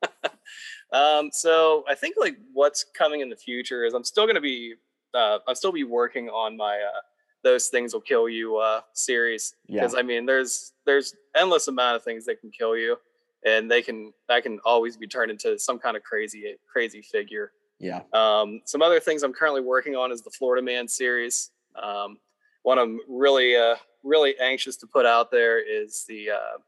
um, 0.92 1.30
so 1.32 1.84
I 1.88 1.94
think 1.94 2.16
like 2.18 2.36
what's 2.52 2.84
coming 2.84 3.20
in 3.20 3.28
the 3.28 3.36
future 3.36 3.84
is 3.84 3.94
I'm 3.94 4.04
still 4.04 4.24
going 4.24 4.34
to 4.34 4.40
be, 4.40 4.74
uh, 5.14 5.38
I'll 5.46 5.54
still 5.54 5.72
be 5.72 5.84
working 5.84 6.28
on 6.28 6.56
my, 6.56 6.76
uh, 6.76 7.00
those 7.42 7.68
things 7.68 7.92
will 7.92 8.00
kill 8.00 8.28
you, 8.28 8.56
uh, 8.56 8.80
series. 8.92 9.54
yeah 9.66 9.82
Cause 9.82 9.94
I 9.94 10.02
mean, 10.02 10.26
there's, 10.26 10.72
there's 10.86 11.14
endless 11.34 11.68
amount 11.68 11.96
of 11.96 12.02
things 12.02 12.24
that 12.26 12.40
can 12.40 12.50
kill 12.50 12.76
you 12.76 12.96
and 13.44 13.70
they 13.70 13.82
can, 13.82 14.12
that 14.28 14.42
can 14.42 14.60
always 14.64 14.96
be 14.96 15.06
turned 15.06 15.30
into 15.30 15.58
some 15.58 15.78
kind 15.78 15.96
of 15.96 16.02
crazy, 16.02 16.54
crazy 16.70 17.02
figure. 17.02 17.52
yeah 17.78 18.02
Um, 18.12 18.60
some 18.64 18.82
other 18.82 19.00
things 19.00 19.22
I'm 19.22 19.32
currently 19.32 19.60
working 19.60 19.96
on 19.96 20.12
is 20.12 20.22
the 20.22 20.30
Florida 20.30 20.62
Man 20.62 20.86
series. 20.88 21.50
Um, 21.74 22.18
one 22.62 22.78
I'm 22.78 23.00
really, 23.08 23.56
uh, 23.56 23.76
really 24.04 24.34
anxious 24.40 24.76
to 24.76 24.86
put 24.86 25.06
out 25.06 25.30
there 25.30 25.58
is 25.58 26.04
the 26.08 26.30
uh, 26.30 26.58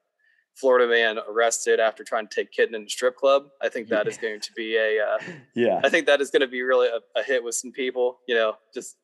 Florida 0.54 0.86
Man 0.88 1.18
arrested 1.28 1.80
after 1.80 2.04
trying 2.04 2.28
to 2.28 2.34
take 2.34 2.52
kitten 2.52 2.74
in 2.74 2.82
a 2.84 2.88
strip 2.88 3.16
club. 3.16 3.46
I 3.60 3.68
think 3.68 3.88
that 3.88 4.06
is 4.06 4.16
going 4.16 4.40
to 4.40 4.52
be 4.52 4.76
a, 4.76 5.04
uh, 5.04 5.18
yeah 5.54 5.80
I 5.82 5.88
think 5.88 6.06
that 6.06 6.20
is 6.20 6.30
going 6.30 6.42
to 6.42 6.46
be 6.48 6.62
really 6.62 6.88
a, 6.88 7.00
a 7.18 7.22
hit 7.24 7.42
with 7.42 7.54
some 7.56 7.72
people. 7.72 8.18
You 8.28 8.36
know, 8.36 8.56
just 8.72 8.96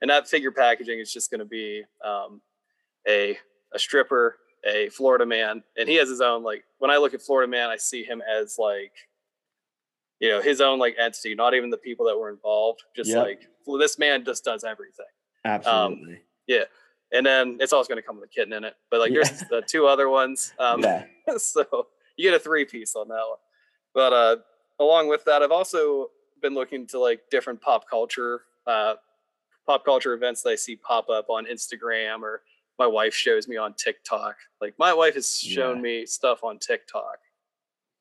and 0.00 0.10
that 0.10 0.28
figure 0.28 0.52
packaging 0.52 0.98
is 1.00 1.12
just 1.12 1.30
going 1.30 1.40
to 1.40 1.44
be 1.44 1.82
um, 2.04 2.40
a 3.08 3.36
a 3.74 3.78
stripper, 3.78 4.36
a 4.64 4.88
Florida 4.90 5.26
man, 5.26 5.62
and 5.76 5.88
he 5.88 5.96
has 5.96 6.08
his 6.08 6.20
own 6.20 6.42
like. 6.42 6.64
When 6.78 6.90
I 6.90 6.98
look 6.98 7.14
at 7.14 7.22
Florida 7.22 7.50
man, 7.50 7.68
I 7.70 7.76
see 7.76 8.04
him 8.04 8.22
as 8.22 8.56
like, 8.58 8.92
you 10.20 10.28
know, 10.28 10.40
his 10.40 10.60
own 10.60 10.78
like 10.78 10.94
entity, 11.00 11.34
not 11.34 11.54
even 11.54 11.70
the 11.70 11.78
people 11.78 12.06
that 12.06 12.16
were 12.16 12.30
involved. 12.30 12.82
Just 12.94 13.10
Yep. 13.10 13.26
like 13.26 13.40
well, 13.66 13.78
this 13.78 13.98
man 13.98 14.24
just 14.24 14.44
does 14.44 14.62
everything. 14.64 15.06
absolutely 15.44 16.20
And 17.12 17.24
then 17.26 17.58
it's 17.60 17.72
always 17.72 17.88
going 17.88 18.00
to 18.00 18.06
come 18.06 18.16
with 18.16 18.24
a 18.24 18.32
kitten 18.32 18.52
in 18.54 18.64
it. 18.64 18.74
But 18.90 19.00
like, 19.00 19.10
Yeah. 19.12 19.22
there's 19.24 19.40
the 19.50 19.62
two 19.66 19.86
other 19.86 20.08
ones. 20.08 20.52
Um, 20.58 20.80
yeah 20.80 21.04
so 21.36 21.86
you 22.16 22.30
get 22.30 22.34
a 22.34 22.42
three 22.42 22.64
piece 22.64 22.96
on 22.96 23.08
that 23.08 23.22
one. 23.28 23.38
But 23.94 24.12
uh, 24.12 24.36
along 24.80 25.08
with 25.08 25.24
that, 25.26 25.42
I've 25.42 25.52
also 25.52 26.10
been 26.40 26.54
looking 26.54 26.86
to 26.88 26.98
like 26.98 27.20
different 27.30 27.60
pop 27.60 27.88
culture, 27.88 28.42
uh, 28.66 28.94
pop 29.66 29.84
culture 29.84 30.12
events 30.14 30.42
that 30.42 30.50
I 30.50 30.54
see 30.56 30.76
pop 30.76 31.08
up 31.10 31.28
on 31.28 31.44
Instagram 31.46 32.22
or 32.22 32.42
my 32.78 32.86
wife 32.86 33.14
shows 33.14 33.46
me 33.46 33.56
on 33.58 33.74
TikTok. 33.74 34.36
Like 34.60 34.74
my 34.78 34.92
wife 34.94 35.14
has 35.14 35.38
shown 35.38 35.76
Yeah. 35.76 35.82
me 35.82 36.06
stuff 36.06 36.42
on 36.42 36.58
TikTok 36.58 37.18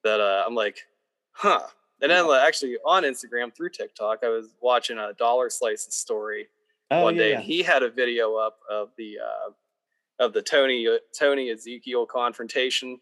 that 0.04 0.20
uh, 0.22 0.44
I'm 0.48 0.56
like, 0.56 0.88
huh. 1.34 1.68
And 2.02 2.10
then 2.10 2.28
like, 2.28 2.42
actually 2.48 2.78
on 2.86 3.04
Instagram 3.04 3.54
through 3.54 3.70
TikTok, 3.70 4.20
I 4.24 4.30
was 4.30 4.56
watching 4.62 4.98
a 4.98 5.14
Dollar 5.14 5.50
Slice's 5.52 5.94
story 5.94 6.48
oh, 6.92 7.04
one 7.04 7.16
yeah, 7.16 7.22
day. 7.22 7.30
yeah. 7.32 7.36
and 7.38 7.44
He 7.46 7.64
had 7.64 7.84
a 7.84 7.90
video 7.90 8.36
up 8.36 8.60
of 8.70 8.90
the 8.98 9.18
uh, 9.20 10.24
of 10.24 10.34
the 10.34 10.42
Tony 10.42 10.88
uh, 10.88 10.98
Tony 11.18 11.50
Ezekiel 11.50 12.06
confrontation. 12.06 13.00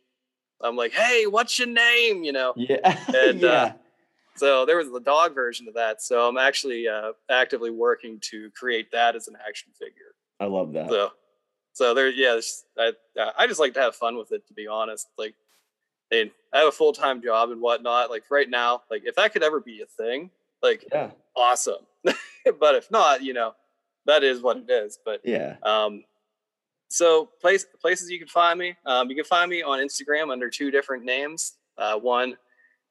I'm 0.61 0.75
like, 0.75 0.91
hey, 0.91 1.25
what's 1.25 1.57
your 1.57 1.67
name? 1.67 2.23
You 2.23 2.33
know. 2.33 2.53
yeah 2.55 2.97
And, 3.15 3.41
yeah 3.41 3.49
uh, 3.49 3.71
So 4.35 4.65
there 4.65 4.77
was 4.77 4.91
the 4.91 4.99
dog 4.99 5.33
version 5.33 5.67
of 5.67 5.73
that. 5.75 6.01
So 6.01 6.27
I'm 6.27 6.37
actually 6.37 6.87
uh, 6.87 7.13
actively 7.29 7.71
working 7.71 8.19
to 8.31 8.49
create 8.51 8.91
that 8.91 9.15
as 9.15 9.27
an 9.27 9.35
action 9.47 9.71
figure. 9.77 10.13
i 10.39 10.45
love 10.45 10.73
that 10.73 10.89
So, 10.89 11.11
so 11.73 11.93
there, 11.93 12.09
yeah, 12.09 12.39
I 12.77 12.91
I 13.37 13.47
just 13.47 13.59
like 13.59 13.73
to 13.75 13.79
have 13.81 13.95
fun 13.95 14.17
with 14.17 14.31
it. 14.31 14.45
To 14.47 14.53
be 14.53 14.67
honest, 14.67 15.07
like, 15.17 15.35
I, 16.11 16.15
mean, 16.15 16.31
I 16.53 16.59
have 16.59 16.67
a 16.67 16.71
full 16.71 16.93
time 16.93 17.21
job 17.21 17.51
and 17.51 17.61
whatnot. 17.61 18.09
Like 18.09 18.23
right 18.29 18.49
now, 18.49 18.81
like 18.91 19.03
if 19.05 19.15
that 19.15 19.31
could 19.31 19.43
ever 19.43 19.61
be 19.61 19.81
a 19.81 19.85
thing, 19.85 20.29
like 20.61 20.85
yeah 20.91 21.11
awesome. 21.35 21.85
but 22.03 22.75
if 22.75 22.91
not, 22.91 23.23
you 23.23 23.33
know, 23.33 23.53
that 24.09 24.23
is 24.23 24.41
what 24.41 24.57
it 24.57 24.69
is. 24.69 24.99
But 25.03 25.21
yeah 25.23 25.55
um, 25.63 26.03
so 26.89 27.29
place 27.39 27.65
places 27.79 28.09
you 28.09 28.19
can 28.19 28.27
find 28.27 28.59
me. 28.59 28.75
Um, 28.85 29.09
you 29.09 29.15
can 29.15 29.25
find 29.25 29.49
me 29.49 29.61
on 29.61 29.79
Instagram 29.79 30.31
under 30.31 30.49
two 30.49 30.71
different 30.71 31.05
names. 31.05 31.53
Uh, 31.77 31.97
one, 31.97 32.35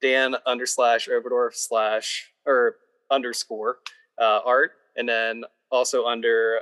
Dan 0.00 0.36
under 0.46 0.66
slash 0.66 1.08
Oberdorf 1.08 1.54
slash 1.54 2.32
or 2.46 2.76
underscore 3.10 3.78
uh, 4.18 4.40
art, 4.44 4.72
and 4.96 5.08
then 5.08 5.44
also 5.70 6.06
under 6.06 6.60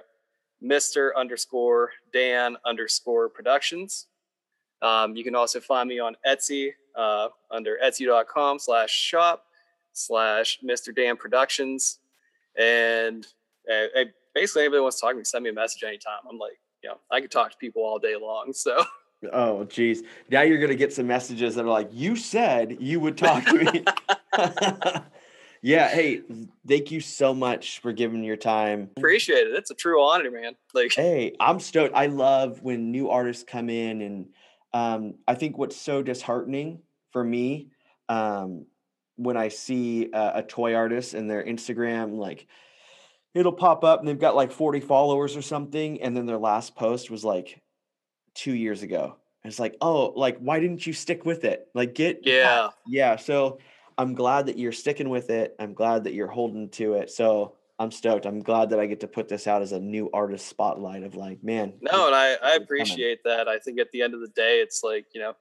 Mister 0.61 1.17
underscore 1.17 1.91
Dan 2.13 2.57
underscore 2.65 3.29
Productions. 3.29 4.07
Um, 4.83 5.15
you 5.15 5.25
can 5.25 5.35
also 5.35 5.61
find 5.61 5.89
me 5.89 5.99
on 5.99 6.17
Etsy 6.27 6.71
uh, 6.97 7.29
under 7.51 7.79
etsy.com 7.85 8.59
slash 8.59 8.91
shop 8.91 9.45
slash 9.93 10.59
Mr. 10.65 10.95
Dan 10.95 11.17
Productions. 11.17 11.99
And 12.59 13.27
uh, 13.71 14.01
uh, 14.01 14.05
basically, 14.37 14.63
anybody 14.63 14.83
wants 14.83 14.97
to 14.97 15.01
talk 15.01 15.13
to 15.13 15.17
me, 15.17 15.25
send 15.25 15.45
me 15.45 15.51
a 15.51 15.55
message 15.55 15.83
anytime. 15.83 16.21
I'm 16.31 16.39
like, 16.39 16.61
you 16.85 16.91
know, 16.91 16.99
I 17.11 17.21
could 17.21 17.31
talk 17.31 17.51
to 17.51 17.57
people 17.57 17.83
all 17.83 17.99
day 17.99 18.17
long. 18.21 18.53
So, 18.53 18.85
Oh, 19.33 19.65
geez. 19.65 20.03
Now 20.31 20.43
you're 20.43 20.59
gonna 20.59 20.75
get 20.75 20.93
some 20.93 21.07
messages 21.07 21.55
that 21.55 21.65
are 21.65 21.69
like, 21.69 21.89
"You 21.91 22.17
said 22.17 22.77
you 22.81 23.01
would 23.01 23.17
talk 23.17 23.45
to 23.47 23.65
me." 23.65 23.85
yeah. 25.63 25.89
Hey, 25.89 26.21
thank 26.69 26.91
you 26.91 27.01
so 27.01 27.33
much 27.33 27.79
for 27.81 27.93
giving 27.93 28.23
your 28.23 28.37
time. 28.37 28.91
appreciate 28.99 29.47
it. 29.47 29.55
It's 29.55 29.71
a 29.71 29.75
true 29.75 30.03
honor, 30.03 30.31
man. 30.31 30.53
Like, 30.75 30.93
Hey, 30.95 31.33
I'm 31.41 31.61
stoked. 31.61 31.95
I 31.95 32.07
love 32.07 32.63
when 32.63 32.93
new 32.93 33.09
artists 33.09 33.43
come 33.43 33.71
in, 33.71 34.03
and 34.03 34.27
um, 34.75 35.15
I 35.27 35.35
think 35.35 35.57
what's 35.57 35.77
so 35.77 36.03
disheartening 36.03 36.81
for 37.11 37.25
me 37.25 37.71
um, 38.11 38.67
when 39.17 39.39
I 39.39 39.49
see 39.49 40.11
a, 40.13 40.33
a 40.37 40.43
toy 40.43 40.75
artist 40.75 41.15
and 41.15 41.29
their 41.29 41.43
Instagram, 41.43 42.19
like 42.19 42.47
it'll 43.37 43.53
pop 43.53 43.85
up 43.85 44.01
and 44.01 44.09
they've 44.09 44.19
got 44.19 44.35
like 44.35 44.51
40 44.51 44.81
followers 44.81 45.37
or 45.37 45.43
something, 45.43 46.01
and 46.01 46.17
then 46.17 46.25
their 46.25 46.39
last 46.39 46.75
post 46.75 47.11
was 47.11 47.23
like 47.23 47.61
two 48.35 48.55
years 48.55 48.83
ago. 48.83 49.17
And 49.45 49.51
it's 49.51 49.61
like, 49.61 49.77
oh, 49.81 50.13
like 50.17 50.39
why 50.39 50.59
didn't 50.59 50.87
you 50.87 50.95
stick 50.95 51.27
with 51.27 51.45
it? 51.45 51.69
Like 51.75 51.95
get 51.95 52.21
yeah. 52.23 52.71
yeah. 52.87 53.17
So 53.17 53.59
I'm 53.99 54.15
glad 54.15 54.47
that 54.47 54.59
you're 54.59 54.73
sticking 54.73 55.11
with 55.11 55.29
it. 55.29 55.55
I'm 55.59 55.75
glad 55.75 56.05
that 56.05 56.15
you're 56.15 56.27
holding 56.27 56.71
to 56.71 56.95
it. 56.95 57.11
So 57.11 57.57
I'm 57.79 57.91
stoked. 57.91 58.25
I'm 58.25 58.41
glad 58.41 58.71
that 58.71 58.81
I 58.81 58.87
get 58.87 59.01
to 59.01 59.07
put 59.07 59.29
this 59.29 59.47
out 59.47 59.61
as 59.61 59.73
a 59.73 59.79
new 59.79 60.09
artist 60.15 60.49
spotlight 60.49 61.03
of 61.03 61.15
like, 61.15 61.45
man. 61.45 61.75
No, 61.83 62.07
and 62.07 62.17
I, 62.17 62.33
I 62.33 62.37
coming. 62.39 62.63
appreciate 62.63 63.23
that. 63.25 63.49
I 63.49 63.59
think 63.59 63.79
at 63.79 63.93
the 63.93 64.01
end 64.01 64.15
of 64.15 64.21
the 64.21 64.29
day, 64.29 64.61
it's 64.61 64.83
like, 64.83 65.05
you 65.15 65.21
know, 65.21 65.35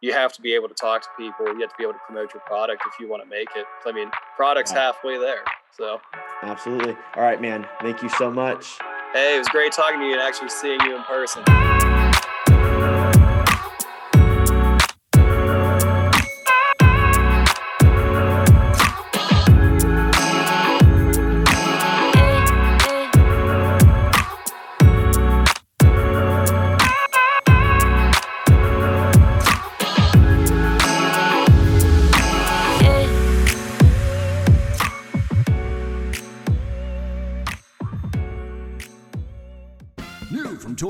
you 0.00 0.12
have 0.12 0.32
to 0.34 0.40
be 0.42 0.54
able 0.54 0.68
to 0.68 0.74
talk 0.74 1.02
to 1.02 1.08
people. 1.18 1.46
You 1.46 1.60
have 1.60 1.70
to 1.70 1.76
be 1.76 1.84
able 1.84 1.94
to 1.94 1.98
promote 2.06 2.32
your 2.32 2.42
product 2.46 2.82
if 2.86 2.98
you 3.00 3.08
want 3.08 3.22
to 3.22 3.28
make 3.28 3.48
it. 3.56 3.66
I 3.86 3.92
mean, 3.92 4.10
product's 4.36 4.72
Yeah. 4.72 4.82
halfway 4.92 5.18
there. 5.18 5.42
So, 5.76 6.00
Absolutely. 6.42 6.96
All 7.16 7.22
right, 7.22 7.40
man. 7.40 7.66
Thank 7.82 8.02
you 8.02 8.08
so 8.10 8.30
much. 8.30 8.78
hey, 9.12 9.34
it 9.36 9.38
was 9.38 9.48
great 9.48 9.72
talking 9.72 9.98
to 10.00 10.06
you 10.06 10.12
and 10.12 10.20
actually 10.20 10.50
seeing 10.50 10.80
you 10.82 10.94
in 10.96 11.02
person. 11.04 11.42